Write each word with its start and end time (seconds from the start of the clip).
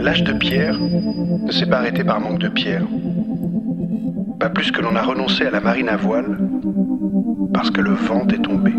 L'âge 0.00 0.24
de 0.24 0.32
pierre 0.32 0.78
ne 0.78 1.52
s'est 1.52 1.66
pas 1.66 1.78
arrêté 1.78 2.04
par 2.04 2.20
manque 2.20 2.38
de 2.38 2.48
pierre. 2.48 2.82
Pas 4.38 4.48
plus 4.48 4.70
que 4.70 4.80
l'on 4.80 4.96
a 4.96 5.02
renoncé 5.02 5.44
à 5.44 5.50
la 5.50 5.60
marine 5.60 5.88
à 5.88 5.96
voile 5.96 6.38
parce 7.52 7.70
que 7.70 7.80
le 7.80 7.92
vent 7.92 8.26
est 8.28 8.42
tombé. 8.42 8.72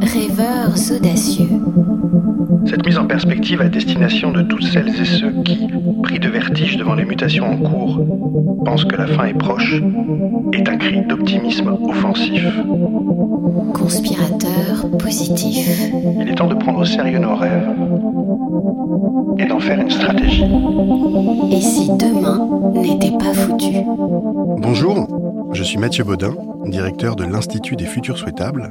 Rêveurs 0.00 0.74
audacieux. 0.94 1.48
Cette 2.66 2.86
mise 2.86 2.98
en 2.98 3.06
perspective 3.06 3.60
à 3.60 3.68
destination 3.68 4.30
de 4.30 4.42
toutes 4.42 4.64
celles 4.64 4.88
et 4.88 5.04
ceux 5.04 5.32
qui, 5.44 5.68
pris 6.02 6.18
de 6.18 6.28
vertige 6.28 6.76
devant 6.76 6.94
les 6.94 7.04
mutations 7.04 7.46
en 7.46 7.56
cours, 7.56 8.00
pensent 8.64 8.84
que 8.84 8.96
la 8.96 9.06
fin 9.06 9.24
est 9.26 9.38
proche, 9.38 9.82
est 10.52 10.68
un 10.68 10.76
cri 10.76 11.02
d'optimisme 11.02 11.76
offensif. 11.88 12.46
Conspirateur 13.74 14.88
positif. 14.98 15.90
Il 16.20 16.28
est 16.28 16.34
temps 16.34 16.46
de 16.46 16.54
prendre 16.54 16.80
au 16.80 16.84
sérieux 16.84 17.18
nos 17.18 17.34
rêves 17.34 17.74
et 19.38 19.46
d'en 19.46 19.58
faire 19.58 19.80
une 19.80 19.90
stratégie. 19.90 20.44
Et 21.50 21.60
si 21.60 21.88
demain 21.88 22.48
n'était 22.74 23.16
pas 23.18 23.34
foutu? 23.34 23.84
Bonjour, 24.58 25.08
je 25.52 25.62
suis 25.62 25.78
Mathieu 25.78 26.04
Baudin, 26.04 26.34
directeur 26.66 27.16
de 27.16 27.24
l'Institut 27.24 27.76
des 27.76 27.86
futurs 27.86 28.18
souhaitables. 28.18 28.70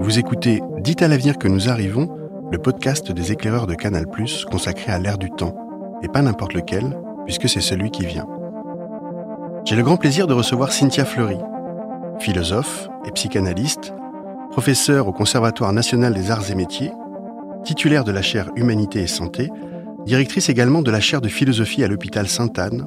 Vous 0.00 0.18
écoutez 0.18 0.60
Dites 0.80 1.02
à 1.02 1.08
l'avenir 1.08 1.38
que 1.38 1.48
nous 1.48 1.68
arrivons, 1.68 2.08
le 2.50 2.58
podcast 2.58 3.12
des 3.12 3.32
éclaireurs 3.32 3.66
de 3.66 3.74
Canal+, 3.74 4.06
consacré 4.50 4.90
à 4.90 4.98
l'ère 4.98 5.18
du 5.18 5.30
temps, 5.30 5.54
et 6.02 6.08
pas 6.08 6.22
n'importe 6.22 6.54
lequel, 6.54 6.96
puisque 7.26 7.48
c'est 7.48 7.60
celui 7.60 7.90
qui 7.90 8.06
vient. 8.06 8.26
J'ai 9.66 9.76
le 9.76 9.82
grand 9.82 9.98
plaisir 9.98 10.26
de 10.26 10.32
recevoir 10.32 10.72
Cynthia 10.72 11.04
Fleury, 11.04 11.36
philosophe 12.20 12.88
et 13.04 13.10
psychanalyste, 13.10 13.92
professeure 14.50 15.08
au 15.08 15.12
Conservatoire 15.12 15.74
national 15.74 16.14
des 16.14 16.30
arts 16.30 16.50
et 16.50 16.54
métiers, 16.54 16.90
titulaire 17.64 18.04
de 18.04 18.12
la 18.12 18.22
chaire 18.22 18.50
Humanité 18.56 19.02
et 19.02 19.06
Santé, 19.06 19.50
directrice 20.06 20.48
également 20.48 20.80
de 20.80 20.90
la 20.90 21.00
chaire 21.00 21.20
de 21.20 21.28
philosophie 21.28 21.84
à 21.84 21.88
l'hôpital 21.88 22.28
Sainte-Anne, 22.28 22.86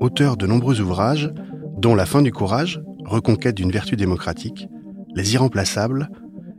auteur 0.00 0.36
de 0.36 0.48
nombreux 0.48 0.80
ouvrages, 0.80 1.32
dont 1.76 1.94
La 1.94 2.06
fin 2.06 2.22
du 2.22 2.32
courage, 2.32 2.82
Reconquête 3.04 3.56
d'une 3.56 3.70
vertu 3.70 3.96
démocratique, 3.96 4.68
Les 5.14 5.34
irremplaçables, 5.34 6.08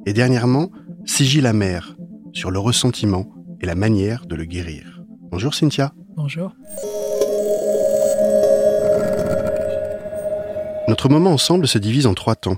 et 0.05 0.13
dernièrement 0.13 0.69
Sigil 1.05 1.45
amer, 1.45 1.95
sur 2.33 2.51
le 2.51 2.59
ressentiment 2.59 3.33
et 3.61 3.65
la 3.65 3.75
manière 3.75 4.25
de 4.25 4.35
le 4.35 4.45
guérir. 4.45 5.01
Bonjour 5.31 5.53
Cynthia. 5.53 5.93
Bonjour. 6.15 6.53
Notre 10.87 11.09
moment 11.09 11.31
ensemble 11.31 11.67
se 11.67 11.77
divise 11.77 12.05
en 12.05 12.13
trois 12.13 12.35
temps. 12.35 12.57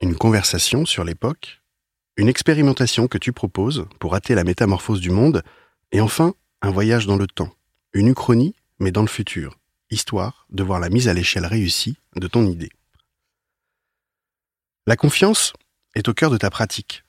Une 0.00 0.16
conversation 0.16 0.86
sur 0.86 1.04
l'époque, 1.04 1.62
une 2.16 2.28
expérimentation 2.28 3.06
que 3.08 3.18
tu 3.18 3.32
proposes 3.32 3.86
pour 3.98 4.14
hâter 4.14 4.34
la 4.34 4.44
métamorphose 4.44 5.00
du 5.00 5.10
monde, 5.10 5.42
et 5.92 6.00
enfin 6.00 6.34
un 6.62 6.70
voyage 6.70 7.06
dans 7.06 7.16
le 7.16 7.26
temps, 7.26 7.52
une 7.92 8.08
uchronie 8.08 8.54
mais 8.78 8.90
dans 8.90 9.02
le 9.02 9.08
futur, 9.08 9.58
histoire 9.90 10.46
de 10.50 10.62
voir 10.62 10.80
la 10.80 10.88
mise 10.88 11.08
à 11.08 11.14
l'échelle 11.14 11.46
réussie 11.46 11.96
de 12.16 12.26
ton 12.26 12.46
idée. 12.46 12.70
La 14.86 14.96
confiance 14.96 15.52
est 15.94 16.08
au 16.08 16.14
cœur 16.14 16.30
de 16.30 16.36
ta 16.36 16.50
pratique, 16.50 17.03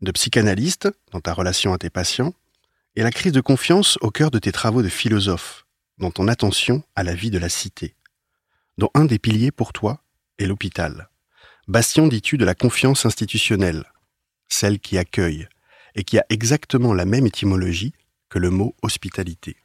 de 0.00 0.12
psychanalyste 0.12 0.88
dans 1.12 1.20
ta 1.20 1.32
relation 1.32 1.72
à 1.72 1.78
tes 1.78 1.90
patients, 1.90 2.34
et 2.96 3.02
la 3.02 3.10
crise 3.10 3.32
de 3.32 3.40
confiance 3.40 3.98
au 4.00 4.10
cœur 4.10 4.30
de 4.30 4.38
tes 4.38 4.52
travaux 4.52 4.82
de 4.82 4.88
philosophe, 4.88 5.66
dans 5.98 6.10
ton 6.10 6.28
attention 6.28 6.82
à 6.96 7.02
la 7.02 7.14
vie 7.14 7.30
de 7.30 7.38
la 7.38 7.48
cité, 7.48 7.94
dont 8.76 8.90
un 8.94 9.04
des 9.04 9.18
piliers 9.18 9.50
pour 9.50 9.72
toi 9.72 10.02
est 10.38 10.46
l'hôpital. 10.46 11.08
Bastion, 11.66 12.08
dis-tu, 12.08 12.38
de 12.38 12.44
la 12.44 12.54
confiance 12.54 13.06
institutionnelle, 13.06 13.84
celle 14.48 14.78
qui 14.78 14.98
accueille, 14.98 15.48
et 15.94 16.04
qui 16.04 16.18
a 16.18 16.24
exactement 16.28 16.94
la 16.94 17.04
même 17.04 17.26
étymologie 17.26 17.92
que 18.28 18.38
le 18.38 18.50
mot 18.50 18.74
hospitalité. 18.82 19.56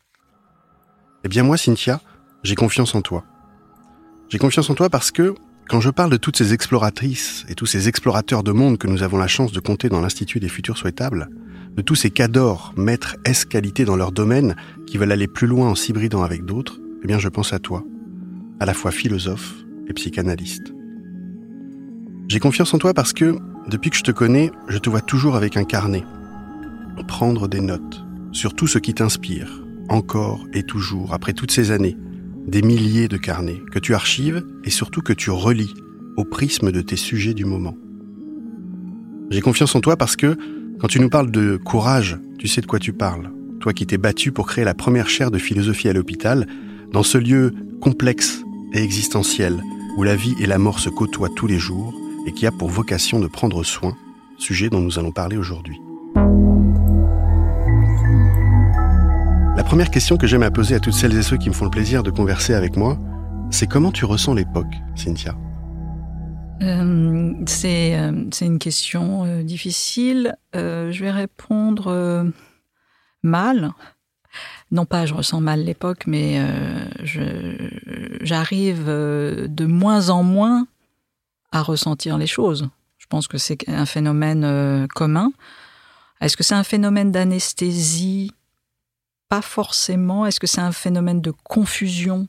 Eh 1.24 1.30
bien 1.30 1.44
moi, 1.44 1.58
Cynthia, 1.58 2.02
j'ai 2.44 2.56
confiance 2.56 2.96
en 2.96 3.02
toi. 3.02 3.24
J'ai 4.30 4.40
confiance 4.40 4.70
en 4.70 4.76
toi 4.76 4.90
parce 4.90 5.12
que, 5.12 5.36
quand 5.70 5.82
je 5.82 5.90
parle 5.90 6.12
de 6.12 6.18
toutes 6.18 6.38
ces 6.38 6.54
exploratrices 6.54 7.46
et 7.50 7.56
tous 7.56 7.66
ces 7.66 7.88
explorateurs 7.88 8.44
de 8.44 8.52
monde 8.52 8.78
que 8.78 8.88
nous 8.88 9.04
avons 9.04 9.18
la 9.18 9.28
chance 9.28 9.52
de 9.52 9.60
compter 9.60 9.90
dans 9.90 10.02
l'Institut 10.02 10.40
des 10.40 10.50
futurs 10.50 10.78
souhaitables, 10.78 11.30
de 11.76 11.82
tous 11.82 11.96
ces 11.96 12.12
cadors, 12.12 12.74
maîtres 12.78 13.16
S 13.26 13.46
qualité 13.46 13.86
dans 13.86 13.96
leur 13.96 14.12
domaine, 14.12 14.56
qui 14.86 14.98
veulent 14.98 15.12
aller 15.12 15.28
plus 15.28 15.48
loin 15.48 15.70
en 15.70 15.76
s'hybridant 15.76 16.24
avec 16.24 16.46
d'autres, 16.46 16.80
eh 17.04 17.08
bien 17.08 17.18
je 17.18 17.30
pense 17.30 17.54
à 17.54 17.60
toi, 17.60 17.84
à 18.60 18.66
la 18.66 18.74
fois 18.74 18.92
philosophe 18.92 19.56
et 19.88 19.94
psychanalyste. 19.94 20.74
J'ai 22.28 22.40
confiance 22.40 22.74
en 22.74 22.78
toi 22.78 22.94
parce 22.94 23.14
que, 23.14 23.36
depuis 23.68 23.90
que 23.90 23.98
je 23.98 24.04
te 24.04 24.12
connais, 24.12 24.52
je 24.68 24.78
te 24.78 24.90
vois 24.90 25.02
toujours 25.02 25.36
avec 25.36 25.58
un 25.58 25.64
carnet. 25.64 26.04
Prendre 27.08 27.48
des 27.48 27.62
notes 27.62 28.04
sur 28.32 28.54
tout 28.54 28.68
ce 28.68 28.80
qui 28.80 28.94
t'inspire, 28.94 29.64
encore 29.90 30.46
et 30.54 30.64
toujours, 30.64 31.14
après 31.14 31.34
toutes 31.34 31.52
ces 31.52 31.72
années. 31.72 31.98
Des 32.48 32.62
milliers 32.62 33.08
de 33.08 33.18
carnets 33.18 33.62
que 33.72 33.80
tu 33.80 33.94
archives 33.94 34.46
et 34.64 34.70
surtout 34.70 35.02
que 35.02 35.14
tu 35.14 35.32
relis 35.32 35.74
au 36.18 36.26
prisme 36.26 36.72
de 36.72 36.82
tes 36.82 36.96
sujets 36.96 37.34
du 37.34 37.46
moment. 37.46 37.78
J'ai 39.30 39.42
confiance 39.42 39.74
en 39.76 39.82
toi 39.82 39.98
parce 39.98 40.16
que, 40.16 40.38
quand 40.80 40.88
tu 40.88 41.00
nous 41.00 41.10
parles 41.10 41.32
de 41.32 41.58
courage, 41.58 42.20
tu 42.38 42.48
sais 42.48 42.62
de 42.62 42.66
quoi 42.66 42.80
tu 42.80 42.94
parles. 42.94 43.32
Toi 43.60 43.74
qui 43.74 43.88
t'es 43.88 43.98
battu 43.98 44.32
pour 44.32 44.46
créer 44.46 44.66
la 44.66 44.74
première 44.74 45.10
chaire 45.10 45.32
de 45.32 45.38
philosophie 45.38 45.88
à 45.88 45.94
l'hôpital, 45.94 46.48
dans 46.92 47.04
ce 47.04 47.18
lieu 47.18 47.54
complexe 47.82 48.44
et 48.74 48.84
existentiel, 48.84 49.62
où 49.98 50.04
la 50.04 50.16
vie 50.16 50.36
et 50.40 50.46
la 50.46 50.58
mort 50.58 50.80
se 50.80 50.90
côtoient 50.90 51.30
tous 51.36 51.48
les 51.48 51.60
jours, 51.60 51.94
et 52.28 52.34
qui 52.34 52.46
a 52.46 52.52
pour 52.52 52.70
vocation 52.70 53.20
de 53.20 53.28
prendre 53.28 53.64
soin, 53.64 53.96
sujet 54.38 54.70
dont 54.70 54.82
nous 54.82 55.00
allons 55.00 55.12
parler 55.12 55.38
aujourd'hui. 55.38 55.80
La 59.64 59.70
première 59.70 59.92
question 59.92 60.18
que 60.18 60.28
j'aime 60.28 60.44
à 60.44 60.52
poser 60.52 60.76
à 60.76 60.80
toutes 60.80 60.94
celles 60.94 61.18
et 61.18 61.24
ceux 61.24 61.38
qui 61.38 61.50
me 61.50 61.54
font 61.54 61.64
le 61.64 61.72
plaisir 61.72 62.04
de 62.04 62.12
converser 62.12 62.54
avec 62.54 62.76
moi, 62.76 63.00
c'est 63.50 63.66
comment 63.66 63.92
tu 63.92 64.04
ressens 64.06 64.36
l'époque, 64.36 64.76
Cynthia? 64.94 65.36
Euh, 66.62 67.34
c'est, 67.48 67.98
euh, 67.98 68.26
c'est 68.32 68.46
une 68.46 68.60
question 68.60 69.24
euh, 69.26 69.42
difficile. 69.42 70.36
Je 70.54 71.00
vais 71.00 71.10
répondre 71.10 72.32
mal. 73.24 73.72
Non 74.70 74.86
pas 74.86 75.06
je 75.08 75.16
ressens 75.16 75.40
mal 75.40 75.64
l'époque, 75.64 76.04
mais 76.08 76.40
j'arrive 78.22 78.86
de 78.88 79.66
moins 79.66 80.10
en 80.10 80.24
moins 80.24 80.68
à 81.52 81.64
ressentir 81.64 82.18
les 82.20 82.28
choses. 82.28 82.70
Je 82.98 83.08
pense 83.08 83.28
que 83.28 83.40
c'est 83.40 83.58
un 83.70 83.88
phénomène 83.88 84.88
commun. 84.94 85.32
Est-ce 86.22 86.38
que 86.38 86.44
c'est 86.44 86.54
un 86.54 86.64
phénomène 86.64 87.12
d'anesthésie? 87.12 88.32
Pas 89.30 89.42
forcément. 89.42 90.26
Est-ce 90.26 90.40
que 90.40 90.48
c'est 90.48 90.62
un 90.62 90.72
phénomène 90.72 91.22
de 91.22 91.32
confusion 91.32 92.28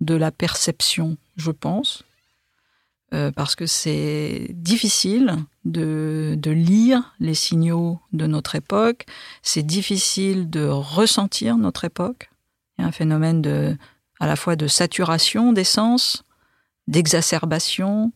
de 0.00 0.14
la 0.14 0.30
perception 0.30 1.16
Je 1.36 1.50
pense. 1.50 2.04
Euh, 3.12 3.30
parce 3.30 3.54
que 3.54 3.66
c'est 3.66 4.48
difficile 4.50 5.36
de, 5.64 6.34
de 6.36 6.50
lire 6.50 7.14
les 7.20 7.34
signaux 7.34 8.00
de 8.12 8.26
notre 8.26 8.56
époque, 8.56 9.04
c'est 9.42 9.62
difficile 9.62 10.50
de 10.50 10.66
ressentir 10.66 11.56
notre 11.56 11.84
époque. 11.84 12.30
Il 12.76 12.82
y 12.82 12.84
a 12.84 12.88
un 12.88 12.92
phénomène 12.92 13.40
de, 13.40 13.76
à 14.18 14.26
la 14.26 14.34
fois 14.34 14.56
de 14.56 14.66
saturation 14.66 15.52
des 15.52 15.64
sens, 15.64 16.24
d'exacerbation, 16.88 18.12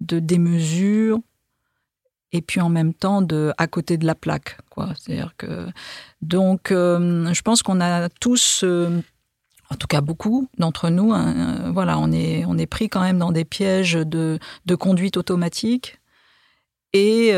de 0.00 0.20
démesure, 0.20 1.18
et 2.36 2.42
puis 2.42 2.60
en 2.60 2.68
même 2.68 2.94
temps 2.94 3.26
à 3.56 3.66
côté 3.66 3.96
de 3.96 4.06
la 4.06 4.14
plaque. 4.14 4.58
Quoi. 4.70 4.90
C'est-à-dire 4.98 5.34
que 5.36 5.66
donc 6.22 6.70
euh, 6.70 7.32
je 7.32 7.42
pense 7.42 7.62
qu'on 7.62 7.80
a 7.80 8.08
tous, 8.08 8.62
euh, 8.62 9.00
en 9.70 9.76
tout 9.76 9.86
cas 9.86 10.00
beaucoup 10.00 10.48
d'entre 10.58 10.90
nous, 10.90 11.12
hein, 11.12 11.34
euh, 11.36 11.70
voilà, 11.72 11.98
on 11.98 12.12
est 12.12 12.44
on 12.46 12.58
est 12.58 12.66
pris 12.66 12.88
quand 12.88 13.00
même 13.00 13.18
dans 13.18 13.32
des 13.32 13.44
pièges 13.44 13.94
de, 13.94 14.38
de 14.66 14.74
conduite 14.74 15.16
automatique. 15.16 15.98
Et, 16.92 17.34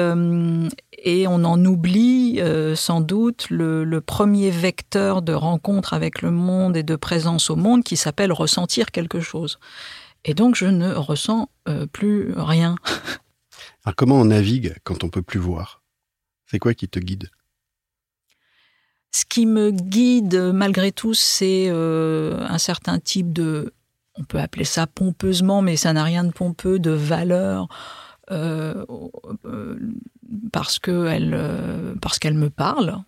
et 1.03 1.27
on 1.27 1.45
en 1.45 1.65
oublie 1.65 2.41
sans 2.77 3.01
doute 3.01 3.49
le 3.51 4.01
premier 4.01 4.51
vecteur 4.51 5.21
de 5.21 5.33
rencontre 5.33 5.95
avec 5.95 6.23
le 6.23 6.31
monde 6.31 6.77
et 6.77 6.85
de 6.85 6.95
présence 6.95 7.51
au 7.51 7.57
monde 7.57 7.83
qui 7.83 7.97
s'appelle 7.97 8.31
ressentir 8.31 8.93
quelque 8.93 9.19
chose. 9.19 9.59
Et 10.25 10.35
donc, 10.35 10.55
je 10.55 10.67
ne 10.67 10.93
ressens 10.93 11.49
plus 11.93 12.35
rien. 12.37 12.77
Alors, 13.89 13.97
comment 13.97 14.21
on 14.21 14.27
navigue 14.27 14.75
quand 14.85 15.03
on 15.03 15.09
peut 15.09 15.23
plus 15.23 15.41
voir? 15.41 15.81
C'est 16.45 16.59
quoi 16.59 16.75
qui 16.75 16.91
te 16.91 16.99
guide? 16.99 17.31
Ce 19.13 19.25
qui 19.25 19.47
me 19.47 19.71
guide, 19.71 20.53
malgré 20.53 20.93
tout, 20.93 21.15
c'est 21.15 21.71
un 21.71 22.59
certain 22.59 22.99
type 22.99 23.33
de, 23.33 23.73
on 24.15 24.25
peut 24.25 24.41
appeler 24.41 24.67
ça 24.67 24.87
pompeusement, 24.87 25.63
mais 25.63 25.77
ça 25.77 25.95
n'a 25.95 26.05
rien 26.05 26.25
de 26.25 26.33
pompeux, 26.33 26.79
de 26.79 26.91
valeur. 26.91 27.69
parce 30.53 30.79
qu'elle 30.79 31.97
parce 32.03 32.19
qu'elle 32.19 32.35
me 32.35 32.51
parle, 32.51 33.03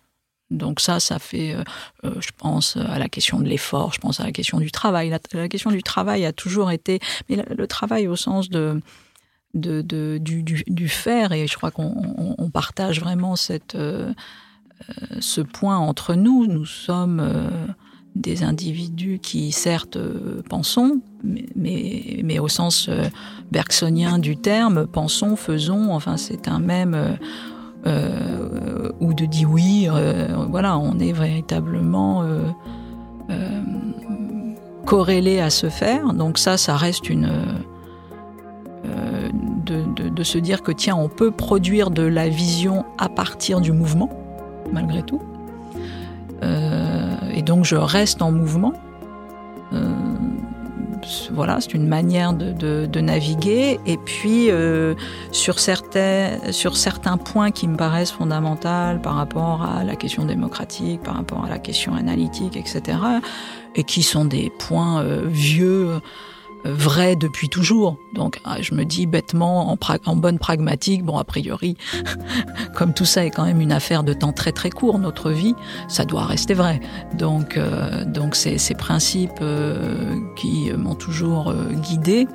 donc 0.51 0.81
ça, 0.81 0.99
ça 0.99 1.17
fait, 1.17 1.53
euh, 1.53 1.63
euh, 2.03 2.13
je 2.19 2.29
pense 2.37 2.75
à 2.75 2.99
la 2.99 3.07
question 3.07 3.39
de 3.39 3.47
l'effort, 3.47 3.93
je 3.93 3.99
pense 3.99 4.19
à 4.19 4.25
la 4.25 4.31
question 4.33 4.59
du 4.59 4.69
travail. 4.69 5.09
La, 5.09 5.47
question 5.47 5.71
du 5.71 5.81
travail 5.81 6.25
a 6.25 6.33
toujours 6.33 6.71
été, 6.71 6.99
mais 7.29 7.37
le, 7.37 7.67
travail 7.67 8.07
au 8.07 8.17
sens 8.17 8.49
de, 8.49 8.81
de, 9.53 10.17
du, 10.17 10.89
faire, 10.89 11.31
et 11.31 11.47
je 11.47 11.55
crois 11.57 11.71
qu'on 11.71 12.49
partage 12.53 12.99
vraiment 12.99 13.35
cette, 13.35 13.75
euh, 13.75 14.13
ce 15.19 15.41
point 15.41 15.77
entre 15.77 16.15
nous. 16.15 16.47
Nous 16.47 16.65
sommes 16.65 17.23
des 18.15 18.43
individus 18.43 19.19
qui 19.21 19.51
certes 19.51 19.97
pensons, 20.49 21.01
mais, 21.23 22.21
mais, 22.23 22.39
au 22.39 22.47
sens 22.47 22.89
bergsonien 23.51 24.19
du 24.19 24.37
terme, 24.37 24.87
pensons, 24.87 25.35
faisons, 25.35 25.93
enfin 25.93 26.17
c'est 26.17 26.47
un 26.47 26.59
même 26.59 27.17
euh, 27.87 28.91
ou 28.99 29.13
de 29.13 29.25
dire 29.25 29.49
oui. 29.49 29.87
Euh, 29.89 30.27
voilà, 30.49 30.77
on 30.77 30.99
est 30.99 31.13
véritablement 31.13 32.23
euh, 32.23 33.61
corrélé 34.85 35.39
à 35.39 35.49
se 35.49 35.69
faire. 35.69 36.13
Donc 36.13 36.37
ça, 36.37 36.57
ça 36.57 36.75
reste 36.75 37.09
une 37.09 37.29
de, 39.63 40.23
se 40.23 40.37
dire 40.37 40.61
que 40.61 40.71
tiens, 40.71 40.95
on 40.95 41.09
peut 41.09 41.31
produire 41.31 41.91
de 41.91 42.03
la 42.03 42.29
vision 42.29 42.85
à 42.97 43.09
partir 43.09 43.61
du 43.61 43.71
mouvement, 43.71 44.09
malgré 44.71 45.03
tout. 45.03 45.21
et 47.33 47.41
donc 47.43 47.65
je 47.65 47.75
reste 47.75 48.21
en 48.21 48.31
mouvement 48.31 48.73
voilà, 51.31 51.59
c'est 51.61 51.73
une 51.73 51.87
manière 51.87 52.33
de, 52.33 52.99
naviguer. 52.99 53.79
Et 53.85 53.97
puis, 53.97 54.49
euh, 54.49 54.95
sur, 55.31 55.59
certains, 55.59 56.51
sur 56.51 56.77
certains 56.77 57.17
points 57.17 57.51
qui 57.51 57.67
me 57.67 57.77
paraissent 57.77 58.11
fondamentaux 58.11 58.99
par 59.01 59.15
rapport 59.15 59.63
à 59.63 59.83
la 59.83 59.95
question 59.95 60.25
démocratique, 60.25 61.01
par 61.01 61.15
rapport 61.15 61.45
à 61.45 61.49
la 61.49 61.59
question 61.59 61.95
analytique, 61.95 62.55
etc., 62.55 62.97
et 63.75 63.83
qui 63.83 64.03
sont 64.03 64.25
des 64.25 64.51
points 64.59 65.01
euh, 65.01 65.21
vieux, 65.25 66.01
vrai 66.63 67.15
depuis 67.15 67.49
toujours. 67.49 67.97
Donc 68.13 68.39
ah, 68.43 68.61
je 68.61 68.73
me 68.73 68.85
dis 68.85 69.05
bêtement, 69.05 69.71
en, 69.71 69.77
en, 70.05 70.15
bonne 70.15 70.39
pragmatique, 70.39 71.03
bon 71.03 71.17
a 71.17 71.23
priori, 71.23 71.77
comme 72.75 72.93
tout 72.93 73.05
ça 73.05 73.25
est 73.25 73.31
quand 73.31 73.45
même 73.45 73.61
une 73.61 73.71
affaire 73.71 74.03
de 74.03 74.13
temps 74.13 74.33
très 74.33 74.51
très 74.51 74.69
court, 74.69 74.99
notre 74.99 75.31
vie, 75.31 75.55
ça 75.87 76.05
doit 76.05 76.25
rester 76.25 76.53
vrai. 76.53 76.79
Donc 77.17 77.57
euh, 77.57 78.05
donc 78.05 78.35
ces, 78.35 78.57
ces 78.57 78.75
principes 78.75 79.31
euh, 79.41 80.15
qui 80.35 80.71
m'ont 80.71 80.95
toujours 80.95 81.49
euh, 81.49 81.71
guidé 81.73 82.27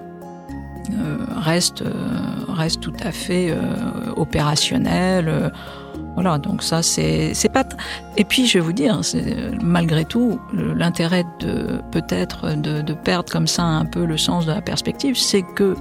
restent 1.36 1.82
restent 2.48 2.80
tout 2.80 2.92
à 3.02 3.10
fait 3.10 3.52
opérationnels 4.16 5.50
voilà, 6.16 6.38
donc 6.38 6.62
ça, 6.62 6.82
c'est 6.82 7.52
pas. 7.52 7.64
Et 8.16 8.24
puis, 8.24 8.46
je 8.46 8.58
vais 8.58 8.64
vous 8.64 8.72
dire, 8.72 9.02
malgré 9.62 10.06
tout, 10.06 10.40
l'intérêt 10.52 11.24
de 11.40 11.82
peut-être 11.92 12.56
de, 12.56 12.80
de, 12.80 12.94
perdre 12.94 13.30
comme 13.30 13.46
ça 13.46 13.62
un 13.62 13.84
peu 13.84 14.06
le 14.06 14.16
sens 14.16 14.46
de 14.46 14.52
la 14.52 14.62
perspective, 14.62 15.16
c'est 15.16 15.42
que 15.42 15.76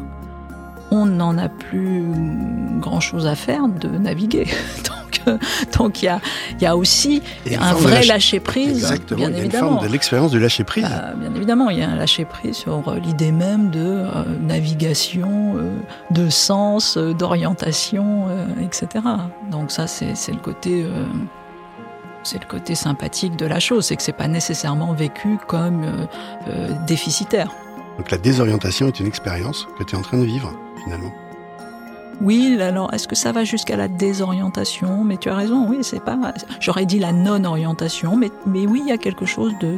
on 0.92 1.06
n'en 1.06 1.38
a 1.38 1.48
plus 1.48 2.04
grand 2.80 3.00
chose 3.00 3.26
à 3.26 3.36
faire 3.36 3.68
de 3.70 3.88
naviguer. 3.88 4.48
Donc 5.77 6.01
il 6.01 6.06
y 6.06 6.10
a, 6.10 6.19
y 6.60 6.66
a 6.66 6.75
aussi 6.75 7.22
un 7.60 7.74
vrai 7.74 8.04
lâcher 8.04 8.39
prise. 8.39 8.69
Exactement, 8.69 9.19
bien 9.19 9.30
il 9.30 9.33
y 9.33 9.36
a 9.36 9.39
évidemment. 9.39 9.68
une 9.68 9.74
forme 9.74 9.88
de 9.88 9.92
l'expérience 9.92 10.31
du 10.31 10.39
lâcher 10.39 10.63
prise. 10.63 10.83
Bah, 10.83 11.13
bien 11.16 11.33
évidemment, 11.36 11.69
il 11.69 11.80
y 11.80 11.83
a 11.83 11.89
un 11.89 11.95
lâcher 11.95 12.25
prise 12.25 12.56
sur 12.56 12.88
euh, 12.88 13.00
l'idée 13.00 13.31
même 13.31 13.69
de 13.69 13.80
euh, 13.80 14.24
navigation, 14.42 15.56
euh, 15.57 15.72
de 16.12 16.30
sens, 16.30 16.98
d'orientation, 16.98 18.27
etc. 18.62 19.04
Donc 19.51 19.72
ça, 19.72 19.88
c'est 19.88 20.13
le 20.31 20.39
côté 20.39 20.86
c'est 22.24 22.42
le 22.42 22.48
côté 22.48 22.74
sympathique 22.74 23.36
de 23.36 23.45
la 23.45 23.60
chose, 23.60 23.86
c'est 23.86 23.95
que 23.95 24.01
c'est 24.01 24.12
pas 24.12 24.27
nécessairement 24.27 24.94
vécu 24.94 25.38
comme 25.48 25.86
déficitaire. 26.88 27.50
Donc 27.98 28.10
la 28.10 28.18
désorientation 28.18 28.88
est 28.88 29.00
une 29.00 29.07
expérience 29.07 29.68
que 29.77 29.83
tu 29.83 29.95
es 29.95 29.98
en 29.98 30.01
train 30.01 30.18
de 30.18 30.25
vivre 30.25 30.51
finalement. 30.83 31.12
Oui, 32.21 32.57
alors 32.62 32.94
est-ce 32.94 33.07
que 33.07 33.15
ça 33.15 33.31
va 33.31 33.44
jusqu'à 33.44 33.75
la 33.75 33.88
désorientation? 33.88 35.03
Mais 35.03 35.17
tu 35.17 35.29
as 35.29 35.35
raison, 35.35 35.67
oui, 35.69 35.77
c'est 35.81 36.03
pas. 36.03 36.17
J'aurais 36.59 36.85
dit 36.85 37.00
la 37.00 37.12
non-orientation, 37.12 38.15
mais, 38.15 38.31
mais 38.45 38.65
oui, 38.65 38.81
il 38.83 38.89
y 38.89 38.91
a 38.91 38.97
quelque 38.97 39.25
chose 39.25 39.53
de, 39.59 39.77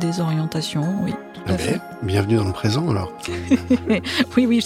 désorientation, 0.00 0.82
oui. 1.02 1.12
Tout 1.34 1.52
à 1.52 1.58
fait. 1.58 1.80
Bienvenue 2.02 2.36
dans 2.36 2.44
le 2.44 2.52
présent 2.52 2.88
alors. 2.88 3.12
oui, 4.36 4.46
oui, 4.46 4.64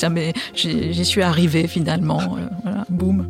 j'y 0.54 1.04
suis 1.04 1.22
arrivé 1.22 1.66
finalement. 1.66 2.20
Euh, 2.20 2.48
voilà, 2.62 2.84
boum. 2.88 3.26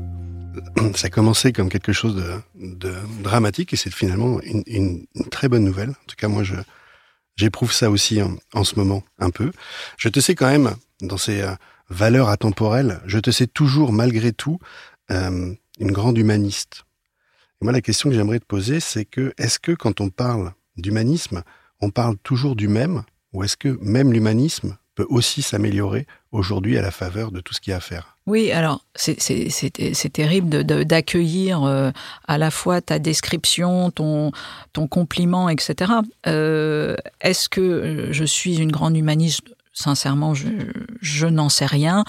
Ça 0.97 1.07
a 1.07 1.11
commencé 1.11 1.53
comme 1.53 1.71
quelque 1.71 1.93
chose 1.93 2.23
de, 2.57 2.95
dramatique 3.23 3.73
et 3.73 3.77
c'est 3.77 3.93
finalement 3.93 4.39
une, 4.43 5.07
très 5.31 5.49
bonne 5.49 5.65
nouvelle. 5.65 5.91
En 5.91 6.07
tout 6.07 6.17
cas, 6.17 6.29
moi, 6.29 6.43
je 6.43 6.55
j'éprouve 7.37 7.73
ça 7.73 7.89
aussi 7.91 8.21
en, 8.21 8.35
en, 8.53 8.65
ce 8.65 8.75
moment 8.75 9.03
un 9.19 9.31
peu. 9.31 9.53
Je 9.97 10.09
te 10.09 10.19
sais 10.21 10.35
quand 10.35 10.49
même 10.49 10.75
dans 11.01 11.17
ces 11.17 11.41
euh, 11.41 11.53
valeur 11.89 12.29
atemporelle, 12.29 13.01
je 13.07 13.19
te 13.19 13.31
sais 13.31 13.47
toujours 13.47 13.93
malgré 13.93 14.33
tout 14.33 14.59
euh, 15.11 15.55
une 15.79 15.93
grande 15.93 16.19
humaniste. 16.19 16.85
Et 17.61 17.65
moi, 17.65 17.73
la 17.73 17.81
question 17.81 18.11
que 18.11 18.15
j'aimerais 18.15 18.41
te 18.41 18.45
poser, 18.45 18.81
c'est 18.81 19.05
que 19.05 19.33
est-ce 19.39 19.59
que 19.59 19.73
quand 19.73 20.01
on 20.01 20.11
parle 20.11 20.53
d'humanisme, 20.77 21.43
on 21.81 21.91
parle 21.91 22.17
toujours 22.19 22.57
du 22.57 22.69
même, 22.69 23.03
ou 23.33 23.43
est-ce 23.43 23.57
que 23.57 23.79
même 23.81 24.13
l'humanisme 24.13 24.77
peut 24.95 25.07
aussi 25.09 25.43
s'améliorer 25.43 26.07
aujourd'hui 26.33 26.77
à 26.77 26.83
la 26.83 26.91
faveur 26.91 27.31
de 27.31 27.41
tout 27.41 27.55
ce 27.55 27.61
qu'il 27.61 27.71
y 27.71 27.75
a 27.75 27.79
à 27.79 27.81
faire? 27.81 28.19
Oui, 28.27 28.53
alors 28.53 28.85
c'est 28.95 30.13
terrible 30.13 30.65
d'accueillir 30.65 31.65
euh, 31.65 31.91
à 32.27 32.37
la 32.37 32.51
fois 32.51 32.83
ta 32.83 32.99
description, 32.99 33.91
ton, 33.91 34.33
compliment, 34.91 35.49
etc. 35.49 35.93
Euh, 36.27 36.95
est-ce 37.23 37.49
que 37.49 38.09
je 38.11 38.25
suis 38.25 38.59
une 38.59 38.71
grande 38.71 38.97
humaniste? 38.97 39.55
Sincèrement, 39.79 40.35
je, 40.35 41.27
n'en 41.27 41.49
sais 41.49 41.65
rien. 41.65 42.03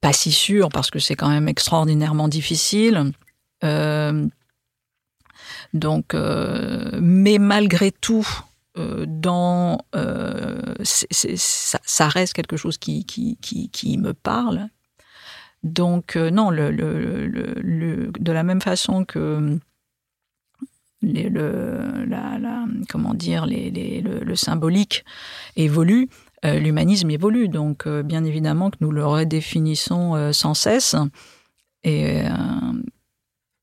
Pas 0.00 0.12
si 0.12 0.30
sûr 0.30 0.68
parce 0.68 0.88
que 0.88 1.00
c'est 1.00 1.16
quand 1.16 1.30
même 1.30 1.48
extraordinairement 1.48 2.28
difficile. 2.28 3.10
Euh, 3.64 4.28
donc, 5.74 6.14
euh, 6.14 6.90
mais 7.00 7.38
malgré 7.38 7.90
tout, 7.90 8.28
euh, 8.78 9.04
dans, 9.08 9.84
ça, 10.84 12.08
reste 12.08 12.34
quelque 12.34 12.56
chose 12.56 12.78
qui, 12.78 13.04
qui, 13.04 13.36
qui, 13.40 13.98
me 13.98 14.14
parle. 14.14 14.68
Donc, 15.64 16.14
non, 16.14 16.50
le, 16.50 16.70
le, 16.70 18.12
de 18.16 18.32
la 18.32 18.44
même 18.44 18.60
façon 18.60 19.04
que 19.04 19.58
le, 21.02 22.04
la, 22.06 22.64
comment 22.88 23.14
dire, 23.14 23.44
les, 23.44 24.00
le, 24.02 24.36
symbolique 24.36 25.04
évolue, 25.56 26.08
l'humanisme 26.42 27.10
évolue. 27.10 27.48
Donc, 27.48 27.86
euh, 27.86 28.02
bien 28.02 28.24
évidemment 28.24 28.70
que 28.70 28.78
nous 28.80 28.90
le 28.90 29.06
redéfinissons 29.06 30.14
euh, 30.14 30.32
sans 30.32 30.54
cesse. 30.54 30.96
Et 31.84 32.22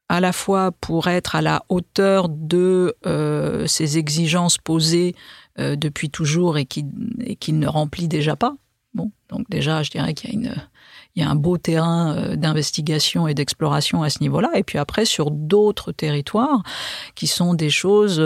à 0.10 0.20
la 0.20 0.34
fois 0.34 0.74
pour 0.74 1.08
être 1.08 1.36
à 1.38 1.42
la 1.42 1.64
hauteur 1.70 2.28
de 2.28 2.94
ces 3.66 3.98
exigences 3.98 4.58
posées 4.58 5.16
depuis 5.58 6.10
toujours 6.10 6.58
et 6.58 6.66
qu'il 6.66 6.92
qui 7.40 7.54
ne 7.54 7.66
remplit 7.66 8.10
déjà 8.10 8.36
pas. 8.36 8.58
Bon, 8.94 9.14
donc 9.30 9.50
déjà, 9.50 9.84
je 9.84 9.92
dirais 9.92 10.14
qu'il 10.14 10.32
y 10.32 10.34
a 10.34 10.36
une, 10.36 10.56
il 11.16 11.24
y 11.24 11.26
a 11.26 11.30
un 11.30 11.36
beau 11.36 11.58
terrain 11.58 12.36
d'investigation 12.36 13.26
et 13.26 13.34
d'exploration 13.34 14.04
à 14.04 14.10
ce 14.10 14.20
niveau-là. 14.20 14.50
Et 14.56 14.64
puis 14.64 14.80
après, 14.80 15.06
sur 15.06 15.32
d'autres 15.32 15.94
territoires, 15.94 16.62
qui 17.16 17.28
sont 17.28 17.54
des 17.54 17.70
choses, 17.70 18.22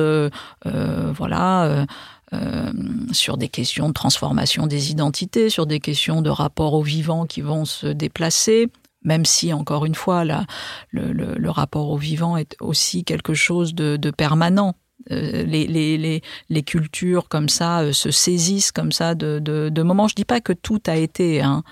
voilà, 0.66 1.86
euh, 2.34 2.72
sur 3.12 3.38
des 3.38 3.50
questions 3.50 3.90
de 3.90 3.94
transformation 3.94 4.66
des 4.66 4.92
identités, 4.92 5.50
sur 5.50 5.68
des 5.68 5.80
questions 5.80 6.22
de 6.22 6.30
rapport 6.30 6.74
au 6.74 6.82
vivant 6.82 7.25
qui 7.25 7.42
vont 7.42 7.66
se 7.66 7.88
déplacer, 7.88 8.70
même 9.04 9.25
si, 9.25 9.54
encore 9.54 9.86
une 9.86 9.94
fois, 9.94 10.24
là, 10.25 10.46
le, 10.92 11.50
rapport 11.50 11.90
au 11.90 11.98
vivant 11.98 12.38
est 12.38 12.56
aussi 12.60 13.04
quelque 13.04 13.34
chose 13.34 13.75
de, 13.75 14.12
permanent. 14.12 14.75
Euh, 15.12 15.44
les, 15.44 15.68
les, 15.68 16.22
les, 16.50 16.63
cultures 16.63 17.28
comme 17.28 17.50
ça 17.50 17.82
euh, 17.82 17.92
se 17.92 18.10
saisissent 18.10 18.72
comme 18.72 18.94
ça 18.94 19.16
de, 19.16 19.40
de, 19.40 19.84
moments. 19.84 20.08
Je 20.08 20.16
dis 20.16 20.24
pas 20.24 20.40
que 20.40 20.54
tout 20.54 20.82
a 20.88 20.96
été, 20.96 21.42
hein. 21.42 21.63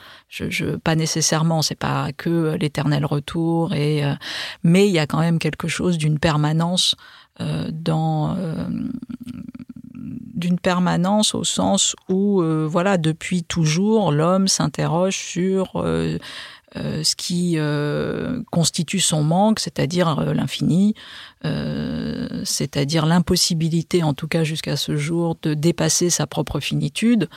pas 0.84 0.96
nécessairement, 0.96 1.62
c'est 1.62 1.76
pas 1.76 2.12
que 2.12 2.58
l'éternel 2.60 3.06
retour, 3.06 3.74
et, 3.74 4.04
mais 4.64 4.88
il 4.88 4.92
y 4.92 5.00
a 5.00 5.08
quand 5.08 5.22
même 5.22 5.40
quelque 5.40 5.70
chose 5.70 5.98
d'une 5.98 6.20
permanence 6.20 6.96
dans 7.40 8.36
d'une 10.02 10.60
permanence 10.60 11.36
au 11.36 11.44
sens 11.44 11.96
où, 12.10 12.42
euh, 12.42 12.68
voilà, 12.70 12.98
depuis 12.98 13.44
toujours, 13.44 14.12
l'homme 14.12 14.48
s'interroge 14.48 15.18
sur 15.18 15.74
euh, 15.76 16.18
euh, 16.78 17.04
ce 17.04 17.16
qui 17.16 17.58
constitue 18.50 19.02
son 19.02 19.24
manque, 19.24 19.60
c'est-à-dire 19.60 20.34
l'infini, 20.34 20.96
c'est-à-dire 21.44 23.06
l'impossibilité, 23.06 24.04
en 24.04 24.14
tout 24.14 24.28
cas 24.28 24.44
jusqu'à 24.44 24.78
ce 24.78 24.96
jour, 24.96 25.36
de 25.42 25.54
dépasser 25.54 26.10
sa 26.10 26.28
propre 26.28 26.60
finitude. 26.60 27.28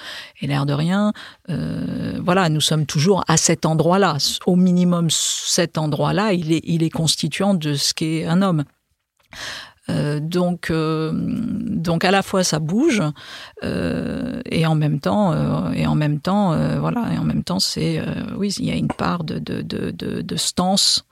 Et 0.40 0.46
l'air 0.46 0.66
de 0.66 0.72
rien, 0.72 1.12
voilà, 1.48 2.48
nous 2.48 2.60
sommes 2.60 2.86
toujours 2.86 3.24
à 3.26 3.36
cet 3.36 3.66
endroit-là. 3.66 4.18
Au 4.46 4.54
minimum, 4.54 5.08
cet 5.10 5.78
endroit-là, 5.78 6.32
il 6.32 6.52
est, 6.52 6.62
il 6.62 6.84
est 6.84 6.90
constituant 6.90 7.54
de 7.54 7.74
ce 7.74 7.92
qu'est 7.92 8.26
un 8.26 8.40
homme. 8.40 8.64
Euh, 9.90 10.18
donc, 10.18 10.70
euh, 10.70 11.10
donc 11.14 12.04
à 12.04 12.10
la 12.10 12.22
fois 12.22 12.42
ça 12.42 12.58
bouge 12.58 13.02
euh, 13.62 14.40
et 14.46 14.64
en 14.64 14.74
même 14.74 14.98
temps, 14.98 15.72
et 15.72 15.86
en 15.86 15.94
même 15.94 16.20
temps, 16.20 16.56
voilà, 16.78 17.12
et 17.12 17.18
en 17.18 17.24
même 17.24 17.44
temps 17.44 17.60
c'est, 17.60 18.02
oui, 18.36 18.54
il 18.58 18.64
y 18.64 18.70
a 18.70 18.76
une 18.76 18.88
part 18.88 19.24
de 19.24 19.38
de, 19.38 19.60
de, 19.62 19.90
de, 19.90 20.36
stance, 20.36 21.04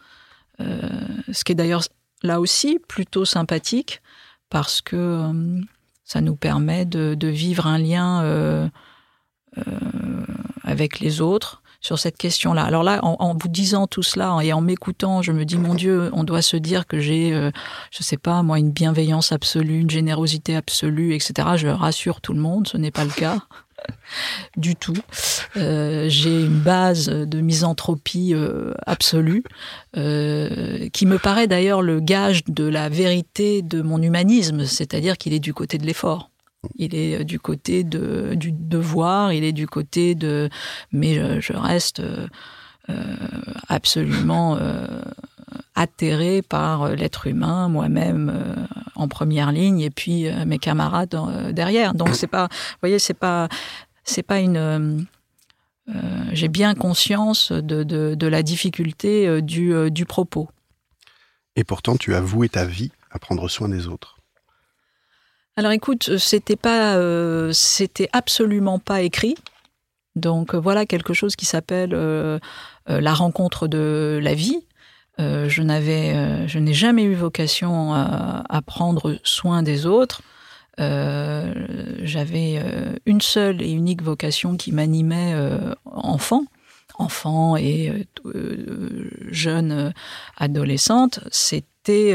ce 0.59 1.45
qui 1.45 1.53
est 1.53 1.57
d'ailleurs 1.57 1.83
là 2.23 2.41
aussi 2.41 2.79
plutôt 2.89 3.25
sympathique 3.25 4.01
parce 4.49 4.81
que 4.81 5.31
ça 6.05 6.21
nous 6.21 6.37
permet 6.37 6.85
de, 6.85 7.15
de 7.15 7.29
vivre 7.29 7.67
un 7.67 7.79
lien 7.79 8.71
avec 10.65 11.01
les 11.01 11.21
autres 11.21 11.62
sur 11.83 11.99
cette 11.99 12.17
question-là. 12.17 12.63
Alors 12.63 12.83
là, 12.83 13.01
en, 13.03 13.35
vous 13.35 13.49
disant 13.49 13.87
tout 13.87 14.03
cela 14.03 14.39
et 14.43 14.53
en 14.53 14.61
m'écoutant, 14.61 15.21
je 15.21 15.33
me 15.33 15.45
dis 15.45 15.59
mon 15.59 15.75
Dieu, 15.75 16.11
on 16.13 16.25
doit 16.25 16.43
se 16.43 16.57
dire 16.57 16.87
que 16.87 17.01
j'ai, 17.01 17.35
euh, 17.35 17.51
je 17.91 18.03
sais 18.03 18.17
pas 18.17 18.43
moi, 18.43 18.59
une 18.59 18.71
bienveillance 18.71 19.33
absolue, 19.33 19.81
une 19.81 19.91
générosité 19.91 20.57
absolue, 20.57 21.15
etc. 21.15 21.49
Je 21.57 21.69
rassure 21.69 22.21
tout 22.21 22.33
le 22.33 22.41
monde, 22.41 22.69
ce 22.69 22.77
n'est 22.77 22.93
pas 22.93 23.05
le 23.05 23.11
cas 23.11 23.39
du 24.57 24.77
tout. 24.77 24.97
Euh, 25.57 26.09
j'ai 26.09 26.43
une 26.43 26.61
base 26.61 27.09
de 27.09 27.41
misanthropie 27.41 28.33
euh, 28.35 28.73
absolue, 28.87 29.43
euh, 29.97 30.89
qui 30.93 31.07
me 31.07 31.19
paraît 31.19 31.47
d'ailleurs 31.47 31.83
le 31.83 32.01
gage 32.01 32.45
de 32.47 32.65
la 32.65 32.89
vérité 32.89 33.63
de 33.63 33.83
mon 33.83 34.01
humanisme, 34.01 34.65
c'est-à-dire 34.65 35.19
qu'il 35.19 35.33
est 35.33 35.41
du 35.41 35.55
côté 35.55 35.79
de 35.79 35.87
l'effort. 35.87 36.32
Il 36.77 36.95
est 36.95 37.21
euh, 37.21 37.25
du 37.25 37.39
côté 37.39 37.85
de, 37.85 38.35
du 38.35 38.53
devoir, 38.53 39.33
il 39.33 39.45
est 39.45 39.53
du 39.53 39.67
côté 39.67 40.15
de... 40.15 40.49
Mais 40.93 41.41
je, 41.41 41.53
reste 41.53 42.01
euh, 42.01 42.27
euh, 42.89 43.17
absolument 43.69 44.59
atterré 45.75 46.43
par 46.43 46.91
l'être 46.91 47.27
humain, 47.27 47.69
moi-même 47.69 48.67
en 48.95 49.09
première 49.09 49.53
ligne, 49.53 49.81
et 49.81 49.91
puis 49.91 50.27
mes 50.47 50.59
camarades 50.59 51.17
derrière. 51.53 51.95
Donc 51.95 52.15
c'est 52.15 52.27
pas, 52.27 52.49
vous 52.51 52.79
voyez, 52.81 52.99
c'est 52.99 53.15
pas, 53.15 53.49
c'est 54.05 54.23
pas 54.23 54.41
une. 54.41 55.07
J'ai 56.33 56.49
bien 56.49 56.75
conscience 56.75 57.53
de, 57.53 57.85
de, 57.85 58.15
de 58.15 58.27
la 58.27 58.43
difficulté 58.43 59.41
du, 59.43 59.91
du 59.91 60.05
propos. 60.05 60.49
Et 61.57 61.65
pourtant, 61.65 61.97
tu 61.97 62.15
as 62.15 62.21
voué 62.21 62.49
ta 62.49 62.65
vie 62.65 62.91
à 63.11 63.19
prendre 63.19 63.49
soin 63.49 63.69
des 63.69 63.87
autres. 63.87 64.17
Alors 65.57 65.73
écoute, 65.73 66.09
euh, 66.09 66.19
c'était 66.19 66.57
pas, 66.57 66.97
euh, 66.97 67.53
c'était 67.53 68.09
absolument 68.13 68.79
pas 68.79 69.03
écrit. 69.03 69.35
Donc 70.17 70.55
euh, 70.55 70.59
voilà 70.59 70.87
quelque 70.87 71.13
chose 71.13 71.37
qui 71.37 71.45
s'appelle 71.47 71.91
la 72.87 73.15
rencontre 73.15 73.69
de 73.69 74.19
la 74.23 74.35
vie. 74.35 74.65
je 75.19 75.63
n'avais, 75.63 76.49
je 76.49 76.59
n'ai 76.59 76.75
jamais 76.75 77.05
eu 77.05 77.15
vocation 77.15 77.95
à, 77.95 78.63
prendre 78.67 79.19
soin 79.25 79.63
des 79.63 79.87
autres. 79.87 80.23
J'avais 80.79 82.63
une 83.07 83.21
seule 83.21 83.63
et 83.63 83.71
unique 83.71 84.03
vocation 84.03 84.57
qui 84.57 84.73
m'animait 84.73 85.35
enfant, 85.85 86.45
enfant 86.99 87.57
et 87.57 88.07
jeune 89.31 89.93
adolescente. 90.37 91.21
C'était 91.31 92.15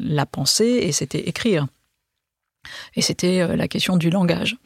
la 0.00 0.26
pensée 0.26 0.78
et 0.82 0.92
c'était 0.92 1.28
écrire. 1.28 1.66
Et 2.94 3.02
c'était 3.02 3.40
euh, 3.40 3.56
la 3.56 3.68
question 3.68 3.96
du 3.96 4.10
langage. 4.10 4.56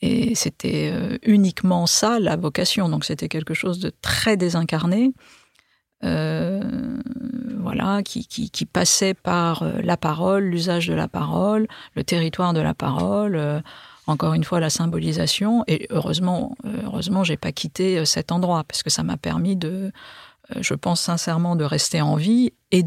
Et 0.00 0.34
c'était 0.34 0.90
euh, 0.92 1.18
uniquement 1.22 1.86
ça, 1.86 2.20
la 2.20 2.36
vocation. 2.36 2.88
Donc 2.88 3.04
c'était 3.04 3.28
quelque 3.28 3.54
chose 3.54 3.80
de 3.80 3.92
très 4.02 4.36
désincarné, 4.36 5.12
euh, 6.04 6.62
voilà, 7.58 8.02
qui, 8.04 8.66
passait 8.72 9.14
par 9.14 9.64
la 9.82 9.96
parole, 9.96 10.44
l'usage 10.44 10.86
de 10.86 10.94
la 10.94 11.08
parole, 11.08 11.66
le 11.94 12.04
territoire 12.04 12.52
de 12.52 12.60
la 12.60 12.74
parole, 12.74 13.62
encore 14.06 14.34
une 14.34 14.44
fois 14.44 14.60
la 14.60 14.70
symbolisation. 14.70 15.64
Et 15.66 15.88
heureusement, 15.90 16.56
heureusement, 16.84 17.24
j'ai 17.24 17.36
pas 17.36 17.50
quitté 17.50 18.04
cet 18.04 18.30
endroit 18.30 18.62
parce 18.62 18.84
que 18.84 18.90
ça 18.90 19.02
m'a 19.02 19.16
permis 19.16 19.56
de, 19.56 19.90
je 20.60 20.74
pense 20.74 21.00
sincèrement, 21.00 21.56
de 21.56 21.64
rester 21.64 22.00
en 22.00 22.14
vie 22.14 22.52
et, 22.70 22.84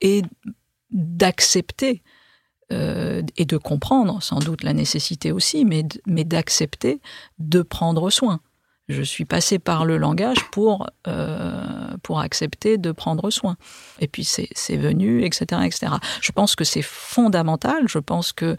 et 0.00 0.22
d'accepter 0.90 2.02
euh, 2.74 3.22
et 3.36 3.44
de 3.44 3.56
comprendre 3.56 4.20
sans 4.22 4.40
doute 4.40 4.64
la 4.64 4.72
nécessité 4.72 5.30
aussi, 5.30 5.64
mais, 5.64 5.84
mais 6.06 6.24
d'accepter 6.24 7.00
de 7.38 7.62
prendre 7.62 8.10
soin. 8.10 8.40
Je 8.88 9.02
suis 9.02 9.24
passé 9.24 9.58
par 9.58 9.84
le 9.84 9.96
langage 9.96 10.50
pour, 10.50 10.88
euh, 11.06 11.96
pour 12.02 12.18
accepter 12.20 12.76
de 12.76 12.90
prendre 12.90 13.30
soin. 13.30 13.56
Et 14.00 14.08
puis 14.08 14.24
c'est 14.24 14.76
venu, 14.76 15.24
etc., 15.24 15.62
etc. 15.64 15.92
Je 16.20 16.32
pense 16.32 16.56
que 16.56 16.64
c'est 16.64 16.82
fondamental. 16.82 17.84
Je 17.86 17.98
pense 17.98 18.32
que 18.32 18.56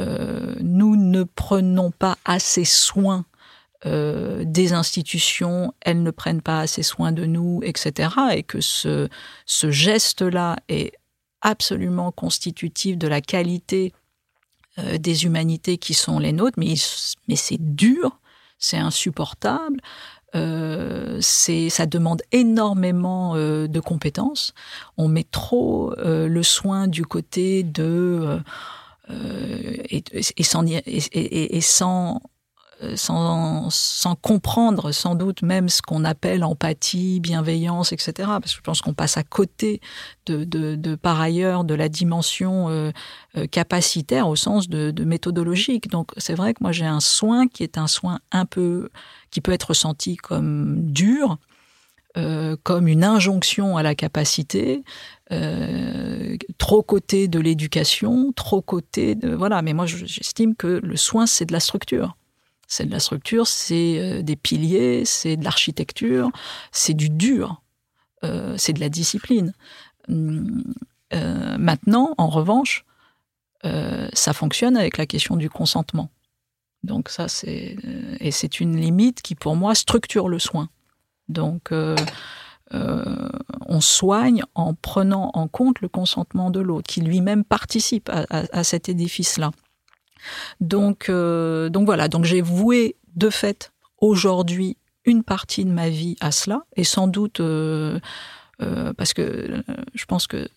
euh, 0.00 0.54
nous 0.60 0.96
ne 0.96 1.22
prenons 1.22 1.90
pas 1.90 2.16
assez 2.24 2.64
soin 2.64 3.24
des 3.82 4.74
institutions, 4.74 5.72
elles 5.80 6.02
ne 6.02 6.10
prennent 6.10 6.42
pas 6.42 6.60
assez 6.60 6.82
soin 6.82 7.12
de 7.12 7.24
nous, 7.24 7.62
etc. 7.64 8.10
Et 8.34 8.42
que 8.42 8.60
ce, 8.60 9.08
ce 9.46 9.70
geste-là 9.70 10.56
est 10.68 10.92
absolument 11.42 12.12
constitutif 12.12 12.98
de 12.98 13.08
la 13.08 13.20
qualité 13.20 13.92
euh, 14.78 14.98
des 14.98 15.24
humanités 15.24 15.78
qui 15.78 15.94
sont 15.94 16.18
les 16.18 16.32
nôtres, 16.32 16.58
mais, 16.58 16.74
c'est 16.76 17.58
dur, 17.58 18.18
c'est 18.58 18.78
insupportable, 18.78 19.80
euh, 20.36 21.18
ça 21.20 21.86
demande 21.86 22.22
énormément 22.30 23.34
euh, 23.34 23.66
de 23.66 23.80
compétences. 23.80 24.54
On 24.96 25.08
met 25.08 25.24
trop 25.24 25.92
le 25.98 26.42
soin 26.42 26.86
du 26.86 27.04
côté 27.04 27.64
de 27.64 28.40
et, 29.10 31.60
sans, 31.60 32.20
sans, 32.94 33.68
sans, 33.70 34.14
comprendre 34.14 34.92
sans 34.92 35.14
doute 35.14 35.42
même 35.42 35.68
ce 35.68 35.82
qu'on 35.82 36.04
appelle 36.04 36.44
empathie, 36.44 37.20
bienveillance, 37.20 37.92
etc. 37.92 38.12
Parce 38.16 38.52
que 38.52 38.56
je 38.56 38.60
pense 38.62 38.80
qu'on 38.80 38.94
passe 38.94 39.16
à 39.16 39.22
côté 39.22 39.80
de, 40.26 40.44
de, 40.44 40.76
de, 40.76 40.94
par 40.94 41.20
ailleurs 41.20 41.64
de 41.64 41.74
la 41.74 41.88
dimension 41.88 42.68
euh, 42.68 42.90
euh, 43.36 43.46
capacitaire 43.46 44.28
au 44.28 44.36
sens 44.36 44.68
de, 44.68 44.90
de 44.90 45.04
méthodologique. 45.04 45.88
Donc 45.90 46.12
c'est 46.16 46.34
vrai 46.34 46.54
que 46.54 46.62
moi 46.62 46.72
j'ai 46.72 46.86
un 46.86 47.00
soin 47.00 47.46
qui 47.48 47.62
est 47.62 47.78
un 47.78 47.86
soin 47.86 48.20
un 48.32 48.46
peu 48.46 48.90
qui 49.30 49.40
peut 49.40 49.52
être 49.52 49.68
ressenti 49.68 50.16
comme 50.16 50.90
dur, 50.90 51.38
euh, 52.16 52.56
comme 52.64 52.88
une 52.88 53.04
injonction 53.04 53.76
à 53.76 53.84
la 53.84 53.94
capacité, 53.94 54.82
euh, 55.30 56.36
trop 56.58 56.82
côté 56.82 57.28
de 57.28 57.38
l'éducation, 57.38 58.32
trop 58.32 58.62
côté 58.62 59.14
de 59.14 59.32
voilà. 59.32 59.62
Mais 59.62 59.74
moi, 59.74 59.86
j'estime 59.86 60.56
que 60.56 60.80
le 60.82 60.96
soin, 60.96 61.26
c'est 61.26 61.44
de 61.44 61.52
la 61.52 61.60
structure. 61.60 62.16
C'est 62.70 62.86
de 62.86 62.92
la 62.92 63.00
structure, 63.00 63.48
c'est 63.48 63.98
euh, 63.98 64.22
des 64.22 64.36
piliers, 64.36 65.04
c'est 65.04 65.36
de 65.36 65.42
l'architecture, 65.42 66.30
c'est 66.70 66.94
du 66.94 67.10
dur, 67.10 67.62
euh, 68.22 68.54
c'est 68.56 68.72
de 68.72 68.78
la 68.78 68.88
discipline. 68.88 69.52
Hum, 70.08 70.62
euh, 71.12 71.58
maintenant, 71.58 72.14
en 72.16 72.28
revanche, 72.28 72.84
ça 74.14 74.32
fonctionne 74.32 74.74
avec 74.74 74.96
la 74.96 75.04
question 75.04 75.36
du 75.36 75.50
consentement. 75.50 76.08
Donc 76.82 77.10
ça, 77.10 77.28
c'est 77.28 77.76
et 78.18 78.30
c'est 78.30 78.58
une 78.60 78.80
limite 78.80 79.20
qui, 79.20 79.34
pour 79.34 79.54
moi, 79.54 79.74
structure 79.74 80.28
le 80.28 80.38
soin. 80.38 80.70
Donc 81.28 81.70
on 82.72 83.80
soigne 83.82 84.42
en 84.54 84.72
prenant 84.72 85.30
en 85.34 85.46
compte 85.46 85.82
le 85.82 85.88
consentement 85.88 86.50
de 86.50 86.60
l'autre, 86.60 86.86
qui 86.90 87.02
lui-même 87.02 87.44
participe 87.44 88.08
à 88.08 88.64
cet 88.64 88.88
édifice-là. 88.88 89.50
Donc, 90.60 91.08
euh, 91.08 91.68
donc 91.68 91.86
voilà, 91.86 92.08
donc 92.08 92.24
j'ai 92.24 92.40
voué 92.40 92.96
de 93.16 93.30
fait 93.30 93.72
aujourd'hui 93.98 94.76
une 95.04 95.22
partie 95.22 95.64
de 95.64 95.70
ma 95.70 95.88
vie 95.88 96.16
à 96.20 96.30
cela, 96.30 96.62
et 96.76 96.84
sans 96.84 97.06
doute 97.06 97.40
euh, 97.40 97.98
euh, 98.62 98.92
parce 98.92 99.14
que 99.14 99.62
je 99.94 100.04
pense 100.04 100.26
que 100.26 100.48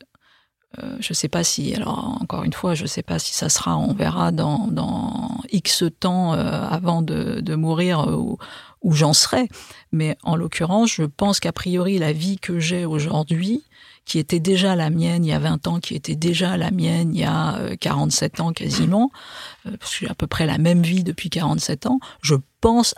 je 0.99 1.11
ne 1.11 1.13
sais 1.13 1.29
pas 1.29 1.43
si, 1.43 1.75
alors 1.75 2.17
encore 2.19 2.43
une 2.43 2.51
fois, 2.51 2.73
je 2.73 2.81
ne 2.81 2.87
sais 2.87 3.03
pas 3.03 3.19
si 3.19 3.35
ça 3.35 3.47
sera, 3.47 3.77
on 3.77 3.93
verra 3.93 4.31
dans, 4.31 5.37
X 5.51 5.83
temps 5.99 6.31
avant 6.31 7.03
de, 7.03 7.41
de 7.41 7.53
mourir 7.53 8.07
où, 8.17 8.39
où 8.81 8.93
j'en 8.93 9.13
serai. 9.13 9.47
Mais 9.91 10.17
en 10.23 10.35
l'occurrence, 10.35 10.91
je 10.91 11.03
pense 11.03 11.39
qu'a 11.39 11.51
priori, 11.51 11.99
la 11.99 12.11
vie 12.11 12.39
que 12.39 12.59
j'ai 12.59 12.85
aujourd'hui, 12.85 13.63
qui 14.05 14.19
était 14.19 14.39
déjà 14.39 14.75
la 14.75 14.89
mienne 14.89 15.25
il 15.25 15.29
y 15.29 15.33
a 15.33 15.39
20 15.39 15.67
ans, 15.67 15.79
qui 15.79 15.95
était 15.95 16.15
déjà 16.15 16.57
la 16.57 16.71
mienne 16.71 17.13
il 17.13 17.21
y 17.21 17.23
a 17.23 17.75
47 17.79 18.39
ans 18.39 18.51
quasiment, 18.51 19.11
parce 19.63 19.93
que 19.93 20.05
j'ai 20.05 20.09
à 20.09 20.15
peu 20.15 20.27
près 20.27 20.45
la 20.45 20.57
même 20.57 20.81
vie 20.81 21.03
depuis 21.03 21.29
47 21.29 21.87
ans, 21.87 21.99
je 22.21 22.35
pense 22.61 22.95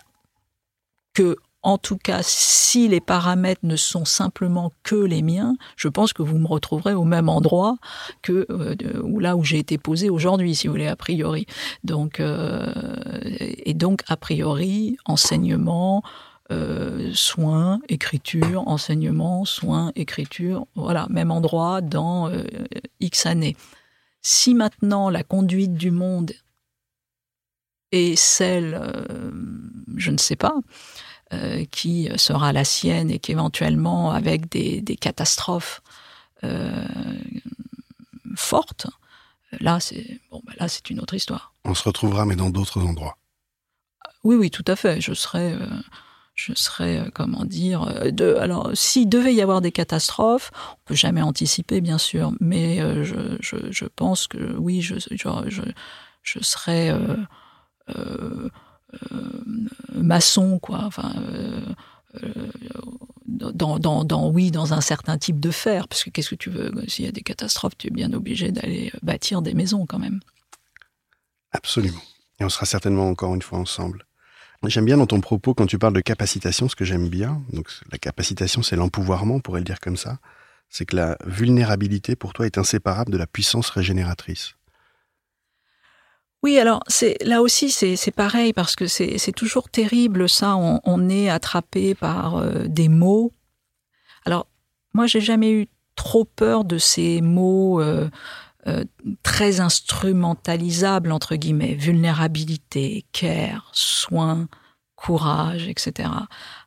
que 1.14 1.38
en 1.66 1.80
tout 1.80 1.98
cas, 1.98 2.20
si 2.22 2.88
les 2.88 3.02
paramètres 3.02 3.62
ne 3.64 3.76
sont 3.76 4.06
simplement 4.06 4.72
que 4.84 4.96
les 4.96 5.24
miens, 5.24 5.56
je 5.78 5.88
pense 5.88 6.14
que 6.14 6.22
vous 6.22 6.38
me 6.38 6.46
retrouverez 6.46 6.94
au 6.94 7.06
même 7.06 7.28
endroit 7.28 7.78
que 8.22 8.46
euh, 8.52 8.76
là 9.20 9.36
où 9.36 9.44
j'ai 9.44 9.58
été 9.58 9.80
posé 9.80 10.12
aujourd'hui, 10.12 10.54
si 10.54 10.68
vous 10.68 10.74
voulez, 10.74 10.86
a 10.86 10.96
priori. 10.96 11.48
Donc, 11.84 12.20
euh, 12.20 12.72
et 13.24 13.74
donc, 13.74 14.04
a 14.08 14.16
priori, 14.16 14.98
enseignement, 15.06 16.04
euh, 16.52 17.12
soins, 17.14 17.80
écriture, 17.90 18.68
enseignement, 18.68 19.46
soins, 19.46 19.92
écriture, 19.96 20.68
voilà, 20.76 21.08
même 21.10 21.32
endroit 21.32 21.82
dans 21.82 22.32
X 23.00 23.26
années. 23.26 23.56
Si 24.22 24.54
maintenant 24.54 25.10
la 25.10 25.24
conduite 25.24 25.74
du 25.74 25.92
monde 25.92 26.34
est 27.92 28.16
celle, 28.16 28.82
je 29.96 30.12
ne 30.12 30.18
sais 30.18 30.36
pas, 30.36 30.56
euh, 31.34 31.66
qui 31.72 32.08
sera 32.18 32.54
la 32.54 32.64
sienne 32.64 33.10
et 33.10 33.18
qu'éventuellement, 33.18 34.12
avec 34.12 34.48
des, 34.48 34.84
catastrophes 34.96 35.82
euh, 36.44 36.86
fortes, 38.36 38.86
là, 39.60 39.80
c'est 39.80 40.20
bon, 40.30 40.40
bah 40.46 40.54
là, 40.60 40.68
c'est 40.68 40.92
une 40.92 41.00
autre 41.00 41.16
histoire. 41.16 41.56
On 41.64 41.74
se 41.74 41.84
retrouvera, 41.84 42.28
mais 42.28 42.36
dans 42.36 42.52
d'autres 42.52 42.80
endroits. 42.80 43.18
Oui, 44.24 44.36
oui, 44.36 44.52
tout 44.52 44.64
à 44.68 44.76
fait. 44.76 45.02
Je 45.02 45.16
serai, 45.16 45.54
euh, 45.54 45.68
je 46.36 46.54
serai, 46.54 47.02
comment 47.14 47.46
dire, 47.46 48.12
de. 48.12 48.36
Alors, 48.36 48.72
s'il 48.74 49.10
devait 49.10 49.34
y 49.34 49.42
avoir 49.42 49.62
des 49.62 49.72
catastrophes, 49.72 50.52
on 50.74 50.78
peut 50.86 50.96
jamais 50.96 51.22
anticiper, 51.22 51.82
bien 51.82 51.98
sûr, 51.98 52.34
mais 52.40 52.80
je, 53.04 53.38
je, 53.40 53.86
pense 53.86 54.28
que 54.28 54.56
oui, 54.58 54.82
je, 54.82 54.96
je, 55.00 55.62
je 56.24 56.40
serai 56.42 56.94
euh, 57.92 58.50
maçon, 59.94 60.60
quoi. 60.60 60.84
Enfin, 60.84 61.14
euh, 61.18 61.62
euh, 62.24 62.52
oui, 64.32 64.52
dans 64.52 64.74
un 64.74 64.82
certain 64.82 65.18
type 65.18 65.40
de 65.40 65.52
fer, 65.52 65.88
parce 65.88 66.04
que 66.04 66.10
qu'est-ce 66.10 66.30
que 66.30 66.36
tu 66.36 66.50
veux 66.50 66.72
S'il 66.88 67.06
y 67.06 67.08
a 67.08 67.12
des 67.12 67.22
catastrophes, 67.22 67.78
tu 67.78 67.88
es 67.88 67.90
bien 67.90 68.14
obligé 68.14 68.52
d'aller 68.52 68.92
bâtir 69.02 69.42
des 69.42 69.54
maisons 69.54 69.86
quand 69.86 70.00
même. 70.00 70.20
Absolument. 71.52 72.02
Et 72.40 72.46
on 72.46 72.50
sera 72.50 72.66
certainement 72.66 73.10
encore 73.10 73.34
une 73.34 73.42
fois 73.42 73.60
ensemble. 73.60 74.06
J'aime 74.64 74.86
bien 74.86 74.98
dans 74.98 75.06
ton 75.06 75.22
propos 75.22 75.54
quand 75.54 75.68
tu 75.68 75.78
parles 75.78 75.94
de 75.94 76.02
capacitation, 76.02 76.68
ce 76.68 76.76
que 76.76 76.86
j'aime 76.86 77.08
bien. 77.08 77.42
Donc 77.54 77.68
la 77.92 77.98
capacitation, 77.98 78.64
c'est 78.64 78.76
l'empouvoirment, 78.76 79.36
on 79.36 79.40
pourrait 79.40 79.60
le 79.60 79.66
dire 79.66 79.80
comme 79.80 79.98
ça. 79.98 80.20
C'est 80.70 80.86
que 80.86 80.96
la 80.96 81.18
vulnérabilité 81.26 82.16
pour 82.16 82.34
toi 82.34 82.46
est 82.46 82.58
inséparable 82.58 83.12
de 83.12 83.18
la 83.18 83.28
puissance 83.28 83.70
régénératrice. 83.70 84.56
Oui, 86.44 86.60
alors 86.60 86.84
c'est 86.88 87.18
là 87.24 87.42
aussi 87.42 87.72
c'est 87.72 88.12
pareil 88.12 88.54
parce 88.54 88.76
que 88.76 88.86
c'est 88.86 89.32
toujours 89.36 89.70
terrible 89.70 90.30
ça. 90.30 90.56
On, 90.56 91.10
est 91.10 91.28
attrapé 91.28 91.96
par 91.96 92.38
euh, 92.38 92.66
des 92.68 92.88
mots. 92.88 93.34
Alors 94.26 94.48
moi 94.94 95.08
j'ai 95.08 95.22
jamais 95.22 95.52
eu 95.52 95.68
trop 95.96 96.24
peur 96.24 96.64
de 96.64 96.78
ces 96.78 97.22
mots 97.22 97.82
euh, 97.82 98.10
euh, 98.68 98.84
très 99.24 99.60
instrumentalisables 99.60 101.12
entre 101.12 101.36
guillemets, 101.36 101.76
vulnérabilité, 101.76 103.06
care, 103.12 103.70
soin, 103.74 104.48
courage, 104.96 105.68
etc. 105.68 106.10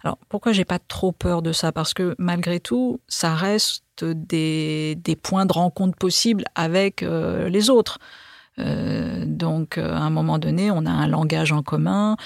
Alors 0.05 0.19
pourquoi 0.29 0.53
j'ai 0.53 0.65
pas 0.65 0.79
trop 0.79 1.13
peur 1.13 1.43
de 1.43 1.53
ça? 1.53 1.73
Parce 1.73 1.95
que 1.95 2.15
malgré 2.19 2.61
tout, 2.61 3.01
ça 3.09 3.35
reste 3.35 4.05
des, 4.05 4.97
des 4.97 5.17
points 5.17 5.47
de 5.47 5.53
rencontre 5.53 5.97
possibles 5.97 6.45
avec 6.55 7.01
les 7.03 7.71
autres. 7.71 7.99
Euh, 8.59 9.25
donc, 9.25 9.79
euh, 9.79 9.93
à 9.93 10.01
un 10.01 10.11
moment 10.11 10.39
donné, 10.39 10.71
on 10.71 10.85
a 10.87 10.91
un 10.91 11.07
langage 11.07 11.53
en 11.53 11.63
commun. 11.63 12.17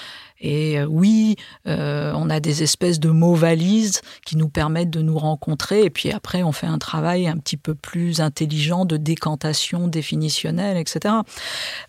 Et 0.43 0.77
euh, 0.77 0.85
oui, 0.85 1.35
on 1.65 2.29
a 2.29 2.39
des 2.39 2.61
espèces 2.61 2.99
de 2.99 3.09
mots 3.09 3.33
valises 3.33 4.01
qui 4.25 4.37
nous 4.37 4.49
permettent 4.49 4.91
de 4.91 5.01
nous 5.01 5.17
rencontrer. 5.17 5.83
Et 5.83 5.89
puis 5.89 6.11
après, 6.11 6.43
on 6.43 6.51
fait 6.51 6.67
un 6.67 6.77
travail 6.77 7.27
un 7.27 7.37
petit 7.37 7.57
peu 7.57 7.73
plus 7.73 8.21
intelligent 8.21 8.85
de 8.85 8.97
décantation 8.97 9.87
définitionnelle, 9.87 10.77
etc. 10.77 11.15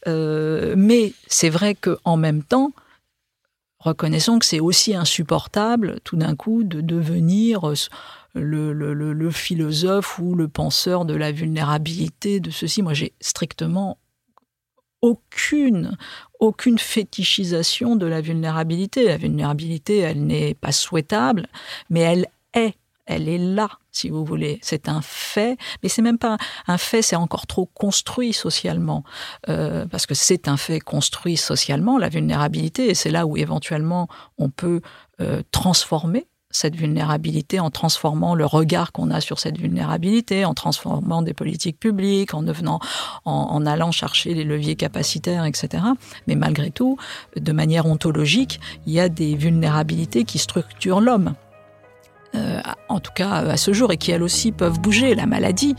mais 0.06 1.12
c'est 1.26 1.50
vrai 1.50 1.74
qu'en 1.74 2.16
même 2.16 2.42
temps, 2.42 2.72
reconnaissons 3.84 4.38
que 4.38 4.46
c'est 4.46 4.60
aussi 4.60 4.94
insupportable 4.94 6.00
tout 6.04 6.16
d'un 6.16 6.34
coup 6.34 6.64
de 6.64 6.80
devenir 6.80 7.72
le, 8.34 9.30
philosophe 9.30 10.18
ou 10.18 10.34
le 10.34 10.48
penseur 10.48 11.04
de 11.04 11.14
la 11.14 11.32
vulnérabilité 11.32 12.40
de 12.40 12.50
ceci. 12.50 12.82
Moi, 12.82 12.94
j'ai 12.94 13.12
strictement 13.20 13.98
aucune, 15.02 15.96
aucune 16.44 16.78
fétichisation 16.78 17.96
de 17.96 18.06
la 18.06 18.20
vulnérabilité. 18.20 19.04
La 19.04 19.16
vulnérabilité, 19.16 19.98
elle 19.98 20.26
n'est 20.26 20.54
pas 20.54 20.72
souhaitable, 20.72 21.46
mais 21.90 22.00
elle 22.00 22.26
est. 22.52 22.74
Elle 23.06 23.28
est 23.28 23.36
là, 23.36 23.68
si 23.90 24.08
vous 24.08 24.24
voulez. 24.24 24.58
C'est 24.62 24.88
un 24.88 25.02
fait, 25.02 25.58
mais 25.82 25.90
c'est 25.90 26.00
même 26.00 26.16
pas 26.16 26.38
un 26.66 26.78
fait, 26.78 27.02
c'est 27.02 27.16
encore 27.16 27.46
trop 27.46 27.66
construit 27.66 28.32
socialement. 28.32 29.04
Euh, 29.50 29.84
parce 29.84 30.06
que 30.06 30.14
c'est 30.14 30.48
un 30.48 30.56
fait 30.56 30.80
construit 30.80 31.36
socialement, 31.36 31.98
la 31.98 32.08
vulnérabilité, 32.08 32.88
et 32.88 32.94
c'est 32.94 33.10
là 33.10 33.26
où 33.26 33.36
éventuellement 33.36 34.08
on 34.38 34.48
peut 34.48 34.80
euh, 35.20 35.42
transformer 35.50 36.26
cette 36.54 36.76
vulnérabilité 36.76 37.58
en 37.58 37.70
transformant 37.70 38.36
le 38.36 38.46
regard 38.46 38.92
qu'on 38.92 39.10
a 39.10 39.20
sur 39.20 39.40
cette 39.40 39.58
vulnérabilité, 39.58 40.44
en 40.44 40.54
transformant 40.54 41.20
des 41.20 41.34
politiques 41.34 41.80
publiques, 41.80 42.32
en 42.32 42.42
devenant, 42.42 42.78
en, 43.24 43.66
allant 43.66 43.90
chercher 43.90 44.34
les 44.34 44.44
leviers 44.44 44.76
capacitaires, 44.76 45.44
etc. 45.44 45.82
Mais 46.28 46.36
malgré 46.36 46.70
tout, 46.70 46.96
de 47.36 47.52
manière 47.52 47.86
ontologique, 47.86 48.60
il 48.86 48.92
y 48.92 49.00
a 49.00 49.08
des 49.08 49.34
vulnérabilités 49.34 50.24
qui 50.24 50.38
structurent 50.38 51.00
l'homme. 51.00 51.34
Euh, 52.36 52.60
en 52.88 53.00
tout 53.00 53.12
cas 53.12 53.30
à 53.30 53.56
ce 53.56 53.72
jour, 53.72 53.92
et 53.92 53.96
qui 53.96 54.12
elles 54.12 54.22
aussi 54.22 54.52
peuvent 54.52 54.80
bouger, 54.80 55.14
la 55.14 55.26
maladie, 55.26 55.74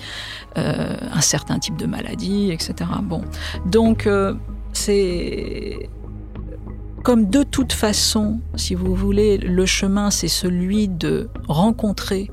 euh, 0.57 0.95
un 1.13 1.21
certain 1.21 1.57
type 1.59 1.77
de 1.77 1.85
maladie, 1.85 2.51
etc. 2.51 2.89
Bon, 3.01 3.21
donc 3.65 4.07
euh, 4.07 4.33
c'est 4.73 5.89
comme 7.05 7.29
de 7.29 7.43
toute 7.43 7.71
façon, 7.71 8.39
si 8.55 8.73
vous 8.73 8.95
voulez, 8.95 9.37
le 9.37 9.67
chemin, 9.67 10.09
c'est 10.09 10.27
celui 10.27 10.87
de 10.87 11.29
rencontrer 11.47 12.31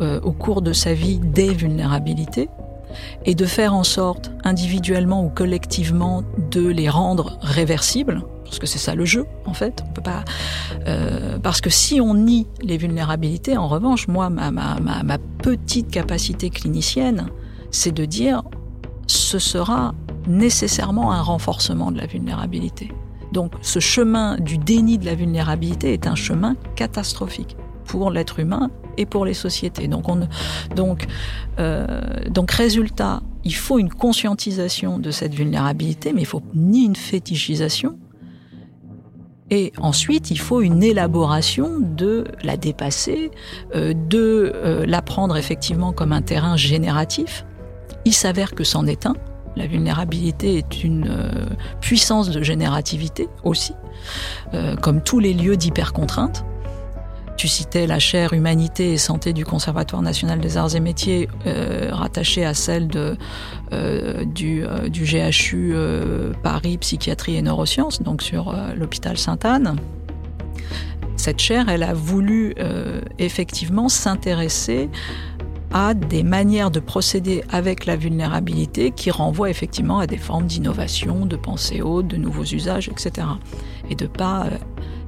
euh, 0.00 0.20
au 0.20 0.30
cours 0.30 0.62
de 0.62 0.72
sa 0.72 0.94
vie 0.94 1.18
des 1.18 1.52
vulnérabilités 1.52 2.48
et 3.24 3.34
de 3.34 3.44
faire 3.44 3.74
en 3.74 3.82
sorte, 3.82 4.30
individuellement 4.44 5.24
ou 5.24 5.28
collectivement, 5.28 6.22
de 6.52 6.64
les 6.64 6.88
rendre 6.88 7.36
réversibles. 7.42 8.22
Parce 8.44 8.60
que 8.60 8.66
c'est 8.66 8.78
ça 8.78 8.94
le 8.94 9.04
jeu, 9.04 9.26
en 9.44 9.54
fait. 9.54 9.82
On 9.88 9.92
peut 9.92 10.02
pas. 10.02 10.24
Euh, 10.86 11.40
parce 11.40 11.60
que 11.60 11.70
si 11.70 12.00
on 12.00 12.14
nie 12.14 12.46
les 12.62 12.76
vulnérabilités, 12.76 13.56
en 13.56 13.66
revanche, 13.66 14.06
moi, 14.06 14.30
ma, 14.30 14.52
ma, 14.52 14.78
ma 14.78 15.18
petite 15.18 15.90
capacité 15.90 16.48
clinicienne, 16.48 17.26
c'est 17.72 17.92
de 17.92 18.04
dire 18.04 18.44
ce 19.08 19.40
sera 19.40 19.96
nécessairement 20.28 21.10
un 21.10 21.22
renforcement 21.22 21.90
de 21.90 21.98
la 21.98 22.06
vulnérabilité. 22.06 22.92
Donc 23.32 23.52
ce 23.62 23.80
chemin 23.80 24.36
du 24.36 24.58
déni 24.58 24.98
de 24.98 25.06
la 25.06 25.14
vulnérabilité 25.14 25.92
est 25.92 26.06
un 26.06 26.14
chemin 26.14 26.54
catastrophique 26.76 27.56
pour 27.84 28.10
l'être 28.10 28.38
humain 28.38 28.70
et 28.96 29.06
pour 29.06 29.24
les 29.24 29.34
sociétés. 29.34 29.88
Donc, 29.88 30.08
on, 30.08 30.28
donc, 30.76 31.06
euh, 31.58 31.86
donc 32.28 32.50
résultat, 32.50 33.22
il 33.44 33.54
faut 33.54 33.78
une 33.78 33.90
conscientisation 33.90 34.98
de 34.98 35.10
cette 35.10 35.34
vulnérabilité, 35.34 36.12
mais 36.12 36.22
il 36.22 36.26
faut 36.26 36.42
ni 36.54 36.84
une 36.84 36.96
fétichisation. 36.96 37.98
Et 39.50 39.72
ensuite, 39.78 40.30
il 40.30 40.38
faut 40.38 40.62
une 40.62 40.82
élaboration 40.82 41.78
de 41.78 42.24
la 42.42 42.56
dépasser, 42.56 43.30
euh, 43.74 43.92
de 43.92 44.52
euh, 44.54 44.86
la 44.86 45.02
prendre 45.02 45.36
effectivement 45.36 45.92
comme 45.92 46.12
un 46.12 46.22
terrain 46.22 46.56
génératif. 46.56 47.44
Il 48.04 48.14
s'avère 48.14 48.54
que 48.54 48.64
c'en 48.64 48.86
est 48.86 49.04
un. 49.04 49.14
La 49.56 49.66
vulnérabilité 49.66 50.56
est 50.56 50.82
une 50.82 51.08
euh, 51.08 51.46
puissance 51.80 52.30
de 52.30 52.42
générativité 52.42 53.28
aussi, 53.44 53.74
euh, 54.54 54.76
comme 54.76 55.02
tous 55.02 55.18
les 55.18 55.34
lieux 55.34 55.56
d'hypercontrainte. 55.56 56.44
Tu 57.36 57.48
citais 57.48 57.86
la 57.86 57.98
chaire 57.98 58.32
Humanité 58.34 58.92
et 58.92 58.98
Santé 58.98 59.32
du 59.32 59.44
Conservatoire 59.44 60.00
national 60.00 60.40
des 60.40 60.56
arts 60.56 60.74
et 60.74 60.80
métiers, 60.80 61.28
euh, 61.46 61.88
rattachée 61.90 62.44
à 62.44 62.54
celle 62.54 62.88
du, 62.88 64.64
GHU 64.90 65.74
Paris 66.42 66.78
Psychiatrie 66.78 67.36
et 67.36 67.42
Neurosciences, 67.42 68.00
donc 68.02 68.22
sur 68.22 68.54
l'hôpital 68.76 69.18
Sainte-Anne. 69.18 69.76
Cette 71.16 71.40
chaire, 71.40 71.68
elle 71.68 71.82
a 71.82 71.94
voulu 71.94 72.54
effectivement 73.18 73.88
s'intéresser 73.88 74.88
à 75.72 75.94
des 75.94 76.22
manières 76.22 76.70
de 76.70 76.80
procéder 76.80 77.44
avec 77.50 77.86
la 77.86 77.96
vulnérabilité 77.96 78.90
qui 78.90 79.10
renvoient 79.10 79.50
effectivement 79.50 79.98
à 79.98 80.06
des 80.06 80.18
formes 80.18 80.46
d'innovation, 80.46 81.26
de 81.26 81.36
pensée 81.36 81.80
haute, 81.80 82.06
de 82.08 82.16
nouveaux 82.16 82.44
usages, 82.44 82.88
etc. 82.88 83.26
Et 83.88 83.94
de 83.94 84.06
pas 84.06 84.46
euh, 84.46 84.58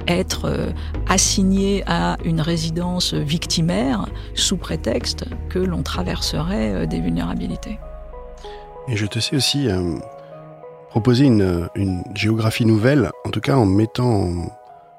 être 0.09 0.47
euh, 0.47 0.71
assigné 1.09 1.83
à 1.87 2.17
une 2.25 2.41
résidence 2.41 3.15
victimaire 3.15 4.07
sous 4.35 4.57
prétexte 4.57 5.27
que 5.51 5.59
l'on 5.59 5.83
traverserait 5.83 6.73
euh, 6.73 6.87
des 6.87 7.01
vulnérabilités. 7.01 7.79
Et 8.89 8.97
je 8.97 9.07
te 9.07 9.19
sais 9.19 9.37
aussi 9.37 9.67
proposer 10.91 11.25
une, 11.25 11.69
géographie 12.15 12.67
nouvelle, 12.67 13.11
en 13.25 13.31
tout 13.31 13.41
cas 13.41 13.57
en 13.57 13.65
mettant 13.65 14.29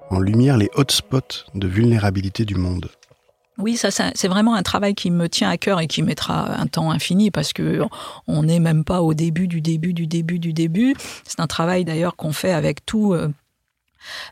en 0.10 0.20
lumière 0.20 0.58
les 0.58 0.72
hotspots 0.74 1.46
de 1.54 1.68
vulnérabilité 1.68 2.46
du 2.46 2.56
monde. 2.56 2.90
Oui, 3.58 3.78
ça, 3.78 3.90
c'est 3.92 4.28
vraiment 4.28 4.54
un 4.56 4.64
travail 4.64 4.96
qui 4.96 5.12
me 5.12 5.30
tient 5.30 5.50
à 5.50 5.58
cœur 5.58 5.80
et 5.80 5.88
qui 5.88 6.04
mettra 6.04 6.60
un 6.60 6.68
temps 6.68 6.92
infini 6.92 7.32
parce 7.32 7.54
que 7.54 7.82
on 8.28 8.44
n'est 8.44 8.60
même 8.60 8.84
pas 8.84 9.02
au 9.02 9.14
début 9.14 9.48
du 9.48 9.62
début 9.62 9.94
du 9.94 10.08
début 10.08 10.40
du 10.40 10.52
début. 10.52 10.96
C'est 11.24 11.40
un 11.40 11.48
travail 11.48 11.86
d'ailleurs 11.86 12.18
qu'on 12.18 12.34
fait 12.34 12.52
avec 12.52 12.86
tout 12.86 13.14
euh, 13.14 13.30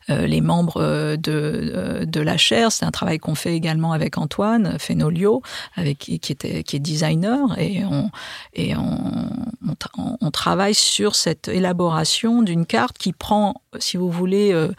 euh, 0.09 0.27
les 0.27 0.41
membres 0.41 0.81
euh, 0.81 1.15
de, 1.15 2.03
de 2.05 2.21
la 2.21 2.38
chaire. 2.38 2.71
C'est 2.71 2.86
un 2.86 2.91
travail 2.91 3.17
qu'on 3.17 3.36
fait 3.36 3.55
également 3.55 3.93
avec 3.93 4.17
Antoine 4.17 4.77
Fenolio, 4.77 5.41
avec 5.75 5.99
qui, 5.99 6.19
qui 6.19 6.33
est 6.33 6.79
designer, 6.79 7.57
et 7.57 7.86
on 7.86 8.09
et 8.53 8.75
on, 8.75 9.29
on, 9.97 10.31
travaille 10.31 10.73
sur 10.73 11.15
cette 11.15 11.47
élaboration 11.47 12.41
d'une 12.41 12.65
carte 12.65 12.97
qui 12.97 13.13
prend, 13.13 13.62
si 13.79 13.97
vous 13.97 14.09
voulez, 14.12 14.51
euh, 14.53 14.69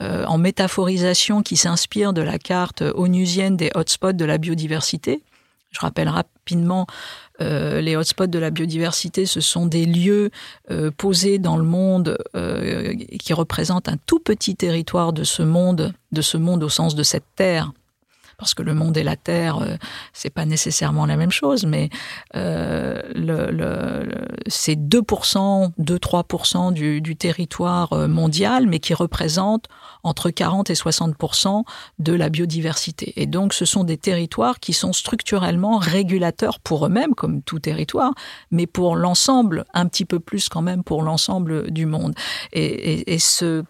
en 0.00 0.38
métaphorisation 0.38 1.42
qui 1.42 1.56
s'inspire 1.56 2.12
de 2.12 2.22
la 2.22 2.38
carte 2.38 2.82
onusienne 2.94 3.56
des 3.56 3.70
hotspots 3.74 4.12
de 4.12 4.24
la 4.24 4.38
biodiversité. 4.38 5.22
Je 5.70 5.80
rappelle 5.80 6.08
rapidement, 6.08 6.86
euh, 7.40 7.80
les 7.80 7.96
hotspots 7.96 8.26
de 8.26 8.38
la 8.38 8.50
biodiversité, 8.50 9.24
ce 9.24 9.40
sont 9.40 9.66
des 9.66 9.86
lieux 9.86 10.30
euh, 10.70 10.90
posés 10.90 11.38
dans 11.38 11.56
le 11.56 11.64
monde 11.64 12.18
euh, 12.34 12.94
qui 13.18 13.32
représentent 13.32 13.88
un 13.88 13.96
tout 14.06 14.18
petit 14.18 14.56
territoire 14.56 15.12
de 15.12 15.22
ce 15.22 15.42
monde, 15.42 15.92
de 16.10 16.22
ce 16.22 16.36
monde 16.36 16.64
au 16.64 16.68
sens 16.68 16.94
de 16.94 17.02
cette 17.02 17.24
terre 17.36 17.72
parce 18.40 18.54
que 18.54 18.62
le 18.62 18.74
monde 18.74 18.96
et 18.96 19.02
la 19.02 19.16
terre, 19.16 19.58
euh, 19.58 19.76
c'est 20.14 20.30
pas 20.30 20.46
nécessairement 20.46 21.04
la 21.04 21.16
même 21.16 21.30
chose, 21.30 21.66
mais 21.66 21.90
euh, 22.34 23.00
le, 23.14 23.50
le, 23.50 24.08
c'est 24.46 24.76
2%, 24.76 25.72
2-3% 25.78 26.72
du, 26.72 27.02
du 27.02 27.16
territoire 27.16 27.92
euh, 27.92 28.08
mondial, 28.08 28.66
mais 28.66 28.80
qui 28.80 28.94
représente 28.94 29.66
entre 30.02 30.30
40 30.30 30.70
et 30.70 30.74
60% 30.74 31.64
de 31.98 32.12
la 32.14 32.30
biodiversité. 32.30 33.12
Et 33.20 33.26
donc, 33.26 33.52
ce 33.52 33.66
sont 33.66 33.84
des 33.84 33.98
territoires 33.98 34.58
qui 34.58 34.72
sont 34.72 34.94
structurellement 34.94 35.76
régulateurs 35.76 36.60
pour 36.60 36.86
eux-mêmes, 36.86 37.14
comme 37.14 37.42
tout 37.42 37.58
territoire, 37.58 38.14
mais 38.50 38.66
pour 38.66 38.96
l'ensemble, 38.96 39.66
un 39.74 39.86
petit 39.86 40.06
peu 40.06 40.18
plus 40.18 40.48
quand 40.48 40.62
même 40.62 40.82
pour 40.82 41.02
l'ensemble 41.02 41.70
du 41.70 41.84
monde. 41.84 42.14
Et, 42.54 42.64
et, 42.64 43.12
et 43.14 43.18
ce 43.18 43.64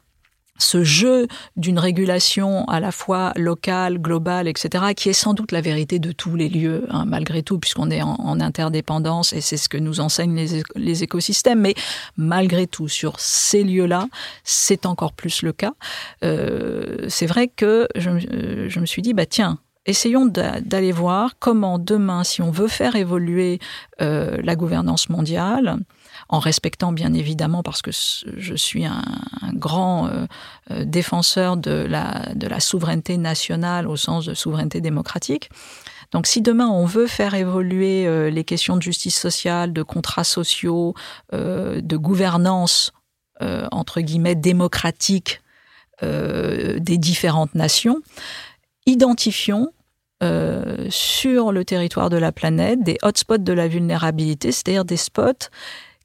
ce 0.61 0.85
jeu 0.85 1.27
d'une 1.57 1.79
régulation 1.79 2.65
à 2.67 2.81
la 2.81 2.93
fois 2.93 3.33
locale, 3.37 3.99
globale, 3.99 4.49
etc., 4.49 4.85
qui 4.97 5.09
est 5.09 5.15
sans 5.15 5.35
doute 5.35 5.53
la 5.53 5.61
vérité 5.61 5.99
de 5.99 6.13
tous 6.13 6.37
les 6.37 6.49
lieux, 6.49 6.87
hein, 6.91 7.05
malgré 7.07 7.43
tout, 7.43 7.59
puisqu'on 7.59 7.91
est 7.91 8.03
en, 8.03 8.41
interdépendance 8.41 9.33
et 9.33 9.41
c'est 9.41 9.57
ce 9.57 9.69
que 9.69 9.77
nous 9.77 10.01
enseignent 10.01 10.35
les, 10.77 11.03
écosystèmes. 11.03 11.61
Mais 11.61 11.75
malgré 12.17 12.67
tout, 12.67 12.89
sur 12.89 13.19
ces 13.19 13.65
lieux-là, 13.65 14.09
c'est 14.45 14.87
encore 14.87 15.13
plus 15.13 15.43
le 15.43 15.53
cas. 15.53 15.73
Euh, 16.25 17.07
c'est 17.09 17.27
vrai 17.27 17.49
que 17.49 17.89
je, 17.97 18.11
je 18.69 18.81
me 18.81 18.87
suis 18.87 19.03
dit, 19.03 19.15
bah 19.15 19.27
tiens, 19.27 19.59
essayons 19.87 20.27
d'aller 20.27 20.93
voir 20.93 21.35
comment 21.39 21.79
demain, 21.79 22.25
si 22.25 22.43
on 22.43 22.51
veut 22.51 22.69
faire 22.69 22.97
évoluer 22.97 23.59
euh, 24.01 24.39
la 24.43 24.57
gouvernance 24.57 25.09
mondiale, 25.09 25.79
en 26.31 26.39
respectant 26.39 26.93
bien 26.93 27.13
évidemment, 27.13 27.63
parce 27.65 27.83
que 27.83 27.91
je 27.91 28.55
suis 28.55 28.87
un, 28.87 29.03
grand 29.53 30.07
euh, 30.07 30.27
euh, 30.71 30.85
défenseur 30.85 31.57
de 31.57 31.87
la, 31.89 32.61
souveraineté 32.61 33.17
nationale 33.17 33.89
au 33.89 33.97
sens 33.97 34.27
de 34.27 34.35
souveraineté 34.35 34.81
démocratique. 34.81 35.51
Donc 36.13 36.27
si 36.27 36.41
demain 36.41 36.69
on 36.69 36.87
veut 36.87 37.09
faire 37.09 37.35
évoluer 37.35 38.07
euh, 38.07 38.31
les 38.31 38.45
questions 38.45 38.77
de 38.77 38.83
justice 38.83 39.19
sociale, 39.19 39.73
de 39.73 39.83
contrats 39.83 40.25
sociaux, 40.25 40.95
de 41.33 41.97
gouvernance, 41.97 42.93
entre 43.73 44.01
guillemets, 44.01 44.35
démocratique 44.35 45.41
des 46.03 46.99
différentes 46.99 47.55
nations, 47.55 48.01
identifions 48.87 49.73
sur 50.91 51.53
le 51.53 51.65
territoire 51.65 52.11
de 52.11 52.19
la 52.19 52.33
planète 52.33 52.83
des 52.83 52.99
hotspots 53.03 53.39
de 53.39 53.53
la 53.53 53.69
vulnérabilité, 53.69 54.53
c'est-à-dire 54.53 54.85
des 54.85 54.99
spots 54.99 55.49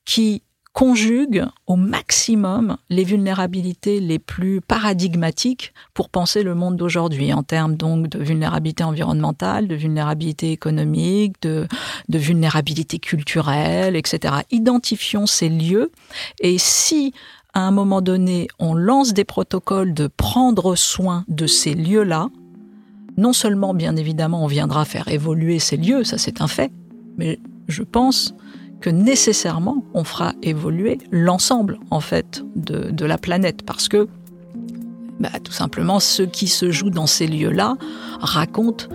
qui 0.06 0.42
conjuguent 0.76 1.46
au 1.68 1.78
maximum 1.78 2.76
les 2.90 3.06
vulnérabilités 3.06 4.02
les 4.02 4.20
plus 4.20 4.60
paradigmatiques 4.60 5.74
pour 5.94 6.10
penser 6.10 6.44
le 6.44 6.54
monde 6.54 6.76
d'aujourd'hui, 6.76 7.32
en 7.32 7.44
termes 7.44 7.78
donc 7.78 8.10
de 8.10 8.20
vulnérabilité 8.22 8.84
environnementale, 8.84 9.70
de 9.70 9.76
vulnérabilité 9.76 10.52
économique, 10.52 11.42
de, 11.42 11.66
de 12.10 12.18
vulnérabilité 12.18 13.00
culturelle, 13.00 13.96
etc. 13.96 14.36
Identifions 14.52 15.28
ces 15.28 15.48
lieux 15.48 15.92
et 16.42 16.58
si 16.58 17.14
à 17.54 17.62
un 17.62 17.72
moment 17.72 18.02
donné 18.02 18.50
on 18.60 18.74
lance 18.74 19.14
des 19.14 19.24
protocoles 19.24 19.94
de 19.94 20.08
prendre 20.08 20.76
soin 20.76 21.24
de 21.30 21.48
ces 21.48 21.74
lieux-là, 21.74 22.28
non 23.16 23.32
seulement 23.32 23.74
bien 23.74 23.96
évidemment 23.96 24.44
on 24.44 24.48
viendra 24.48 24.84
faire 24.84 25.08
évoluer 25.08 25.60
ces 25.60 25.78
lieux, 25.78 26.04
ça 26.04 26.18
c'est 26.18 26.42
un 26.42 26.50
fait, 26.50 26.74
mais 27.18 27.40
je 27.70 27.84
pense 27.84 28.36
nécessairement 28.90 29.84
on 29.94 30.04
fera 30.04 30.34
évoluer 30.42 30.98
l'ensemble 31.12 31.80
en 31.92 32.00
fait 32.00 32.44
de, 32.56 32.92
de, 32.92 33.06
la 33.06 33.18
planète. 33.18 33.64
Parce 33.66 33.88
que 33.88 34.08
bah, 35.20 35.30
tout 35.44 35.52
simplement 35.52 36.00
ce 36.00 36.24
qui 36.24 36.48
se 36.48 36.72
joue 36.72 36.90
dans 36.90 37.08
ces 37.08 37.28
lieux-là 37.28 37.76
raconte 38.20 38.90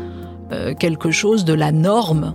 euh, 0.53 0.75
quelque 0.75 1.11
chose 1.11 1.45
de 1.45 1.55
la 1.55 1.73
norme 1.73 2.35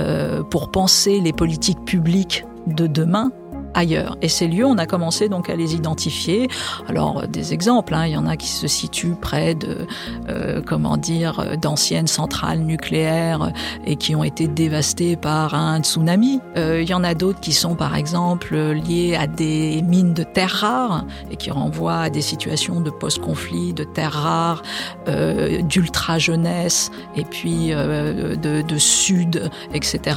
euh, 0.00 0.42
pour 0.42 0.70
penser 0.70 1.20
les 1.20 1.32
politiques 1.32 1.84
publiques 1.84 2.44
de 2.66 2.86
demain 2.86 3.30
ailleurs. 3.74 4.16
Et 4.22 4.28
ces 4.28 4.48
lieux, 4.48 4.66
on 4.66 4.78
a 4.78 4.86
commencé 4.86 5.28
donc 5.28 5.50
à 5.50 5.56
les 5.56 5.74
identifier. 5.74 6.48
Alors 6.88 7.26
des 7.28 7.52
exemples, 7.52 7.94
hein, 7.94 8.06
il 8.06 8.12
y 8.12 8.16
en 8.16 8.26
a 8.26 8.36
qui 8.36 8.48
se 8.48 8.66
situent 8.66 9.16
près 9.20 9.54
de, 9.54 9.86
euh, 10.28 10.60
comment 10.64 10.96
dire, 10.96 11.56
d'anciennes 11.60 12.06
centrales 12.06 12.60
nucléaires 12.60 13.52
et 13.86 13.96
qui 13.96 14.14
ont 14.14 14.24
été 14.24 14.48
dévastées 14.48 15.16
par 15.16 15.54
un 15.54 15.80
tsunami. 15.82 16.40
Euh, 16.56 16.82
il 16.82 16.88
y 16.88 16.94
en 16.94 17.04
a 17.04 17.14
d'autres 17.14 17.40
qui 17.40 17.52
sont 17.52 17.74
par 17.74 17.96
exemple 17.96 18.56
liés 18.56 19.16
à 19.16 19.26
des 19.26 19.82
mines 19.82 20.14
de 20.14 20.22
terres 20.22 20.50
rares 20.60 21.04
et 21.30 21.36
qui 21.36 21.50
renvoient 21.50 22.00
à 22.00 22.10
des 22.10 22.22
situations 22.22 22.80
de 22.80 22.90
post-conflit, 22.90 23.72
de 23.72 23.84
terres 23.84 24.12
rares, 24.12 24.62
euh, 25.08 25.62
d'ultra 25.62 26.18
jeunesse 26.18 26.90
et 27.16 27.24
puis 27.24 27.72
euh, 27.72 28.36
de, 28.36 28.62
de, 28.62 28.78
sud, 28.78 29.50
etc., 29.72 30.16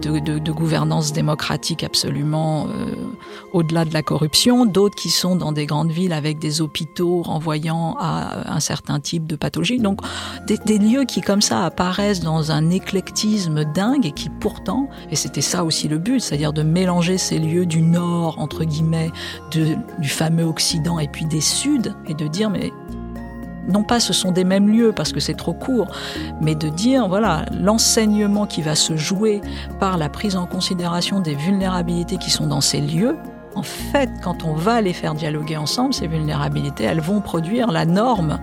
de, 0.00 0.18
de, 0.18 0.38
de 0.38 0.52
gouvernance 0.52 1.12
démocratique 1.12 1.84
absolument 1.84 2.66
euh, 2.66 2.79
au-delà 3.52 3.84
de 3.84 3.92
la 3.92 4.02
corruption, 4.02 4.66
d'autres 4.66 4.96
qui 4.96 5.10
sont 5.10 5.36
dans 5.36 5.52
des 5.52 5.66
grandes 5.66 5.90
villes 5.90 6.12
avec 6.12 6.38
des 6.38 6.60
hôpitaux 6.60 7.22
renvoyant 7.22 7.96
à 7.98 8.52
un 8.54 8.60
certain 8.60 9.00
type 9.00 9.26
de 9.26 9.36
pathologie. 9.36 9.78
Donc 9.78 10.00
des, 10.46 10.58
des 10.58 10.78
lieux 10.78 11.04
qui 11.04 11.20
comme 11.20 11.42
ça 11.42 11.64
apparaissent 11.64 12.20
dans 12.20 12.52
un 12.52 12.70
éclectisme 12.70 13.64
dingue 13.64 14.06
et 14.06 14.12
qui 14.12 14.28
pourtant, 14.28 14.88
et 15.10 15.16
c'était 15.16 15.40
ça 15.40 15.64
aussi 15.64 15.88
le 15.88 15.98
but, 15.98 16.20
c'est-à-dire 16.20 16.52
de 16.52 16.62
mélanger 16.62 17.18
ces 17.18 17.38
lieux 17.38 17.66
du 17.66 17.82
nord, 17.82 18.38
entre 18.38 18.64
guillemets, 18.64 19.10
de, 19.52 19.76
du 19.98 20.08
fameux 20.08 20.44
Occident 20.44 20.98
et 20.98 21.08
puis 21.08 21.24
des 21.26 21.40
Suds, 21.40 21.92
et 22.06 22.14
de 22.14 22.26
dire 22.26 22.50
mais 22.50 22.72
non 23.68 23.82
pas 23.82 24.00
ce 24.00 24.12
sont 24.12 24.32
des 24.32 24.44
mêmes 24.44 24.68
lieux 24.68 24.92
parce 24.92 25.12
que 25.12 25.20
c'est 25.20 25.34
trop 25.34 25.52
court, 25.52 25.88
mais 26.40 26.54
de 26.54 26.68
dire, 26.68 27.08
voilà, 27.08 27.44
l'enseignement 27.52 28.46
qui 28.46 28.62
va 28.62 28.74
se 28.74 28.96
jouer 28.96 29.40
par 29.78 29.98
la 29.98 30.08
prise 30.08 30.36
en 30.36 30.46
considération 30.46 31.20
des 31.20 31.34
vulnérabilités 31.34 32.16
qui 32.16 32.30
sont 32.30 32.46
dans 32.46 32.60
ces 32.60 32.80
lieux, 32.80 33.16
en 33.54 33.62
fait, 33.62 34.10
quand 34.22 34.44
on 34.44 34.54
va 34.54 34.80
les 34.80 34.92
faire 34.92 35.14
dialoguer 35.14 35.56
ensemble, 35.56 35.92
ces 35.92 36.06
vulnérabilités, 36.06 36.84
elles 36.84 37.00
vont 37.00 37.20
produire 37.20 37.72
la 37.72 37.84
norme 37.84 38.38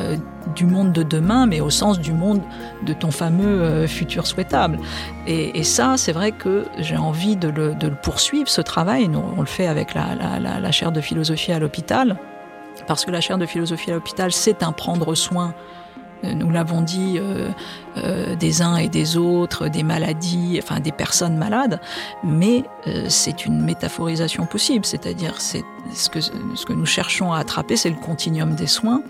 euh, 0.00 0.16
du 0.56 0.64
monde 0.64 0.92
de 0.92 1.02
demain, 1.02 1.44
mais 1.44 1.60
au 1.60 1.68
sens 1.68 1.98
du 1.98 2.14
monde 2.14 2.40
de 2.86 2.94
ton 2.94 3.10
fameux 3.10 3.60
euh, 3.60 3.86
futur 3.86 4.26
souhaitable. 4.26 4.78
Et, 5.26 5.62
ça, 5.62 5.96
c'est 5.98 6.12
vrai 6.12 6.32
que 6.32 6.64
j'ai 6.78 6.96
envie 6.96 7.36
de 7.36 7.48
le, 7.48 7.74
poursuivre, 8.02 8.48
ce 8.48 8.62
travail. 8.62 9.08
On 9.36 9.40
le 9.40 9.46
fait 9.46 9.66
avec 9.66 9.94
la 9.94 10.72
chaire 10.72 10.92
de 10.92 11.02
philosophie 11.02 11.52
à 11.52 11.58
l'hôpital 11.58 12.16
parce 12.86 13.04
que 13.04 13.10
la 13.10 13.20
chaire 13.20 13.38
de 13.38 13.46
philosophie 13.46 13.90
à 13.90 13.94
l'hôpital, 13.94 14.32
c'est 14.32 14.62
un 14.62 14.72
prendre 14.72 15.14
soin. 15.14 15.54
Nous 16.22 16.50
l'avons 16.50 16.82
dit, 16.82 17.16
euh, 17.18 17.48
euh, 17.96 18.36
des 18.36 18.60
uns 18.60 18.76
et 18.76 18.88
des 18.88 19.16
autres, 19.16 19.68
des 19.68 19.82
maladies, 19.82 20.60
enfin 20.62 20.80
des 20.80 20.92
personnes 20.92 21.36
malades, 21.36 21.80
mais 22.22 22.64
euh, 22.86 23.06
c'est 23.08 23.46
une 23.46 23.62
métaphorisation 23.62 24.44
possible, 24.44 24.84
c'est-à-dire 24.84 25.40
c'est 25.40 25.64
ce 25.94 26.10
que, 26.10 26.20
ce 26.20 26.66
que 26.66 26.74
nous 26.74 26.86
cherchons 26.86 27.32
à 27.32 27.38
attraper, 27.38 27.76
c'est 27.76 27.88
le 27.88 27.96
continuum 27.96 28.54
des 28.54 28.66
soins, 28.66 29.02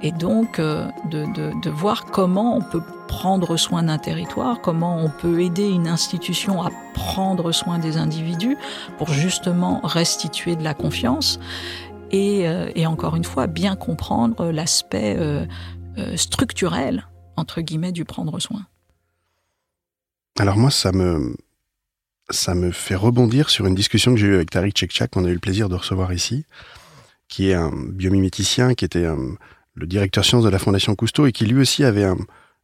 et 0.00 0.12
donc 0.12 0.60
de, 0.60 0.86
de, 1.10 1.60
de, 1.60 1.70
voir 1.70 2.06
comment 2.06 2.56
on 2.56 2.62
peut 2.62 2.82
prendre 3.08 3.56
soin 3.56 3.82
d'un 3.82 3.98
territoire, 3.98 4.60
comment 4.60 4.96
on 4.96 5.08
peut 5.08 5.42
aider 5.42 5.68
une 5.68 5.88
institution 5.88 6.62
à 6.62 6.70
prendre 6.94 7.50
soin 7.52 7.78
des 7.78 7.96
individus 7.96 8.56
pour 8.96 9.10
justement 9.12 9.80
restituer 9.82 10.54
de 10.54 10.62
la 10.62 10.74
confiance 10.74 11.40
et, 12.10 12.48
euh, 12.48 12.70
et 12.74 12.86
encore 12.86 13.16
une 13.16 13.24
fois, 13.24 13.46
bien 13.46 13.76
comprendre 13.76 14.50
l'aspect 14.50 15.16
euh, 15.18 15.46
euh, 15.98 16.16
structurel, 16.16 17.06
entre 17.36 17.60
guillemets, 17.60 17.92
du 17.92 18.04
prendre 18.04 18.38
soin. 18.40 18.66
Alors 20.38 20.56
moi, 20.56 20.70
ça 20.70 20.92
me, 20.92 21.36
ça 22.30 22.54
me 22.54 22.70
fait 22.70 22.94
rebondir 22.94 23.50
sur 23.50 23.66
une 23.66 23.74
discussion 23.74 24.12
que 24.14 24.20
j'ai 24.20 24.26
eue 24.26 24.34
avec 24.34 24.50
Tariq 24.50 24.78
Chekchak, 24.78 25.10
qu'on 25.10 25.24
a 25.24 25.28
eu 25.28 25.34
le 25.34 25.40
plaisir 25.40 25.68
de 25.68 25.74
recevoir 25.74 26.12
ici, 26.12 26.44
qui 27.28 27.50
est 27.50 27.54
un 27.54 27.72
biomiméticien, 27.74 28.74
qui 28.74 28.84
était 28.84 29.06
le 29.74 29.86
directeur 29.86 30.24
sciences 30.24 30.44
de 30.44 30.48
la 30.48 30.58
Fondation 30.58 30.94
Cousteau 30.94 31.26
et 31.26 31.32
qui 31.32 31.44
lui 31.44 31.60
aussi 31.60 31.84
avait 31.84 32.06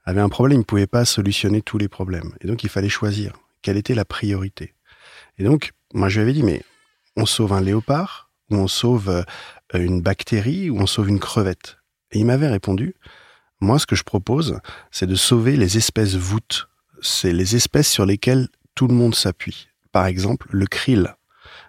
avait 0.04 0.20
un 0.20 0.28
problème. 0.28 0.59
Il 0.59 0.61
ne 0.61 0.64
pouvait 0.64 0.87
pas 0.87 1.04
solutionner 1.04 1.62
tous 1.62 1.78
les 1.78 1.88
problèmes. 1.88 2.33
Et 2.40 2.46
donc, 2.46 2.62
il 2.62 2.68
fallait 2.68 2.88
choisir 2.88 3.33
quelle 3.62 3.76
était 3.76 3.94
la 3.94 4.04
priorité. 4.04 4.74
Et 5.38 5.44
donc, 5.44 5.72
moi, 5.92 6.09
je 6.09 6.16
lui 6.16 6.22
avais 6.22 6.33
dit, 6.33 6.42
mais 6.42 6.62
on 7.16 7.26
sauve 7.26 7.52
un 7.52 7.61
léopard, 7.61 8.24
ou 8.50 8.57
on 8.57 8.68
sauve 8.68 9.09
euh, 9.09 9.22
une 9.78 10.00
bactérie, 10.00 10.70
ou 10.70 10.78
on 10.78 10.87
sauve 10.87 11.09
une 11.09 11.20
crevette. 11.20 11.78
Et 12.12 12.18
il 12.18 12.26
m'avait 12.26 12.48
répondu, 12.48 12.94
moi, 13.61 13.78
ce 13.78 13.87
que 13.87 13.96
je 13.96 14.04
propose, 14.04 14.59
c'est 14.90 15.07
de 15.07 15.14
sauver 15.14 15.57
les 15.57 15.76
espèces 15.76 16.14
voûtes. 16.14 16.68
C'est 17.00 17.33
les 17.33 17.57
espèces 17.57 17.90
sur 17.90 18.07
lesquelles 18.07 18.48
tout 18.74 18.88
le 18.88 18.94
monde 18.94 19.14
s'appuie. 19.14 19.68
Par 19.92 20.07
exemple, 20.07 20.48
le 20.50 20.66
krill 20.66 21.14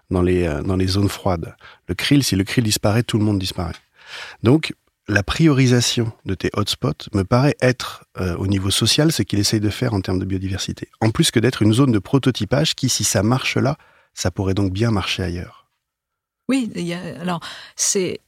dans 0.09 0.21
les, 0.21 0.43
euh, 0.43 0.61
dans 0.61 0.75
les 0.75 0.87
zones 0.87 1.09
froides. 1.09 1.55
Le 1.87 1.95
krill, 1.95 2.23
si 2.23 2.35
le 2.35 2.43
krill 2.43 2.63
disparaît, 2.63 3.03
tout 3.03 3.17
le 3.17 3.23
monde 3.23 3.39
disparaît. 3.39 3.73
Donc, 4.43 4.73
la 5.07 5.23
priorisation 5.23 6.11
de 6.25 6.33
tes 6.33 6.49
hotspots 6.53 7.09
me 7.13 7.23
paraît 7.23 7.55
être, 7.61 8.05
euh, 8.19 8.35
au 8.37 8.47
niveau 8.47 8.71
social, 8.71 9.11
ce 9.11 9.21
qu'il 9.21 9.39
essaye 9.39 9.59
de 9.59 9.69
faire 9.69 9.93
en 9.93 10.01
termes 10.01 10.19
de 10.19 10.25
biodiversité. 10.25 10.89
En 10.99 11.11
plus 11.11 11.31
que 11.31 11.39
d'être 11.39 11.61
une 11.61 11.73
zone 11.73 11.91
de 11.91 11.99
prototypage 11.99 12.75
qui, 12.75 12.89
si 12.89 13.03
ça 13.03 13.21
marche 13.21 13.57
là, 13.57 13.77
ça 14.13 14.31
pourrait 14.31 14.55
donc 14.55 14.71
bien 14.73 14.91
marcher 14.91 15.23
ailleurs. 15.23 15.64
Oui, 16.47 16.71
alors 17.21 17.39
c'est 17.75 18.19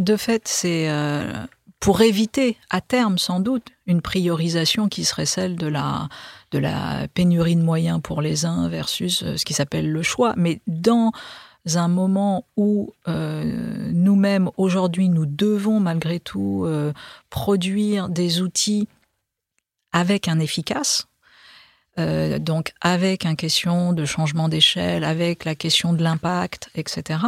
de 0.00 0.16
fait, 0.16 0.48
c'est 0.48 0.88
euh, 0.88 1.32
pour 1.78 2.00
éviter 2.00 2.56
à 2.70 2.80
terme 2.80 3.18
sans 3.18 3.40
doute 3.40 3.68
une 3.86 4.02
priorisation 4.02 4.88
qui 4.88 5.04
serait 5.04 5.26
celle 5.26 5.56
de 5.56 5.66
la 5.66 6.08
de 6.52 6.58
la 6.58 7.06
pénurie 7.14 7.54
de 7.54 7.62
moyens 7.62 8.00
pour 8.02 8.22
les 8.22 8.44
uns 8.44 8.68
versus 8.68 9.22
euh, 9.22 9.36
ce 9.36 9.44
qui 9.44 9.54
s'appelle 9.54 9.90
le 9.90 10.02
choix. 10.02 10.34
Mais 10.36 10.60
dans 10.66 11.12
un 11.74 11.88
moment 11.88 12.46
où 12.56 12.92
euh, 13.08 13.90
nous-mêmes, 13.92 14.50
aujourd'hui, 14.56 15.08
nous 15.08 15.26
devons 15.26 15.78
malgré 15.78 16.18
tout 16.18 16.66
produire 17.28 18.08
des 18.08 18.40
outils 18.40 18.88
avec 19.92 20.28
un 20.28 20.38
efficace, 20.38 21.06
euh, 22.00 22.38
donc 22.38 22.72
avec 22.80 23.24
une 23.24 23.36
question 23.36 23.92
de 23.92 24.04
changement 24.04 24.48
d'échelle, 24.48 25.04
avec 25.04 25.44
la 25.44 25.54
question 25.54 25.92
de 25.92 26.02
l'impact, 26.02 26.70
etc. 26.74 27.20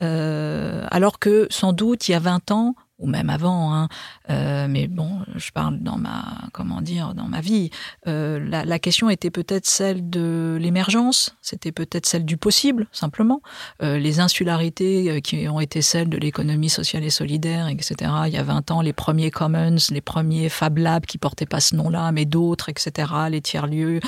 alors 0.00 1.18
que 1.18 1.48
sans 1.50 1.72
doute, 1.72 2.08
il 2.08 2.12
y 2.12 2.14
a 2.14 2.20
20 2.20 2.52
ans, 2.52 2.74
ou 2.98 3.06
même 3.06 3.30
avant, 3.30 3.72
hein, 3.72 3.88
euh, 4.28 4.66
mais 4.68 4.88
bon, 4.88 5.20
je 5.36 5.50
parle 5.52 5.78
dans 5.78 5.96
ma, 5.96 6.24
comment 6.52 6.80
dire, 6.80 7.14
dans 7.14 7.26
ma 7.26 7.40
vie. 7.40 7.70
Euh, 8.08 8.40
la, 8.44 8.64
la, 8.64 8.78
question 8.80 9.08
était 9.08 9.30
peut-être 9.30 9.66
celle 9.66 10.10
de 10.10 10.58
l'émergence, 10.60 11.36
c'était 11.40 11.70
peut-être 11.70 12.06
celle 12.06 12.24
du 12.24 12.36
possible, 12.36 12.88
simplement. 12.90 13.40
Euh, 13.82 13.98
les 13.98 14.18
insularités 14.18 15.10
euh, 15.10 15.20
qui 15.20 15.48
ont 15.48 15.60
été 15.60 15.80
celles 15.80 16.08
de 16.08 16.16
l'économie 16.16 16.70
sociale 16.70 17.04
et 17.04 17.10
solidaire, 17.10 17.68
etc. 17.68 18.10
Il 18.26 18.32
y 18.32 18.36
a 18.36 18.42
20 18.42 18.70
ans, 18.72 18.80
les 18.80 18.92
premiers 18.92 19.30
commons, 19.30 19.76
les 19.90 20.00
premiers 20.00 20.48
Fab 20.48 20.78
Labs 20.78 21.06
qui 21.06 21.18
portaient 21.18 21.46
pas 21.46 21.60
ce 21.60 21.76
nom-là, 21.76 22.10
mais 22.10 22.24
d'autres, 22.24 22.68
etc. 22.68 23.12
Les 23.30 23.40
tiers-lieux, 23.40 24.00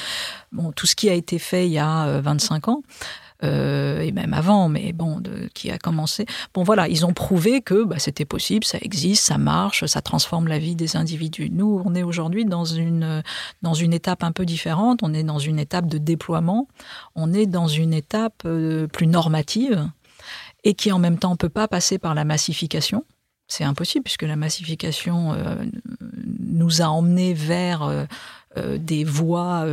bon, 0.51 0.73
tout 0.73 0.87
ce 0.87 0.97
qui 0.97 1.09
a 1.09 1.15
été 1.15 1.39
fait 1.39 1.67
il 1.67 1.73
y 1.73 1.79
a 1.79 2.21
25 2.21 2.69
ans 2.69 2.83
euh, 3.43 4.01
et 4.01 4.13
même 4.13 4.35
avant, 4.35 4.69
mais 4.69 4.93
bon, 4.93 5.21
de, 5.21 5.49
qui 5.55 5.71
a 5.71 5.79
commencé. 5.79 6.27
Bon, 6.55 6.63
voilà, 6.63 6.89
ils 6.89 7.07
ont 7.07 7.13
prouvé 7.13 7.61
que 7.63 7.85
bah, 7.85 7.99
c'était 7.99 8.25
possible, 8.25 8.65
ça 8.65 8.79
existe, 8.81 9.25
ça 9.25 9.39
marche, 9.39 9.85
ça 9.87 10.03
transforme 10.03 10.49
la 10.49 10.59
vie 10.59 10.77
des 10.77 10.97
individus. 10.97 11.51
Nous, 11.51 11.83
on 11.85 11.95
est 11.95 12.03
aujourd'hui 12.03 12.45
dans 12.45 12.65
une 12.65 13.23
dans 13.63 13.75
une 13.75 13.93
étape 13.93 14.23
un 14.23 14.33
peu 14.33 14.45
différente. 14.45 15.01
On 15.03 15.15
est 15.15 15.23
dans 15.23 15.39
une 15.39 15.59
étape 15.59 15.87
de 15.87 15.99
déploiement. 15.99 16.69
On 17.15 17.33
est 17.33 17.47
dans 17.47 17.67
une 17.67 17.95
étape 17.95 18.43
euh, 18.45 18.87
plus 18.87 19.07
normative 19.07 19.89
et 20.65 20.75
qui 20.75 20.93
en 20.93 20.99
même 20.99 21.19
temps 21.19 21.37
peut 21.37 21.49
pas 21.49 21.69
passer 21.69 21.99
par 21.99 22.15
la 22.15 22.25
massification. 22.25 23.05
C'est 23.51 23.65
impossible 23.65 24.05
puisque 24.05 24.23
la 24.23 24.37
massification 24.37 25.35
euh, 25.35 25.57
nous 26.39 26.83
a 26.83 26.85
emmenés 26.85 27.35
vers 27.35 27.83
euh, 27.83 28.05
euh, 28.57 28.79
des 28.79 29.03
voies, 29.03 29.67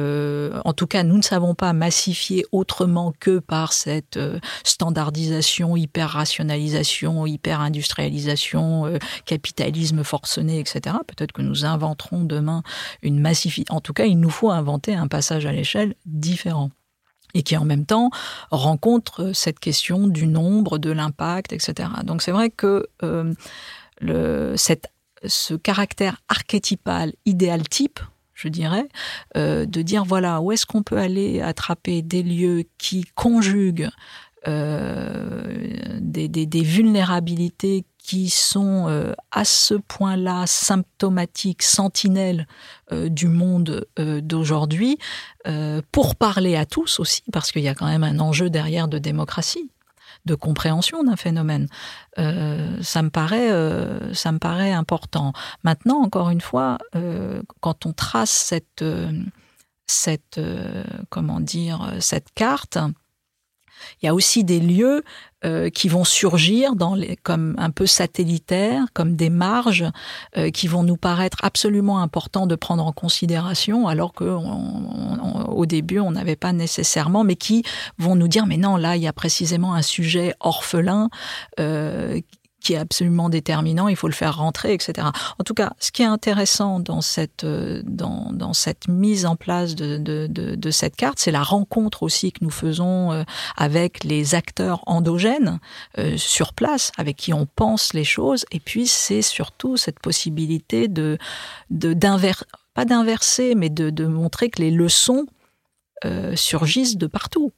en 0.65 0.73
tout 0.73 0.87
cas 0.87 1.03
nous 1.03 1.17
ne 1.17 1.21
savons 1.21 1.53
pas 1.53 1.73
massifier 1.73 2.43
autrement 2.51 3.13
que 3.19 3.37
par 3.37 3.73
cette 3.73 4.19
standardisation, 4.63 5.77
hyper-rationalisation, 5.77 7.27
hyper-industrialisation, 7.27 8.97
capitalisme 9.25 10.03
forcené, 10.03 10.59
etc. 10.59 10.95
Peut-être 11.05 11.31
que 11.31 11.43
nous 11.43 11.63
inventerons 11.65 12.23
demain 12.23 12.63
une 13.03 13.19
massification. 13.19 13.75
En 13.75 13.81
tout 13.81 13.93
cas, 13.93 14.05
il 14.05 14.19
nous 14.19 14.31
faut 14.31 14.49
inventer 14.49 14.95
un 14.95 15.07
passage 15.07 15.45
à 15.45 15.51
l'échelle 15.51 15.93
différent 16.05 16.71
et 17.33 17.43
qui 17.43 17.57
en 17.57 17.65
même 17.65 17.85
temps 17.85 18.09
rencontre 18.51 19.31
cette 19.33 19.59
question 19.59 20.07
du 20.07 20.27
nombre, 20.27 20.77
de 20.77 20.91
l'impact, 20.91 21.53
etc. 21.53 21.89
Donc 22.03 22.21
c'est 22.21 22.31
vrai 22.31 22.49
que 22.49 22.87
cette, 24.55 24.91
ce 25.25 25.53
caractère 25.53 26.21
archétypal, 26.29 27.13
idéal 27.25 27.67
type, 27.67 27.99
je 28.37 28.47
dirais, 28.49 28.87
euh, 29.35 29.65
de 29.65 29.81
dire 29.81 30.05
voilà, 30.05 30.41
où 30.41 30.51
est-ce 30.51 30.65
qu'on 30.65 30.83
peut 30.83 30.97
aller 30.97 31.41
attraper 31.41 32.01
des 32.01 32.23
lieux 32.23 32.65
qui 32.77 33.03
conjuguent 33.15 33.89
euh, 34.47 35.99
des, 35.99 36.61
vulnérabilités 36.61 37.83
qui 38.07 38.29
sont 38.29 38.87
euh, 38.87 39.11
à 39.31 39.43
ce 39.43 39.73
point-là 39.73 40.47
symptomatiques, 40.47 41.61
sentinelles 41.61 42.47
euh, 42.93 43.09
du 43.09 43.27
monde 43.27 43.85
euh, 43.99 44.21
d'aujourd'hui, 44.21 44.97
pour 45.93 46.17
parler 46.17 46.57
à 46.57 46.65
tous 46.65 46.99
aussi, 46.99 47.23
parce 47.31 47.53
qu'il 47.53 47.61
y 47.61 47.69
a 47.69 47.73
quand 47.73 47.85
même 47.85 48.03
un 48.03 48.19
enjeu 48.19 48.49
derrière 48.49 48.89
de 48.89 48.97
démocratie 48.97 49.71
de 50.25 50.35
compréhension 50.35 51.05
d'un 51.05 51.15
phénomène. 51.15 51.69
Ça 52.17 53.01
me 53.01 53.09
paraît, 53.09 53.49
ça 54.13 54.33
me 54.33 54.39
paraît 54.39 54.73
important. 54.73 55.31
Maintenant, 55.63 56.01
encore 56.01 56.31
une 56.31 56.41
fois, 56.41 56.79
quand 57.61 57.85
on 57.85 57.93
trace 57.93 58.29
cette, 58.29 58.83
cette, 59.85 60.41
comment 61.09 61.39
dire, 61.39 61.93
cette 62.01 62.33
carte, 62.35 62.77
il 64.01 64.05
y 64.05 64.09
a 64.09 64.13
aussi 64.13 64.43
des 64.43 64.59
lieux 64.59 65.03
euh, 65.45 65.69
qui 65.69 65.87
vont 65.87 66.03
surgir 66.03 66.75
dans 66.75 66.95
les, 66.95 67.15
comme 67.15 67.53
un 67.59 67.69
peu 67.69 67.85
satellitaires, 67.85 68.85
comme 68.93 69.15
des 69.15 69.29
marges 69.29 69.85
euh, 70.35 70.49
qui 70.49 70.67
vont 70.67 70.81
nous 70.81 70.97
paraître 70.97 71.37
absolument 71.43 71.99
importants 72.01 72.47
de 72.47 72.55
prendre 72.55 72.83
en 72.83 72.91
considération, 72.91 73.87
alors 73.87 74.13
qu'au 74.13 75.65
début 75.67 75.99
on 75.99 76.09
n'avait 76.09 76.35
pas 76.35 76.53
nécessairement, 76.53 77.23
mais 77.23 77.35
qui 77.35 77.61
vont 77.99 78.15
nous 78.15 78.27
dire 78.27 78.47
mais 78.47 78.57
non 78.57 78.77
là 78.77 78.95
il 78.95 79.03
y 79.03 79.07
a 79.07 79.13
précisément 79.13 79.75
un 79.75 79.83
sujet 79.83 80.33
orphelin 80.39 81.09
euh, 81.59 82.19
qui 82.61 82.73
est 82.73 82.77
absolument 82.77 83.29
déterminant, 83.29 83.87
il 83.87 83.95
faut 83.95 84.07
le 84.07 84.13
faire 84.13 84.37
rentrer, 84.37 84.73
etc. 84.73 85.07
En 85.39 85.43
tout 85.43 85.53
cas, 85.53 85.73
ce 85.79 85.91
qui 85.91 86.01
est 86.01 86.07
intéressant 86.07 86.79
dans 86.79 87.01
cette, 87.01 87.43
euh, 87.43 87.81
dans, 87.85 88.31
dans 88.33 88.53
cette 88.53 88.87
mise 88.87 89.25
en 89.25 89.35
place 89.35 89.75
de, 89.75 89.97
de, 89.97 90.27
de, 90.27 90.71
cette 90.71 90.95
carte, 90.95 91.19
c'est 91.19 91.31
la 91.31 91.43
rencontre 91.43 92.03
aussi 92.03 92.31
que 92.31 92.39
nous 92.43 92.49
faisons 92.49 93.11
euh, 93.11 93.23
avec 93.55 94.03
les 94.03 94.35
acteurs 94.35 94.81
endogènes 94.87 95.59
euh, 95.97 96.17
sur 96.17 96.53
place, 96.53 96.91
avec 96.97 97.15
qui 97.15 97.33
on 97.33 97.45
pense 97.45 97.93
les 97.93 98.03
choses, 98.03 98.45
et 98.51 98.59
puis 98.59 98.87
c'est 98.87 99.21
surtout 99.21 99.77
cette 99.77 99.99
possibilité 99.99 100.87
de, 100.87 101.17
d'inverser, 101.69 102.45
pas 102.73 102.85
d'inverser, 102.85 103.55
mais 103.55 103.69
de, 103.69 104.07
montrer 104.07 104.49
que 104.49 104.61
les 104.61 104.71
leçons 104.71 105.25
surgissent 106.35 106.97
de 106.97 107.07
partout. 107.07 107.51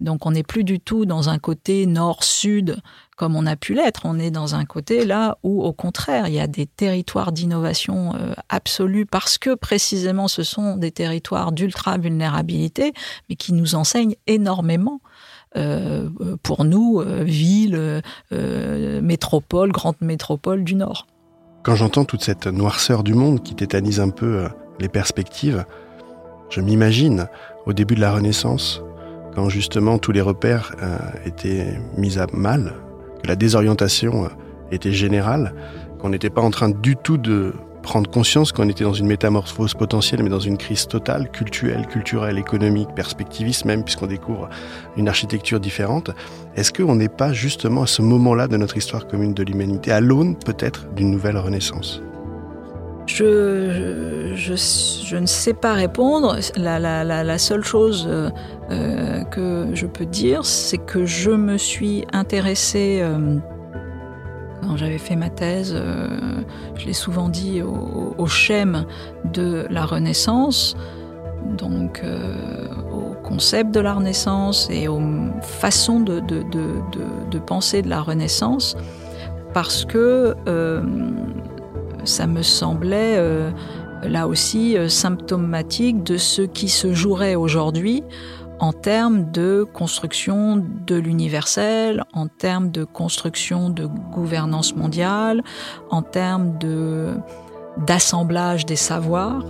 Donc 0.00 0.26
on 0.26 0.32
n'est 0.32 0.42
plus 0.42 0.64
du 0.64 0.80
tout 0.80 1.04
dans 1.04 1.28
un 1.28 1.38
côté 1.38 1.86
nord-sud 1.86 2.80
comme 3.22 3.36
on 3.36 3.46
a 3.46 3.54
pu 3.54 3.72
l'être. 3.72 4.00
On 4.02 4.18
est 4.18 4.32
dans 4.32 4.56
un 4.56 4.64
côté 4.64 5.04
là 5.04 5.38
où, 5.44 5.62
au 5.62 5.72
contraire, 5.72 6.26
il 6.26 6.34
y 6.34 6.40
a 6.40 6.48
des 6.48 6.66
territoires 6.66 7.30
d'innovation 7.30 8.16
euh, 8.16 8.34
absolue 8.48 9.06
parce 9.06 9.38
que 9.38 9.54
précisément 9.54 10.26
ce 10.26 10.42
sont 10.42 10.76
des 10.76 10.90
territoires 10.90 11.52
d'ultra-vulnérabilité, 11.52 12.92
mais 13.28 13.36
qui 13.36 13.52
nous 13.52 13.76
enseignent 13.76 14.16
énormément. 14.26 15.00
Euh, 15.54 16.08
pour 16.42 16.64
nous, 16.64 17.00
euh, 17.00 17.22
ville, 17.22 18.02
euh, 18.32 19.00
métropole, 19.00 19.70
grande 19.70 20.00
métropole 20.00 20.64
du 20.64 20.74
Nord. 20.74 21.06
Quand 21.62 21.76
j'entends 21.76 22.04
toute 22.04 22.24
cette 22.24 22.48
noirceur 22.48 23.04
du 23.04 23.14
monde 23.14 23.40
qui 23.44 23.54
tétanise 23.54 24.00
un 24.00 24.10
peu 24.10 24.38
euh, 24.38 24.48
les 24.80 24.88
perspectives, 24.88 25.64
je 26.50 26.60
m'imagine 26.60 27.28
au 27.66 27.72
début 27.72 27.94
de 27.94 28.00
la 28.00 28.12
Renaissance, 28.12 28.82
quand 29.36 29.48
justement 29.48 29.98
tous 29.98 30.10
les 30.10 30.22
repères 30.22 30.74
étaient 31.24 31.78
mis 31.96 32.18
à 32.18 32.26
mal, 32.32 32.81
la 33.24 33.36
désorientation 33.36 34.24
euh, 34.24 34.28
était 34.70 34.92
générale, 34.92 35.54
qu'on 36.00 36.10
n'était 36.10 36.30
pas 36.30 36.42
en 36.42 36.50
train 36.50 36.70
du 36.70 36.96
tout 36.96 37.18
de 37.18 37.52
prendre 37.82 38.08
conscience 38.08 38.52
qu'on 38.52 38.68
était 38.68 38.84
dans 38.84 38.92
une 38.92 39.06
métamorphose 39.06 39.74
potentielle, 39.74 40.22
mais 40.22 40.30
dans 40.30 40.38
une 40.38 40.56
crise 40.56 40.86
totale, 40.86 41.30
culturelle, 41.30 41.86
culturelle, 41.86 42.38
économique, 42.38 42.88
perspectiviste 42.94 43.64
même, 43.64 43.82
puisqu'on 43.82 44.06
découvre 44.06 44.48
une 44.96 45.08
architecture 45.08 45.60
différente. 45.60 46.10
Est-ce 46.56 46.72
qu'on 46.72 46.94
n'est 46.94 47.08
pas 47.08 47.32
justement 47.32 47.82
à 47.82 47.86
ce 47.86 48.00
moment-là 48.02 48.46
de 48.48 48.56
notre 48.56 48.76
histoire 48.76 49.06
commune 49.06 49.34
de 49.34 49.42
l'humanité, 49.42 49.90
à 49.90 50.00
l'aune 50.00 50.36
peut-être 50.36 50.86
d'une 50.94 51.10
nouvelle 51.10 51.36
renaissance? 51.36 52.02
Je, 53.06 55.16
ne 55.16 55.26
sais 55.26 55.54
pas 55.54 55.74
répondre. 55.74 56.36
La, 56.56 57.38
seule 57.38 57.64
chose 57.64 58.08
euh, 58.08 59.24
que 59.24 59.66
je 59.74 59.86
peux 59.86 60.06
dire, 60.06 60.44
c'est 60.44 60.78
que 60.78 61.04
je 61.04 61.30
me 61.30 61.58
suis 61.58 62.04
intéressée 62.12 63.00
euh, 63.02 63.38
quand 64.62 64.76
j'avais 64.76 64.98
fait 64.98 65.16
ma 65.16 65.28
thèse, 65.28 65.72
euh, 65.74 66.08
je 66.76 66.86
l'ai 66.86 66.92
souvent 66.92 67.28
dit, 67.28 67.62
au, 67.62 68.26
schème 68.26 68.86
de 69.24 69.66
la 69.70 69.84
Renaissance, 69.84 70.76
donc 71.58 72.00
euh, 72.04 72.68
au 72.92 73.14
concept 73.22 73.72
de 73.72 73.80
la 73.80 73.94
Renaissance 73.94 74.68
et 74.70 74.88
aux 74.88 75.02
façons 75.42 76.00
de, 76.00 76.20
penser 77.46 77.82
de 77.82 77.88
la 77.88 78.00
Renaissance, 78.00 78.76
parce 79.52 79.84
que 79.84 80.34
euh, 80.46 80.82
ça 82.04 82.26
me 82.26 82.42
semblait 82.42 83.16
euh, 83.16 83.50
là 84.02 84.26
aussi 84.26 84.76
euh, 84.76 84.88
symptomatique 84.88 86.02
de 86.02 86.16
ce 86.16 86.42
qui 86.42 86.68
se 86.68 86.92
jouerait 86.92 87.34
aujourd'hui 87.34 88.02
en 88.58 88.72
termes 88.72 89.30
de 89.32 89.64
construction 89.64 90.64
de 90.86 90.94
l'universel, 90.94 92.04
en 92.12 92.28
termes 92.28 92.70
de 92.70 92.84
construction 92.84 93.70
de 93.70 93.86
gouvernance 93.86 94.76
mondiale, 94.76 95.42
en 95.90 96.02
termes 96.02 96.58
de 96.58 97.14
d'assemblage 97.86 98.66
des 98.66 98.76
savoirs. 98.76 99.44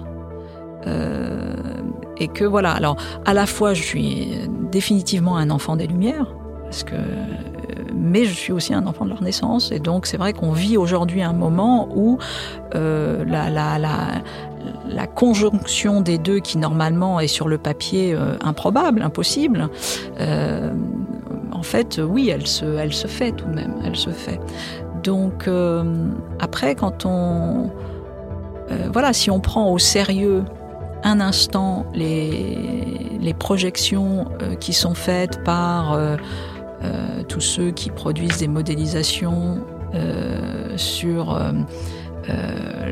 Euh, 0.87 1.55
et 2.17 2.29
que 2.29 2.45
voilà, 2.45 2.73
alors 2.73 2.97
à 3.27 3.35
la 3.35 3.47
fois 3.47 3.75
je 3.75 3.83
suis 3.83 4.29
définitivement 4.71 5.37
un 5.37 5.51
enfant 5.51 5.77
des 5.77 5.87
Lumières, 5.87 6.35
parce 6.63 6.85
que 6.85 6.95
mais 7.95 8.25
je 8.25 8.35
suis 8.35 8.53
aussi 8.53 8.75
un 8.75 8.87
enfant 8.87 9.05
de 9.05 9.11
la 9.11 9.17
Renaissance, 9.17 9.73
et 9.73 9.79
donc 9.79 10.07
c'est 10.07 10.17
vrai 10.17 10.33
qu'on 10.33 10.53
vit 10.53 10.77
aujourd'hui 10.77 11.23
un 11.23 11.33
moment 11.33 11.89
où 11.95 12.19
euh, 12.75 13.25
la, 13.25 15.07
conjonction 15.15 16.01
des 16.01 16.19
deux, 16.19 16.39
qui 16.39 16.59
normalement 16.59 17.21
est 17.21 17.27
sur 17.27 17.49
le 17.49 17.59
papier 17.59 18.15
euh, 18.15 18.37
improbable, 18.41 19.03
impossible, 19.03 19.69
euh, 20.21 20.73
en 21.53 21.63
fait, 21.63 22.01
oui, 22.03 22.29
elle 22.31 22.47
se, 22.47 23.07
fait 23.07 23.33
tout 23.33 23.47
de 23.47 23.55
même, 23.55 23.75
elle 23.85 23.97
se 23.97 24.11
fait. 24.11 24.41
Donc 25.03 25.49
après, 26.41 26.75
quand 26.75 27.07
on, 27.07 27.71
voilà, 28.93 29.13
si 29.13 29.31
on 29.31 29.41
prend 29.41 29.71
au 29.71 29.79
sérieux 29.79 30.45
un 31.03 31.21
instant 31.21 31.87
les, 31.93 33.35
projections 33.39 34.27
qui 34.61 34.73
sont 34.73 34.95
faites 34.95 35.43
par 35.43 35.99
euh, 36.85 37.23
tous 37.29 37.41
ceux 37.41 37.71
qui 37.71 37.91
produisent 37.91 38.39
des 38.39 38.49
modélisations 38.49 39.65
euh, 39.95 40.77
sur 40.77 41.37
euh, 41.37 41.53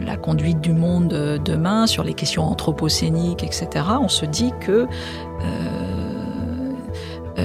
la 0.01 0.17
conduite 0.17 0.61
du 0.61 0.73
monde 0.73 1.41
demain, 1.45 1.87
sur 1.87 2.05
les 2.05 2.15
questions 2.15 2.45
anthropocéniques, 2.45 3.43
etc., 3.43 3.69
on 4.01 4.09
se 4.09 4.27
dit 4.27 4.53
que 4.61 4.87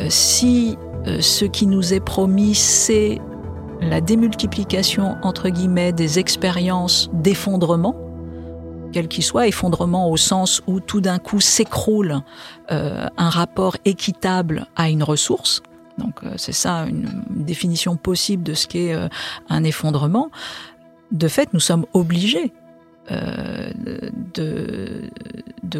si 0.09 0.77
ce 1.19 1.45
qui 1.45 1.67
nous 1.67 1.93
est 1.93 1.99
promis, 1.99 2.53
c'est 2.53 3.21
la 3.81 4.01
démultiplication, 4.01 5.15
entre 5.21 5.49
guillemets, 5.49 5.93
des 5.93 6.19
expériences 6.19 7.09
d'effondrement, 7.13 7.95
quel 8.91 9.07
qu'il 9.07 9.23
soit, 9.23 9.47
effondrement 9.47 10.09
au 10.09 10.17
sens 10.17 10.61
où 10.67 10.79
tout 10.79 11.01
d'un 11.01 11.19
coup 11.19 11.39
s'écroule 11.39 12.21
un 12.69 13.29
rapport 13.29 13.77
équitable 13.85 14.65
à 14.75 14.89
une 14.89 15.03
ressource, 15.03 15.61
donc 15.97 16.23
euh, 16.23 16.33
c'est 16.37 16.51
ça 16.51 16.85
une, 16.85 17.23
définition 17.29 17.95
possible 17.95 18.43
de 18.43 18.53
ce 18.53 18.67
qu'est 18.67 18.93
euh, 18.93 19.07
un 19.49 19.63
effondrement. 19.63 20.31
De 21.11 21.27
fait, 21.27 21.53
nous 21.53 21.59
sommes 21.59 21.85
obligés 21.93 22.51
euh, 23.11 23.71
de, 24.33 25.09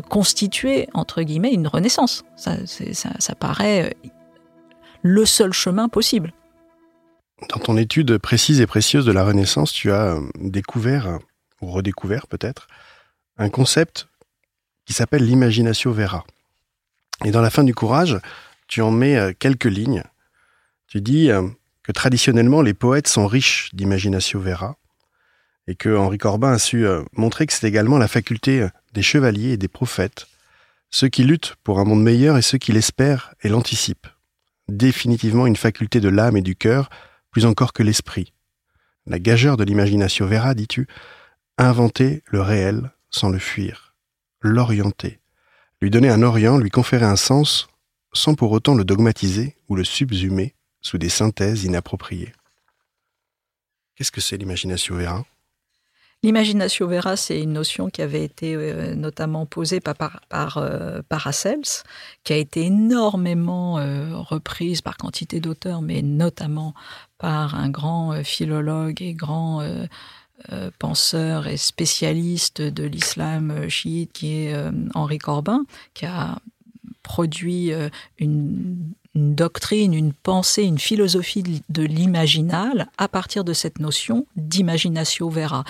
constituer, 0.10 0.88
entre 0.94 1.22
guillemets, 1.22 1.54
une 1.54 1.68
renaissance. 1.68 2.24
Ça, 2.36 2.58
ça, 2.66 3.10
ça 3.18 3.36
paraît 3.36 3.96
le 5.02 5.26
seul 5.26 5.54
chemin 5.54 5.88
possible. 5.88 6.34
Dans 7.50 7.60
ton 7.60 7.78
étude 7.78 8.18
précise 8.18 8.62
et 8.62 8.68
précieuse 8.68 9.06
de 9.06 9.12
la 9.12 9.24
Renaissance, 9.24 9.72
tu 9.72 9.92
as 9.92 10.18
découvert, 10.36 11.20
ou 11.62 11.72
redécouvert 11.72 12.28
peut-être, 12.28 12.68
un 13.38 13.50
concept 13.50 14.08
qui 14.86 14.94
s'appelle 14.94 15.26
l'imaginatio 15.26 15.92
vera. 15.92 16.26
Et 17.24 17.32
dans 17.32 17.42
la 17.42 17.50
fin 17.50 17.64
du 17.64 17.74
courage, 17.74 18.20
tu 18.68 18.82
en 18.82 18.92
mets 18.92 19.18
euh, 19.18 19.34
quelques 19.38 19.66
lignes. 19.66 20.04
Tu 20.88 21.02
dis 21.02 21.32
euh, 21.32 21.48
que 21.84 21.92
traditionnellement, 21.92 22.62
les 22.62 22.74
poètes 22.74 23.08
sont 23.08 23.28
riches 23.28 23.70
d'imagination 23.74 24.40
vera, 24.40 24.78
et 25.68 25.76
que 25.76 25.96
Henri 25.96 26.18
Corbin 26.18 26.54
a 26.54 26.60
su 26.60 26.86
euh, 26.86 27.04
montrer 27.14 27.46
que 27.46 27.54
c'est 27.54 27.68
également 27.68 27.98
la 27.98 28.08
faculté 28.08 28.68
des 28.94 29.02
chevaliers 29.02 29.52
et 29.52 29.58
des 29.58 29.68
prophètes, 29.68 30.28
ceux 30.90 31.08
qui 31.08 31.24
luttent 31.24 31.56
pour 31.64 31.80
un 31.80 31.84
monde 31.84 32.04
meilleur 32.04 32.38
et 32.38 32.42
ceux 32.42 32.58
qui 32.58 32.72
l'espèrent 32.72 33.34
et 33.42 33.50
l'anticipent. 33.50 34.08
Définitivement 34.68 35.48
une 35.48 35.56
faculté 35.56 36.00
de 36.00 36.10
l'âme 36.10 36.38
et 36.38 36.42
du 36.42 36.56
cœur, 36.56 36.90
plus 37.32 37.46
encore 37.46 37.74
que 37.74 37.84
l'esprit. 37.84 38.34
La 39.06 39.20
gageure 39.20 39.58
de 39.58 39.64
l'imagination 39.64 40.26
vera, 40.26 40.54
dis-tu, 40.56 40.88
inventer 41.58 42.24
le 42.28 42.42
réel 42.42 42.92
sans 43.10 43.30
le 43.30 43.40
fuir, 43.40 43.94
l'orienter, 44.42 45.20
lui 45.82 45.90
donner 45.90 46.10
un 46.10 46.24
orient, 46.24 46.58
lui 46.58 46.70
conférer 46.70 47.06
un 47.06 47.16
sens 47.16 47.68
sans 48.16 48.36
pour 48.36 48.52
autant 48.52 48.76
le 48.76 48.84
dogmatiser 48.84 49.56
ou 49.70 49.76
le 49.76 49.84
subsumer 49.84 50.56
sous 50.82 50.98
des 50.98 51.10
synthèses 51.10 51.64
inappropriées. 51.64 52.34
Qu'est-ce 53.96 54.12
que 54.12 54.22
c'est 54.22 54.38
l'imagination 54.38 54.96
vera? 54.96 55.26
L'imagination 56.24 56.88
vera, 56.88 57.18
c'est 57.18 57.40
une 57.40 57.54
notion 57.54 57.90
qui 57.90 58.02
avait 58.02 58.24
été 58.24 58.56
euh, 58.56 58.96
notamment 58.96 59.46
posée 59.46 59.80
par, 59.80 59.96
par, 60.28 60.58
euh, 60.58 61.02
Paracels, 61.08 61.84
qui 62.24 62.34
a 62.34 62.38
été 62.38 62.64
énormément 62.64 63.78
euh, 63.78 64.18
reprise 64.18 64.82
par 64.82 64.98
quantité 64.98 65.40
d'auteurs, 65.40 65.82
mais 65.82 66.02
notamment 66.02 66.74
par 67.20 67.56
un 67.56 67.70
grand 67.70 68.24
philologue 68.24 69.02
et 69.02 69.14
grand 69.14 69.64
penseur 70.80 71.48
et 71.48 71.58
spécialiste 71.58 72.62
de 72.62 72.84
l'islam 72.84 73.70
chiite 73.70 74.12
qui 74.12 74.34
est 74.34 74.56
Henri 74.94 75.18
Corbin, 75.18 75.64
qui 75.94 76.06
a 76.06 76.40
produit 77.16 77.72
euh, 77.72 77.88
une, 78.18 78.94
doctrine, 79.16 79.94
une 79.94 80.12
pensée, 80.12 80.64
une 80.64 80.80
philosophie 80.80 81.44
de 81.70 81.84
l'imaginal 81.84 82.90
à 82.98 83.08
partir 83.08 83.46
de 83.46 83.54
cette 83.54 83.80
notion 83.80 84.28
d'imaginatio 84.36 85.30
vera. 85.30 85.64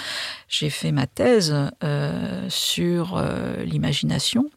J'ai 0.48 0.72
fait 0.72 0.92
ma 0.92 1.06
thèse 1.06 1.54
euh, 1.84 2.50
sur 2.50 3.16
euh, 3.16 3.64
l'imagination, 3.64 4.50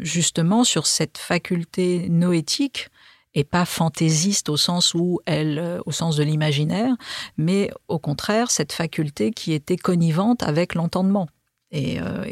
justement 0.00 0.62
sur 0.62 0.86
cette 0.86 1.18
faculté 1.18 2.08
noétique 2.08 2.88
et 3.34 3.44
pas 3.44 3.64
fantaisiste 3.64 4.48
au 4.48 4.56
sens 4.56 4.94
où 4.94 5.20
elle, 5.26 5.80
au 5.84 5.92
sens 5.92 6.14
de 6.16 6.22
l'imaginaire, 6.22 6.94
mais 7.36 7.70
au 7.88 7.98
contraire 7.98 8.50
cette 8.52 8.72
faculté 8.72 9.32
qui 9.32 9.52
était 9.52 9.76
connivente 9.76 10.44
avec 10.44 10.76
l'entendement. 10.76 11.28
Et, 11.72 12.00
euh, 12.00 12.24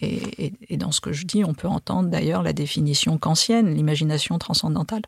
et, 0.00 0.76
dans 0.76 0.92
ce 0.92 1.00
que 1.00 1.12
je 1.12 1.24
dis, 1.24 1.42
on 1.42 1.54
peut 1.54 1.68
entendre 1.68 2.10
d'ailleurs 2.10 2.42
la 2.42 2.52
définition 2.52 3.16
kantienne, 3.16 3.74
l'imagination 3.74 4.38
transcendantale. 4.38 5.02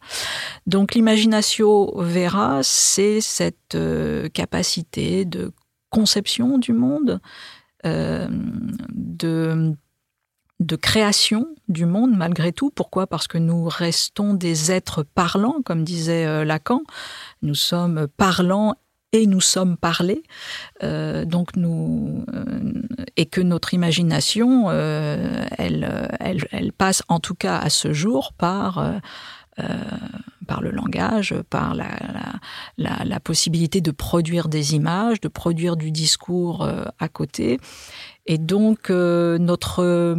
Donc 0.66 0.94
l'imaginatio 0.94 1.92
vera, 1.96 2.60
c'est 2.62 3.20
cette 3.20 3.74
euh, 3.74 4.28
capacité 4.30 5.24
de 5.26 5.52
conception 5.90 6.56
du 6.56 6.72
monde, 6.72 7.20
euh, 7.84 8.26
de, 8.30 9.74
de 10.60 10.76
création 10.76 11.46
du 11.68 11.84
monde 11.84 12.16
malgré 12.16 12.52
tout. 12.52 12.70
Pourquoi? 12.70 13.06
Parce 13.06 13.28
que 13.28 13.36
nous 13.36 13.68
restons 13.68 14.32
des 14.32 14.72
êtres 14.72 15.02
parlants, 15.02 15.60
comme 15.62 15.84
disait 15.84 16.46
Lacan. 16.46 16.80
Nous 17.42 17.54
sommes 17.54 18.08
parlants 18.16 18.74
nous 19.24 19.40
sommes 19.40 19.78
parlés, 19.78 20.22
euh, 20.82 21.24
donc 21.24 21.56
nous 21.56 22.24
euh, 22.34 22.72
et 23.16 23.24
que 23.26 23.40
notre 23.40 23.72
imagination, 23.72 24.66
euh, 24.68 25.46
elle, 25.56 26.72
passe 26.76 27.02
en 27.08 27.20
tout 27.20 27.34
cas 27.34 27.56
à 27.56 27.70
ce 27.70 27.92
jour 27.94 28.34
par 28.36 29.00
par 30.46 30.60
le 30.60 30.70
langage, 30.70 31.34
par 31.48 31.74
la, 31.74 31.88
la, 32.76 33.20
possibilité 33.20 33.80
de 33.80 33.90
produire 33.90 34.48
des 34.48 34.74
images, 34.74 35.18
de 35.22 35.28
produire 35.28 35.76
du 35.76 35.90
discours 35.90 36.68
à 36.98 37.08
côté, 37.08 37.58
et 38.26 38.36
donc 38.36 38.90
notre 38.90 40.14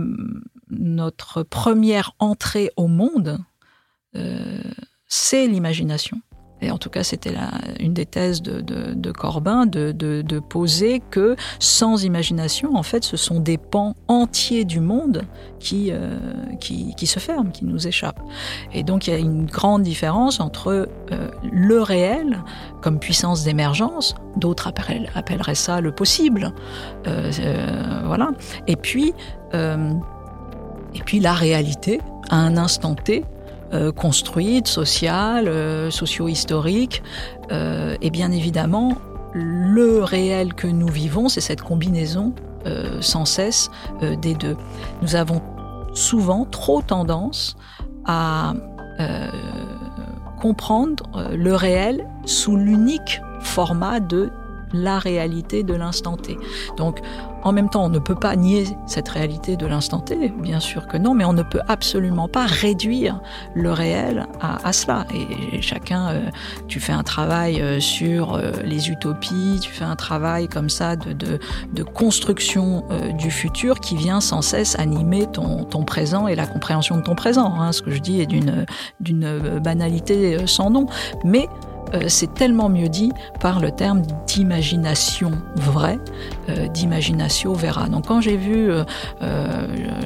notre 0.72 1.43
première 1.43 2.14
entrée 2.18 2.72
au 2.78 2.88
monde, 2.88 3.38
c'est 5.08 5.45
l'imagination. 5.45 6.20
Et 6.62 6.72
en 6.72 6.78
tout 6.78 6.89
cas 6.89 7.03
c'était 7.03 7.34
une 7.80 7.93
des 7.93 8.05
thèses 8.05 8.41
de, 8.41 9.12
Corbin, 9.12 9.66
de, 9.66 10.39
poser 10.39 11.01
que 11.12 11.36
sans 11.60 12.03
imagination, 12.03 12.76
en 12.76 12.84
fait, 12.84 13.03
ce 13.03 13.18
sont 13.18 13.39
des 13.39 13.58
pans 13.58 13.95
entiers 14.08 14.66
du 14.66 14.80
monde 14.80 15.24
qui, 15.60 15.91
euh, 15.91 16.18
qui, 16.60 16.93
qui, 16.95 17.08
se 17.08 17.20
ferment, 17.20 17.51
qui 17.51 17.66
nous 17.66 17.88
échappent. 17.88 18.22
Et 18.74 18.84
donc 18.84 19.08
il 19.08 19.14
y 19.14 19.16
a 19.16 19.20
une 19.20 19.45
grande 19.45 19.84
différence 19.84 20.39
entre 20.39 20.89
euh, 21.12 21.28
le 21.51 21.82
réel 21.82 22.43
comme 22.82 22.99
puissance 22.99 23.43
d'émergence, 23.43 24.16
d'autres 24.36 24.68
appelleraient, 24.68 25.55
ça 25.55 25.82
le 25.82 25.91
possible, 25.91 26.53
euh, 27.08 27.32
voilà, 28.05 28.30
et 28.68 28.76
puis, 28.76 29.14
et 29.53 30.99
puis 31.05 31.20
la 31.20 31.34
réalité 31.34 31.99
à 32.30 32.38
un 32.38 32.58
instant 32.58 32.95
T 32.95 33.24
euh, 33.74 33.91
construite, 33.91 34.68
sociale, 34.68 35.49
euh, 35.49 35.91
socio-historique. 35.91 37.03
Euh, 37.51 37.97
et 38.01 38.09
bien 38.09 38.32
évidemment, 38.32 38.95
le 39.34 40.03
réel 40.03 40.53
que 40.53 40.68
nous 40.68 40.88
vivons, 40.88 41.28
c'est 41.28 41.41
cette 41.41 41.61
combinaison 41.61 42.34
sans 42.99 43.24
cesse 43.24 43.70
des 44.01 44.34
deux. 44.34 44.57
Nous 45.01 45.15
avons 45.15 45.41
souvent 45.93 46.43
trop 46.43 46.82
tendance 46.82 47.55
à 48.03 48.55
comprendre 50.41 51.30
le 51.34 51.55
réel 51.55 52.05
sous 52.26 52.57
l'unique 52.57 53.22
format 53.39 54.01
de 54.01 54.30
la 54.74 54.99
réalité 54.99 55.63
de 55.63 55.74
l'instant 55.76 56.18
T. 56.18 56.38
en 57.48 57.54
même 57.54 57.70
temps, 57.70 57.86
on 57.86 57.89
ne 57.89 58.00
peut 58.00 58.16
pas 58.16 58.36
nier 58.36 58.66
cette 58.88 59.08
réalité 59.08 59.56
de 59.56 59.66
l'instant 59.66 60.00
T, 60.00 60.34
bien 60.38 60.60
sûr 60.60 60.86
que 60.88 60.98
non, 60.98 61.14
mais 61.14 61.24
on 61.24 61.32
ne 61.32 61.43
peut 61.43 61.62
absolument 61.70 62.28
pas 62.28 62.45
réduire 62.45 63.22
le 63.56 63.72
réel 63.72 64.28
à, 64.41 64.74
cela. 64.74 65.06
Et, 65.14 65.62
chacun, 65.62 66.10
euh, 66.10 66.22
tu 66.68 66.82
fais 66.82 66.91
un 66.91 67.04
travail 67.04 67.62
euh, 67.62 67.80
sur 67.80 68.34
euh, 68.34 68.52
les 68.66 68.89
utopies, 68.89 69.60
tu 69.62 69.72
fais 69.72 69.86
un 69.86 69.95
travail 69.95 70.50
comme 70.50 70.70
ça 70.70 70.95
de, 70.98 71.39
construction 71.93 72.84
du 73.18 73.32
futur 73.32 73.80
qui 73.80 73.95
vient 73.95 74.20
sans 74.20 74.41
cesse 74.41 74.78
animer 74.78 75.26
ton, 75.28 75.66
présent 75.86 76.28
et 76.28 76.36
la 76.36 76.45
compréhension 76.45 76.98
de 76.98 77.02
ton 77.02 77.16
présent. 77.16 77.54
Hein. 77.60 77.72
Ce 77.72 77.82
que 77.82 77.91
je 77.91 78.00
dis 78.00 78.20
est 78.20 78.26
d'une 78.26 79.39
banalité 79.60 80.45
sans 80.48 80.70
nom, 80.70 80.88
mais 81.24 81.48
c'est 82.08 82.34
tellement 82.34 82.70
mieux 82.70 82.90
dit 82.90 83.12
par 83.40 83.60
le 83.60 83.72
terme 83.72 84.02
d'imagination 84.28 85.32
vraie, 85.56 86.00
euh, 86.50 86.68
d'imagination 86.68 87.54
vera. 87.54 87.88
Donc 87.88 88.08
quand 88.08 88.22
j'ai 88.22 88.38
vu, 88.38 88.70
euh, 88.72 88.84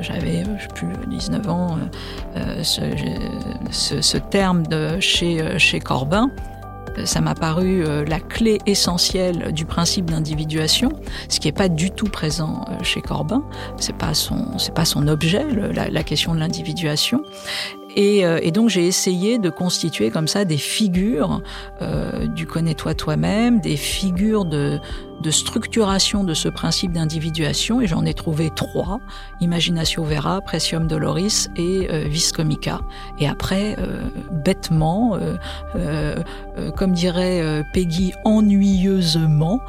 j'avais, 0.02 0.44
je 0.58 0.64
sais 0.64 0.68
plus, 0.74 0.88
19 1.08 1.50
ans, 1.50 1.78
ce, 2.62 4.18
terme 4.18 4.66
de 4.68 5.00
chez, 5.00 5.58
chez 5.58 5.80
Corbin, 5.80 6.30
ça 7.06 7.22
m'a 7.22 7.36
paru 7.36 7.84
la 8.06 8.20
clé 8.20 8.60
essentielle 8.66 9.54
du 9.54 9.66
principe 9.66 10.12
d'individuation, 10.12 10.92
ce 11.30 11.40
qui 11.40 11.48
n'est 11.48 11.54
pas 11.54 11.70
du 11.70 11.90
tout 11.90 12.08
présent 12.08 12.66
chez 12.84 13.02
Corbin. 13.02 13.44
C'est 13.78 13.96
pas 13.96 14.14
son, 14.14 14.58
c'est 14.58 14.74
pas 14.74 14.86
son 14.86 15.08
objet, 15.08 15.46
la, 15.74 15.90
la 15.90 16.04
question 16.04 16.34
de 16.36 16.40
l'individuation. 16.40 17.24
Euh, 17.98 18.40
et, 18.42 18.52
donc 18.52 18.70
j'ai 18.70 18.88
essayé 18.88 19.38
de 19.40 19.50
constituer 19.50 20.12
comme 20.12 20.28
ça 20.28 20.46
des 20.46 20.58
figures 20.58 21.42
euh, 21.82 22.28
du 22.28 22.46
connais-toi 22.46 22.94
toi-même, 22.94 23.60
des 23.60 23.78
figures 23.78 24.46
de, 24.46 24.80
structuration 25.30 26.24
de 26.24 26.34
ce 26.34 26.50
principe 26.50 26.94
d'individuation, 26.94 27.80
et 27.82 27.88
j'en 27.88 28.06
ai 28.06 28.14
trouvé 28.14 28.50
trois 28.56 29.00
Imaginatio 29.40 30.04
Vera, 30.04 30.42
Precium 30.42 30.88
Doloris 30.88 31.48
et 31.56 31.88
euh, 31.92 32.08
Vis 32.08 32.32
Comica. 32.32 32.80
Et 33.20 33.28
après, 33.28 33.76
euh, 33.78 34.02
bêtement, 34.32 35.18
comme 36.76 36.94
dirait 36.94 37.64
Peggy 37.74 38.14
ennuyeusement, 38.26 39.60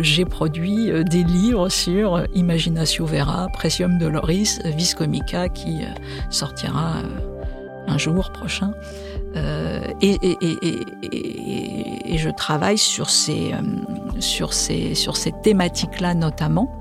j'ai 0.00 0.24
produit 0.24 0.90
des 1.04 1.24
livres 1.24 1.68
sur 1.68 2.24
Imaginatio 2.34 3.06
Vera, 3.06 3.48
Precium 3.52 3.98
Doloris, 3.98 4.60
Vis 4.64 4.94
Comica, 4.94 5.48
qui 5.48 5.82
sortira 6.30 7.02
un 7.88 7.98
jour 7.98 8.30
prochain. 8.30 8.72
Euh, 9.36 9.80
et, 10.00 10.16
je 12.16 12.30
travaille 12.30 12.78
sur 12.78 13.10
ces, 13.10 13.52
euh, 13.52 14.20
sur 14.20 14.52
ces, 14.52 14.94
sur 14.94 15.16
ces 15.16 15.32
thématiques-là 15.42 16.14
notamment, 16.14 16.74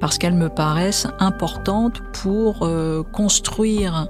parce 0.00 0.18
qu'elles 0.18 0.34
me 0.34 0.48
paraissent 0.48 1.06
importantes 1.18 2.02
pour 2.12 2.62
euh, 2.62 3.02
construire 3.02 4.08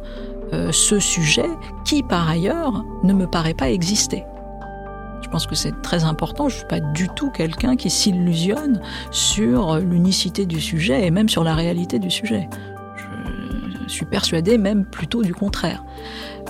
ce 0.70 1.00
sujet 1.00 1.50
qui, 1.84 2.04
par 2.04 2.28
ailleurs, 2.30 2.84
ne 3.02 3.12
me 3.12 3.26
paraît 3.26 3.52
pas 3.52 3.68
exister. 3.68 4.24
Je 5.22 5.28
pense 5.28 5.44
que 5.44 5.56
c'est 5.56 5.82
très 5.82 6.04
important. 6.04 6.48
Je 6.48 6.54
ne 6.54 6.58
suis 6.58 6.68
pas 6.68 6.78
du 6.78 7.08
tout 7.08 7.32
quelqu'un 7.32 7.74
qui 7.74 7.90
s'illusionne 7.90 8.80
sur 9.10 9.78
l'unicité 9.78 10.46
du 10.46 10.60
sujet 10.60 11.04
et 11.04 11.10
même 11.10 11.28
sur 11.28 11.42
la 11.42 11.56
réalité 11.56 11.98
du 11.98 12.12
sujet. 12.12 12.48
Je 13.96 14.00
suis 14.00 14.10
persuadée 14.10 14.58
même 14.58 14.84
plutôt 14.84 15.22
du 15.22 15.34
contraire. 15.34 15.82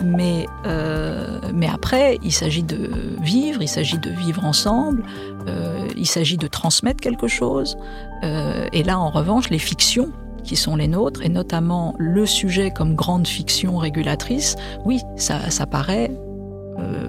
Mais, 0.02 0.46
euh, 0.66 1.38
mais 1.54 1.68
après, 1.68 2.18
il 2.24 2.32
s'agit 2.32 2.64
de 2.64 2.90
vivre, 3.22 3.62
il 3.62 3.68
s'agit 3.68 4.00
de 4.00 4.10
vivre 4.10 4.44
ensemble, 4.44 5.04
euh, 5.46 5.86
il 5.96 6.08
s'agit 6.08 6.38
de 6.38 6.48
transmettre 6.48 7.00
quelque 7.00 7.28
chose. 7.28 7.78
Euh, 8.24 8.66
et 8.72 8.82
là, 8.82 8.98
en 8.98 9.10
revanche, 9.10 9.48
les 9.48 9.60
fictions 9.60 10.12
qui 10.42 10.56
sont 10.56 10.74
les 10.74 10.88
nôtres, 10.88 11.22
et 11.22 11.28
notamment 11.28 11.94
le 12.00 12.26
sujet 12.26 12.72
comme 12.72 12.96
grande 12.96 13.28
fiction 13.28 13.76
régulatrice, 13.76 14.56
oui, 14.84 14.98
ça, 15.14 15.48
ça 15.48 15.66
paraît 15.66 16.10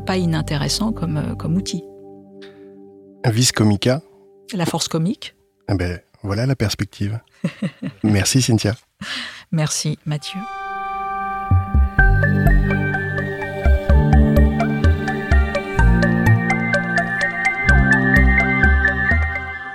pas 0.06 0.18
inintéressant 0.18 0.92
comme, 0.92 1.36
comme 1.36 1.56
outil. 1.56 1.84
Vis 3.26 3.52
comica 3.52 4.04
La 4.54 4.68
force 4.68 4.88
comique. 4.88 5.36
Eh 5.68 5.74
ben, 5.74 6.00
voilà 6.22 6.46
la 6.46 6.56
perspective. 6.56 7.20
Merci 8.04 8.44
Cynthia. 8.44 8.76
Merci 9.52 9.98
Mathieu. 10.06 10.40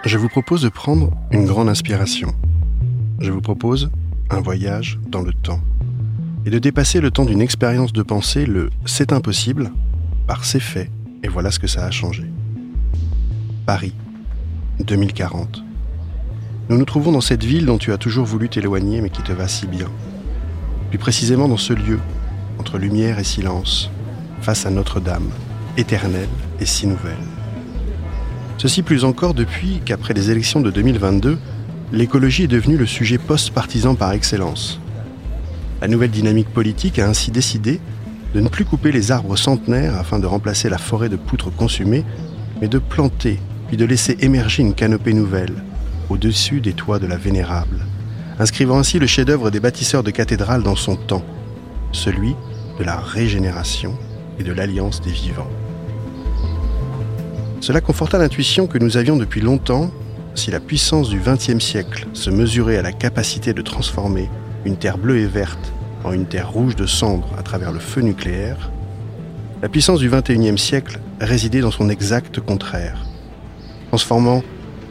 Je 0.04 0.18
vous 0.18 0.28
propose 0.28 0.60
de 0.62 0.68
prendre 0.68 1.10
une 1.30 1.46
grande 1.46 1.70
inspiration. 1.70 2.34
Je 3.18 3.30
vous 3.30 3.40
propose 3.40 3.90
un 4.28 4.40
voyage 4.40 4.98
dans 5.06 5.22
le 5.22 5.32
temps 5.32 5.60
et 6.44 6.50
de 6.50 6.58
dépasser 6.58 7.00
le 7.00 7.10
temps 7.10 7.24
d'une 7.24 7.40
expérience 7.40 7.94
de 7.94 8.02
pensée, 8.02 8.44
le 8.44 8.68
c'est 8.84 9.12
impossible, 9.12 9.72
par 10.26 10.44
c'est 10.44 10.60
fait, 10.60 10.90
et 11.22 11.28
voilà 11.28 11.50
ce 11.50 11.58
que 11.58 11.66
ça 11.66 11.86
a 11.86 11.90
changé. 11.90 12.24
Paris, 13.64 13.94
2040. 14.80 15.62
Nous 16.68 16.78
nous 16.78 16.84
trouvons 16.84 17.10
dans 17.10 17.20
cette 17.20 17.42
ville 17.42 17.66
dont 17.66 17.78
tu 17.78 17.92
as 17.92 17.98
toujours 17.98 18.24
voulu 18.24 18.48
t'éloigner 18.48 19.00
mais 19.00 19.10
qui 19.10 19.22
te 19.22 19.32
va 19.32 19.48
si 19.48 19.66
bien. 19.66 19.88
Plus 20.90 20.98
précisément 20.98 21.48
dans 21.48 21.56
ce 21.56 21.72
lieu, 21.72 21.98
entre 22.58 22.78
lumière 22.78 23.18
et 23.18 23.24
silence, 23.24 23.90
face 24.40 24.64
à 24.64 24.70
Notre-Dame, 24.70 25.30
éternelle 25.76 26.28
et 26.60 26.66
si 26.66 26.86
nouvelle. 26.86 27.16
Ceci 28.58 28.82
plus 28.82 29.04
encore 29.04 29.34
depuis 29.34 29.80
qu'après 29.84 30.14
les 30.14 30.30
élections 30.30 30.60
de 30.60 30.70
2022, 30.70 31.36
l'écologie 31.92 32.44
est 32.44 32.48
devenue 32.48 32.76
le 32.76 32.86
sujet 32.86 33.18
post-partisan 33.18 33.96
par 33.96 34.12
excellence. 34.12 34.80
La 35.80 35.88
nouvelle 35.88 36.10
dynamique 36.10 36.48
politique 36.48 37.00
a 37.00 37.08
ainsi 37.08 37.32
décidé 37.32 37.80
de 38.34 38.40
ne 38.40 38.48
plus 38.48 38.64
couper 38.64 38.92
les 38.92 39.10
arbres 39.10 39.36
centenaires 39.36 39.98
afin 39.98 40.20
de 40.20 40.26
remplacer 40.26 40.68
la 40.68 40.78
forêt 40.78 41.08
de 41.08 41.16
poutres 41.16 41.54
consumées, 41.54 42.04
mais 42.60 42.68
de 42.68 42.78
planter, 42.78 43.40
puis 43.66 43.76
de 43.76 43.84
laisser 43.84 44.16
émerger 44.20 44.62
une 44.62 44.74
canopée 44.74 45.12
nouvelle, 45.12 45.54
au-dessus 46.10 46.60
des 46.60 46.72
toits 46.72 46.98
de 46.98 47.06
la 47.06 47.16
Vénérable, 47.16 47.86
inscrivant 48.38 48.78
ainsi 48.78 48.98
le 48.98 49.06
chef-d'œuvre 49.06 49.50
des 49.50 49.60
bâtisseurs 49.60 50.02
de 50.02 50.10
cathédrales 50.10 50.62
dans 50.62 50.76
son 50.76 50.96
temps, 50.96 51.24
celui 51.92 52.34
de 52.78 52.84
la 52.84 52.98
régénération 52.98 53.96
et 54.38 54.42
de 54.42 54.52
l'alliance 54.52 55.00
des 55.00 55.10
vivants. 55.10 55.50
Cela 57.60 57.80
conforta 57.80 58.18
l'intuition 58.18 58.66
que 58.66 58.78
nous 58.78 58.96
avions 58.96 59.16
depuis 59.16 59.40
longtemps, 59.40 59.90
si 60.34 60.50
la 60.50 60.60
puissance 60.60 61.10
du 61.10 61.20
XXe 61.20 61.62
siècle 61.62 62.06
se 62.12 62.30
mesurait 62.30 62.78
à 62.78 62.82
la 62.82 62.92
capacité 62.92 63.52
de 63.52 63.62
transformer 63.62 64.28
une 64.64 64.76
terre 64.76 64.98
bleue 64.98 65.18
et 65.18 65.26
verte 65.26 65.72
en 66.04 66.12
une 66.12 66.26
terre 66.26 66.50
rouge 66.50 66.74
de 66.74 66.86
cendre 66.86 67.28
à 67.38 67.42
travers 67.42 67.72
le 67.72 67.78
feu 67.78 68.00
nucléaire, 68.00 68.70
la 69.62 69.68
puissance 69.68 70.00
du 70.00 70.10
XXIe 70.10 70.58
siècle 70.58 70.98
résidait 71.20 71.60
dans 71.60 71.70
son 71.70 71.88
exact 71.88 72.40
contraire, 72.40 73.04
transformant 73.88 74.42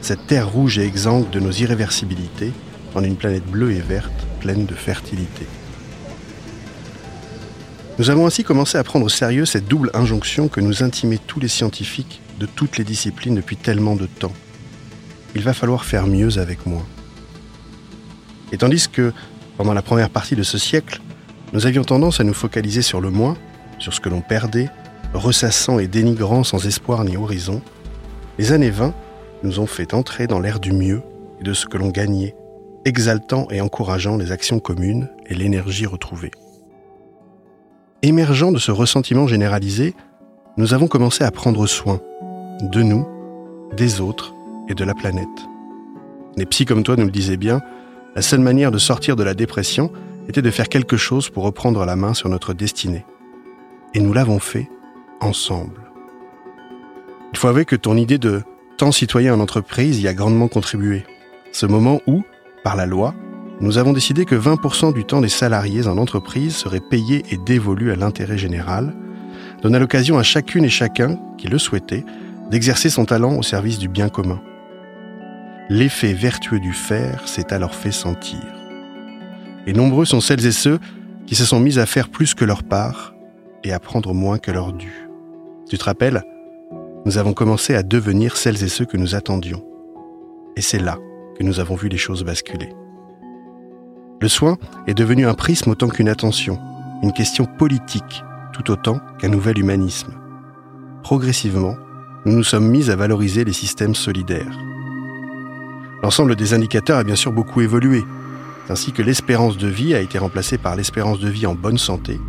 cette 0.02 0.26
terre 0.26 0.50
rouge 0.50 0.78
et 0.78 0.86
exsangue 0.86 1.30
de 1.30 1.40
nos 1.40 1.52
irréversibilités 1.52 2.52
en 2.94 3.04
une 3.04 3.16
planète 3.16 3.46
bleue 3.46 3.72
et 3.72 3.80
verte 3.80 4.26
pleine 4.40 4.66
de 4.66 4.74
fertilité. 4.74 5.46
Nous 7.98 8.10
avons 8.10 8.26
ainsi 8.26 8.42
commencé 8.42 8.76
à 8.78 8.84
prendre 8.84 9.06
au 9.06 9.08
sérieux 9.08 9.44
cette 9.44 9.68
double 9.68 9.90
injonction 9.94 10.48
que 10.48 10.60
nous 10.60 10.82
intimaient 10.82 11.20
tous 11.24 11.38
les 11.38 11.48
scientifiques 11.48 12.20
de 12.40 12.46
toutes 12.46 12.78
les 12.78 12.84
disciplines 12.84 13.36
depuis 13.36 13.56
tellement 13.56 13.94
de 13.94 14.06
temps. 14.06 14.32
Il 15.36 15.42
va 15.42 15.54
falloir 15.54 15.84
faire 15.84 16.08
mieux 16.08 16.38
avec 16.38 16.66
moins. 16.66 16.84
Et 18.50 18.58
tandis 18.58 18.88
que, 18.88 19.12
pendant 19.56 19.72
la 19.72 19.82
première 19.82 20.10
partie 20.10 20.34
de 20.34 20.42
ce 20.42 20.58
siècle, 20.58 21.00
nous 21.52 21.66
avions 21.66 21.84
tendance 21.84 22.18
à 22.18 22.24
nous 22.24 22.34
focaliser 22.34 22.82
sur 22.82 23.00
le 23.00 23.10
moins, 23.10 23.36
sur 23.78 23.94
ce 23.94 24.00
que 24.00 24.08
l'on 24.08 24.20
perdait, 24.20 24.68
ressassant 25.14 25.78
et 25.78 25.86
dénigrant 25.86 26.42
sans 26.42 26.66
espoir 26.66 27.04
ni 27.04 27.16
horizon, 27.16 27.62
les 28.38 28.52
années 28.52 28.70
20 28.70 28.94
nous 29.42 29.60
ont 29.60 29.66
fait 29.66 29.94
entrer 29.94 30.26
dans 30.26 30.40
l'ère 30.40 30.60
du 30.60 30.72
mieux 30.72 31.02
et 31.40 31.44
de 31.44 31.52
ce 31.52 31.66
que 31.66 31.76
l'on 31.76 31.88
gagnait, 31.88 32.34
exaltant 32.84 33.46
et 33.50 33.60
encourageant 33.60 34.16
les 34.16 34.32
actions 34.32 34.60
communes 34.60 35.08
et 35.26 35.34
l'énergie 35.34 35.86
retrouvée. 35.86 36.30
Émergeant 38.02 38.52
de 38.52 38.58
ce 38.58 38.72
ressentiment 38.72 39.26
généralisé, 39.26 39.94
nous 40.56 40.74
avons 40.74 40.88
commencé 40.88 41.24
à 41.24 41.30
prendre 41.30 41.66
soin 41.66 42.00
de 42.60 42.82
nous, 42.82 43.06
des 43.76 44.00
autres 44.00 44.34
et 44.68 44.74
de 44.74 44.84
la 44.84 44.94
planète. 44.94 45.28
Les 46.36 46.46
psys 46.46 46.64
comme 46.64 46.82
toi 46.82 46.96
nous 46.96 47.04
le 47.04 47.10
disaient 47.10 47.36
bien, 47.36 47.60
la 48.14 48.22
seule 48.22 48.40
manière 48.40 48.70
de 48.70 48.78
sortir 48.78 49.16
de 49.16 49.22
la 49.22 49.34
dépression 49.34 49.90
était 50.28 50.42
de 50.42 50.50
faire 50.50 50.68
quelque 50.68 50.96
chose 50.96 51.30
pour 51.30 51.44
reprendre 51.44 51.84
la 51.84 51.96
main 51.96 52.14
sur 52.14 52.28
notre 52.28 52.54
destinée. 52.54 53.04
Et 53.94 54.00
nous 54.00 54.12
l'avons 54.12 54.38
fait 54.38 54.68
ensemble. 55.20 55.80
Il 57.32 57.38
faut 57.38 57.48
avouer 57.48 57.64
que 57.64 57.76
ton 57.76 57.96
idée 57.96 58.18
de 58.18 58.42
temps 58.82 58.90
citoyen 58.90 59.34
en 59.34 59.38
entreprise 59.38 60.00
y 60.00 60.08
a 60.08 60.12
grandement 60.12 60.48
contribué. 60.48 61.04
Ce 61.52 61.66
moment 61.66 62.00
où, 62.08 62.24
par 62.64 62.74
la 62.74 62.84
loi, 62.84 63.14
nous 63.60 63.78
avons 63.78 63.92
décidé 63.92 64.24
que 64.24 64.34
20% 64.34 64.92
du 64.92 65.04
temps 65.04 65.20
des 65.20 65.28
salariés 65.28 65.86
en 65.86 65.98
entreprise 65.98 66.56
serait 66.56 66.80
payé 66.80 67.22
et 67.30 67.36
dévolu 67.36 67.92
à 67.92 67.94
l'intérêt 67.94 68.38
général, 68.38 68.92
donne 69.62 69.76
à 69.76 69.78
l'occasion 69.78 70.18
à 70.18 70.24
chacune 70.24 70.64
et 70.64 70.68
chacun, 70.68 71.16
qui 71.38 71.46
le 71.46 71.58
souhaitait, 71.58 72.04
d'exercer 72.50 72.90
son 72.90 73.04
talent 73.04 73.36
au 73.36 73.44
service 73.44 73.78
du 73.78 73.86
bien 73.86 74.08
commun. 74.08 74.40
L'effet 75.68 76.12
vertueux 76.12 76.58
du 76.58 76.72
faire 76.72 77.28
s'est 77.28 77.52
alors 77.52 77.76
fait 77.76 77.92
sentir. 77.92 78.42
Et 79.68 79.74
nombreux 79.74 80.06
sont 80.06 80.20
celles 80.20 80.44
et 80.44 80.50
ceux 80.50 80.80
qui 81.28 81.36
se 81.36 81.44
sont 81.44 81.60
mis 81.60 81.78
à 81.78 81.86
faire 81.86 82.08
plus 82.08 82.34
que 82.34 82.44
leur 82.44 82.64
part 82.64 83.14
et 83.62 83.72
à 83.72 83.78
prendre 83.78 84.12
moins 84.12 84.38
que 84.38 84.50
leur 84.50 84.72
dû. 84.72 85.08
Tu 85.70 85.78
te 85.78 85.84
rappelles? 85.84 86.24
Nous 87.04 87.18
avons 87.18 87.32
commencé 87.32 87.74
à 87.74 87.82
devenir 87.82 88.36
celles 88.36 88.62
et 88.62 88.68
ceux 88.68 88.84
que 88.84 88.96
nous 88.96 89.16
attendions. 89.16 89.64
Et 90.56 90.60
c'est 90.60 90.78
là 90.78 90.98
que 91.36 91.42
nous 91.42 91.58
avons 91.58 91.74
vu 91.74 91.88
les 91.88 91.96
choses 91.96 92.24
basculer. 92.24 92.68
Le 94.20 94.28
soin 94.28 94.56
est 94.86 94.94
devenu 94.94 95.26
un 95.26 95.34
prisme 95.34 95.70
autant 95.70 95.88
qu'une 95.88 96.08
attention, 96.08 96.60
une 97.02 97.12
question 97.12 97.44
politique 97.44 98.22
tout 98.52 98.70
autant 98.70 99.00
qu'un 99.18 99.30
nouvel 99.30 99.58
humanisme. 99.58 100.12
Progressivement, 101.02 101.74
nous 102.24 102.36
nous 102.36 102.44
sommes 102.44 102.68
mis 102.68 102.88
à 102.88 102.94
valoriser 102.94 103.44
les 103.44 103.52
systèmes 103.52 103.96
solidaires. 103.96 104.56
L'ensemble 106.04 106.36
des 106.36 106.54
indicateurs 106.54 106.98
a 106.98 107.04
bien 107.04 107.16
sûr 107.16 107.32
beaucoup 107.32 107.62
évolué, 107.62 108.04
ainsi 108.68 108.92
que 108.92 109.02
l'espérance 109.02 109.56
de 109.56 109.66
vie 109.66 109.94
a 109.94 110.00
été 110.00 110.18
remplacée 110.18 110.58
par 110.58 110.76
l'espérance 110.76 111.18
de 111.18 111.28
vie 111.28 111.46
en 111.46 111.54
bonne 111.54 111.78
santé, 111.78 112.20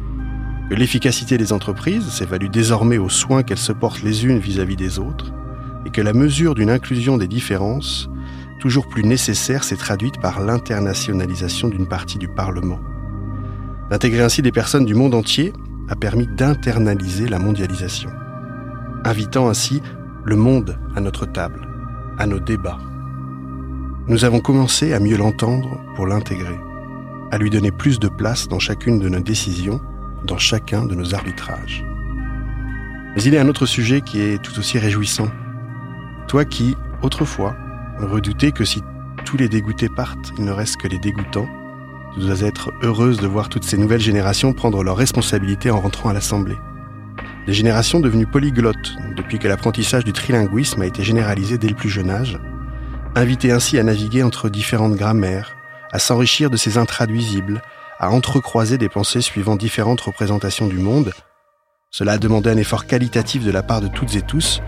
que 0.69 0.75
l'efficacité 0.75 1.37
des 1.37 1.53
entreprises 1.53 2.07
s'évalue 2.09 2.49
désormais 2.49 2.97
aux 2.97 3.09
soins 3.09 3.43
qu'elles 3.43 3.57
se 3.57 3.73
portent 3.73 4.03
les 4.03 4.25
unes 4.25 4.39
vis-à-vis 4.39 4.75
des 4.75 4.99
autres, 4.99 5.33
et 5.85 5.89
que 5.89 6.01
la 6.01 6.13
mesure 6.13 6.55
d'une 6.55 6.69
inclusion 6.69 7.17
des 7.17 7.27
différences, 7.27 8.09
toujours 8.59 8.87
plus 8.87 9.03
nécessaire, 9.03 9.63
s'est 9.63 9.75
traduite 9.75 10.21
par 10.21 10.39
l'internationalisation 10.39 11.67
d'une 11.67 11.87
partie 11.87 12.17
du 12.17 12.27
Parlement. 12.27 12.79
D'intégrer 13.89 14.23
ainsi 14.23 14.41
des 14.41 14.51
personnes 14.51 14.85
du 14.85 14.95
monde 14.95 15.13
entier 15.13 15.53
a 15.89 15.95
permis 15.95 16.27
d'internaliser 16.27 17.27
la 17.27 17.39
mondialisation, 17.39 18.09
invitant 19.03 19.49
ainsi 19.49 19.81
le 20.23 20.37
monde 20.37 20.77
à 20.95 21.01
notre 21.01 21.25
table, 21.25 21.67
à 22.17 22.25
nos 22.25 22.39
débats. 22.39 22.79
Nous 24.07 24.25
avons 24.25 24.39
commencé 24.39 24.93
à 24.93 24.99
mieux 24.99 25.17
l'entendre 25.17 25.79
pour 25.95 26.07
l'intégrer, 26.07 26.59
à 27.31 27.37
lui 27.37 27.49
donner 27.49 27.71
plus 27.71 27.99
de 27.99 28.07
place 28.07 28.47
dans 28.47 28.59
chacune 28.59 28.99
de 28.99 29.09
nos 29.09 29.19
décisions, 29.19 29.81
dans 30.23 30.37
chacun 30.37 30.85
de 30.85 30.95
nos 30.95 31.13
arbitrages. 31.13 31.85
Mais 33.15 33.23
il 33.23 33.33
y 33.33 33.37
a 33.37 33.41
un 33.41 33.47
autre 33.47 33.65
sujet 33.65 34.01
qui 34.01 34.21
est 34.21 34.41
tout 34.41 34.57
aussi 34.57 34.79
réjouissant. 34.79 35.27
Toi 36.27 36.45
qui, 36.45 36.75
autrefois, 37.01 37.55
redoutais 37.99 38.51
que 38.51 38.65
si 38.65 38.81
tous 39.25 39.37
les 39.37 39.49
dégoûtés 39.49 39.89
partent, 39.89 40.31
il 40.37 40.45
ne 40.45 40.51
reste 40.51 40.77
que 40.77 40.87
les 40.87 40.99
dégoûtants, 40.99 41.47
tu 42.13 42.19
dois 42.19 42.41
être 42.41 42.71
heureuse 42.83 43.19
de 43.19 43.27
voir 43.27 43.49
toutes 43.49 43.63
ces 43.63 43.77
nouvelles 43.77 44.01
générations 44.01 44.53
prendre 44.53 44.83
leurs 44.83 44.97
responsabilités 44.97 45.71
en 45.71 45.79
rentrant 45.79 46.09
à 46.09 46.13
l'Assemblée. 46.13 46.57
Des 47.47 47.53
générations 47.53 47.99
devenues 47.99 48.27
polyglottes 48.27 48.95
depuis 49.17 49.39
que 49.39 49.47
l'apprentissage 49.47 50.05
du 50.05 50.13
trilinguisme 50.13 50.81
a 50.81 50.85
été 50.85 51.03
généralisé 51.03 51.57
dès 51.57 51.67
le 51.67 51.75
plus 51.75 51.89
jeune 51.89 52.09
âge, 52.09 52.39
invitées 53.15 53.51
ainsi 53.51 53.77
à 53.77 53.83
naviguer 53.83 54.23
entre 54.23 54.49
différentes 54.49 54.95
grammaires, 54.95 55.55
à 55.91 55.99
s'enrichir 55.99 56.49
de 56.49 56.57
ces 56.57 56.77
intraduisibles, 56.77 57.61
à 57.99 58.11
entrecroiser 58.11 58.77
des 58.77 58.89
pensées 58.89 59.21
suivant 59.21 59.55
différentes 59.55 60.01
représentations 60.01 60.67
du 60.67 60.77
monde. 60.77 61.11
Cela 61.91 62.13
a 62.13 62.17
demandé 62.17 62.49
un 62.49 62.57
effort 62.57 62.85
qualitatif 62.85 63.43
de 63.43 63.51
la 63.51 63.63
part 63.63 63.81
de 63.81 63.87
toutes 63.87 64.15
et 64.15 64.21
tous, 64.21 64.61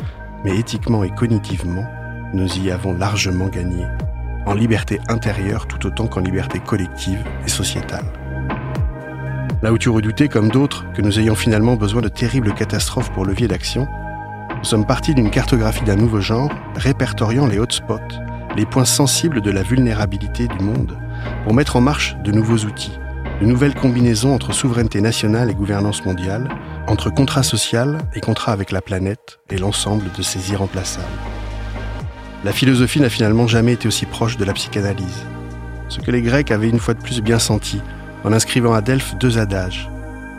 mais 0.43 0.57
éthiquement 0.57 1.03
et 1.03 1.09
cognitivement, 1.09 1.85
nous 2.33 2.57
y 2.59 2.71
avons 2.71 2.93
largement 2.93 3.47
gagné 3.47 3.85
en 4.45 4.53
liberté 4.53 4.99
intérieure 5.07 5.67
tout 5.67 5.85
autant 5.87 6.07
qu'en 6.07 6.21
liberté 6.21 6.59
collective 6.59 7.23
et 7.45 7.49
sociétale. 7.49 8.05
Là 9.61 9.73
où 9.73 9.77
tu 9.77 9.89
redoutais, 9.89 10.27
comme 10.27 10.49
d'autres, 10.49 10.85
que 10.93 11.01
nous 11.01 11.19
ayons 11.19 11.35
finalement 11.35 11.75
besoin 11.75 12.01
de 12.01 12.09
terribles 12.09 12.53
catastrophes 12.53 13.11
pour 13.11 13.25
levier 13.25 13.47
d'action, 13.47 13.87
nous 14.57 14.63
sommes 14.63 14.85
partis 14.85 15.15
d'une 15.15 15.31
cartographie 15.31 15.83
d'un 15.83 15.95
nouveau 15.95 16.21
genre, 16.21 16.51
répertoriant 16.75 17.47
les 17.47 17.57
hotspots, 17.57 17.99
les 18.55 18.65
points 18.65 18.85
sensibles 18.85 19.41
de 19.41 19.51
la 19.51 19.63
vulnérabilité 19.63 20.47
du 20.47 20.63
monde, 20.63 20.97
pour 21.43 21.53
mettre 21.53 21.75
en 21.75 21.81
marche 21.81 22.15
de 22.23 22.31
nouveaux 22.31 22.65
outils, 22.65 22.99
de 23.41 23.45
nouvelles 23.45 23.75
combinaisons 23.75 24.33
entre 24.33 24.53
souveraineté 24.53 25.01
nationale 25.01 25.49
et 25.49 25.55
gouvernance 25.55 26.05
mondiale, 26.05 26.47
entre 26.87 27.09
contrat 27.09 27.43
social 27.43 27.97
et 28.13 28.21
contrat 28.21 28.53
avec 28.53 28.71
la 28.71 28.81
planète 28.81 29.39
et 29.49 29.57
l'ensemble 29.57 30.05
de 30.17 30.21
ces 30.21 30.51
irremplaçables. 30.51 31.05
La 32.43 32.53
philosophie 32.53 33.01
n'a 33.01 33.09
finalement 33.09 33.47
jamais 33.47 33.73
été 33.73 33.87
aussi 33.87 34.05
proche 34.05 34.37
de 34.37 34.45
la 34.45 34.53
psychanalyse. 34.53 35.25
Ce 35.89 35.99
que 35.99 36.11
les 36.11 36.21
Grecs 36.21 36.51
avaient 36.51 36.69
une 36.69 36.79
fois 36.79 36.93
de 36.93 37.01
plus 37.01 37.21
bien 37.21 37.39
senti 37.39 37.81
en 38.23 38.31
inscrivant 38.31 38.73
à 38.73 38.81
Delphes 38.81 39.15
deux 39.19 39.37
adages. 39.37 39.89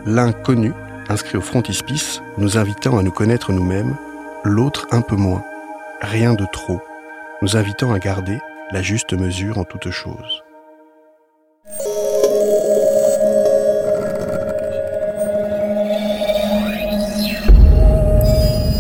L'un 0.07 0.33
connu, 0.33 0.73
inscrit 1.09 1.37
au 1.37 1.41
frontispice, 1.41 2.23
nous 2.39 2.59
invitant 2.59 2.99
à 2.99 3.03
nous 3.03 3.13
connaître 3.13 3.53
nous-mêmes, 3.53 3.97
l'autre 4.45 4.87
un 4.91 5.03
peu 5.03 5.17
moins, 5.17 5.45
rien 6.01 6.35
de 6.35 6.47
trop, 6.53 6.81
nous 7.43 7.57
invitant 7.57 7.93
à 7.93 7.99
garder 7.99 8.39
la 8.73 8.83
juste 8.83 9.13
mesure 9.13 9.59
en 9.59 9.65
toute 9.65 9.91
chose. 9.91 10.46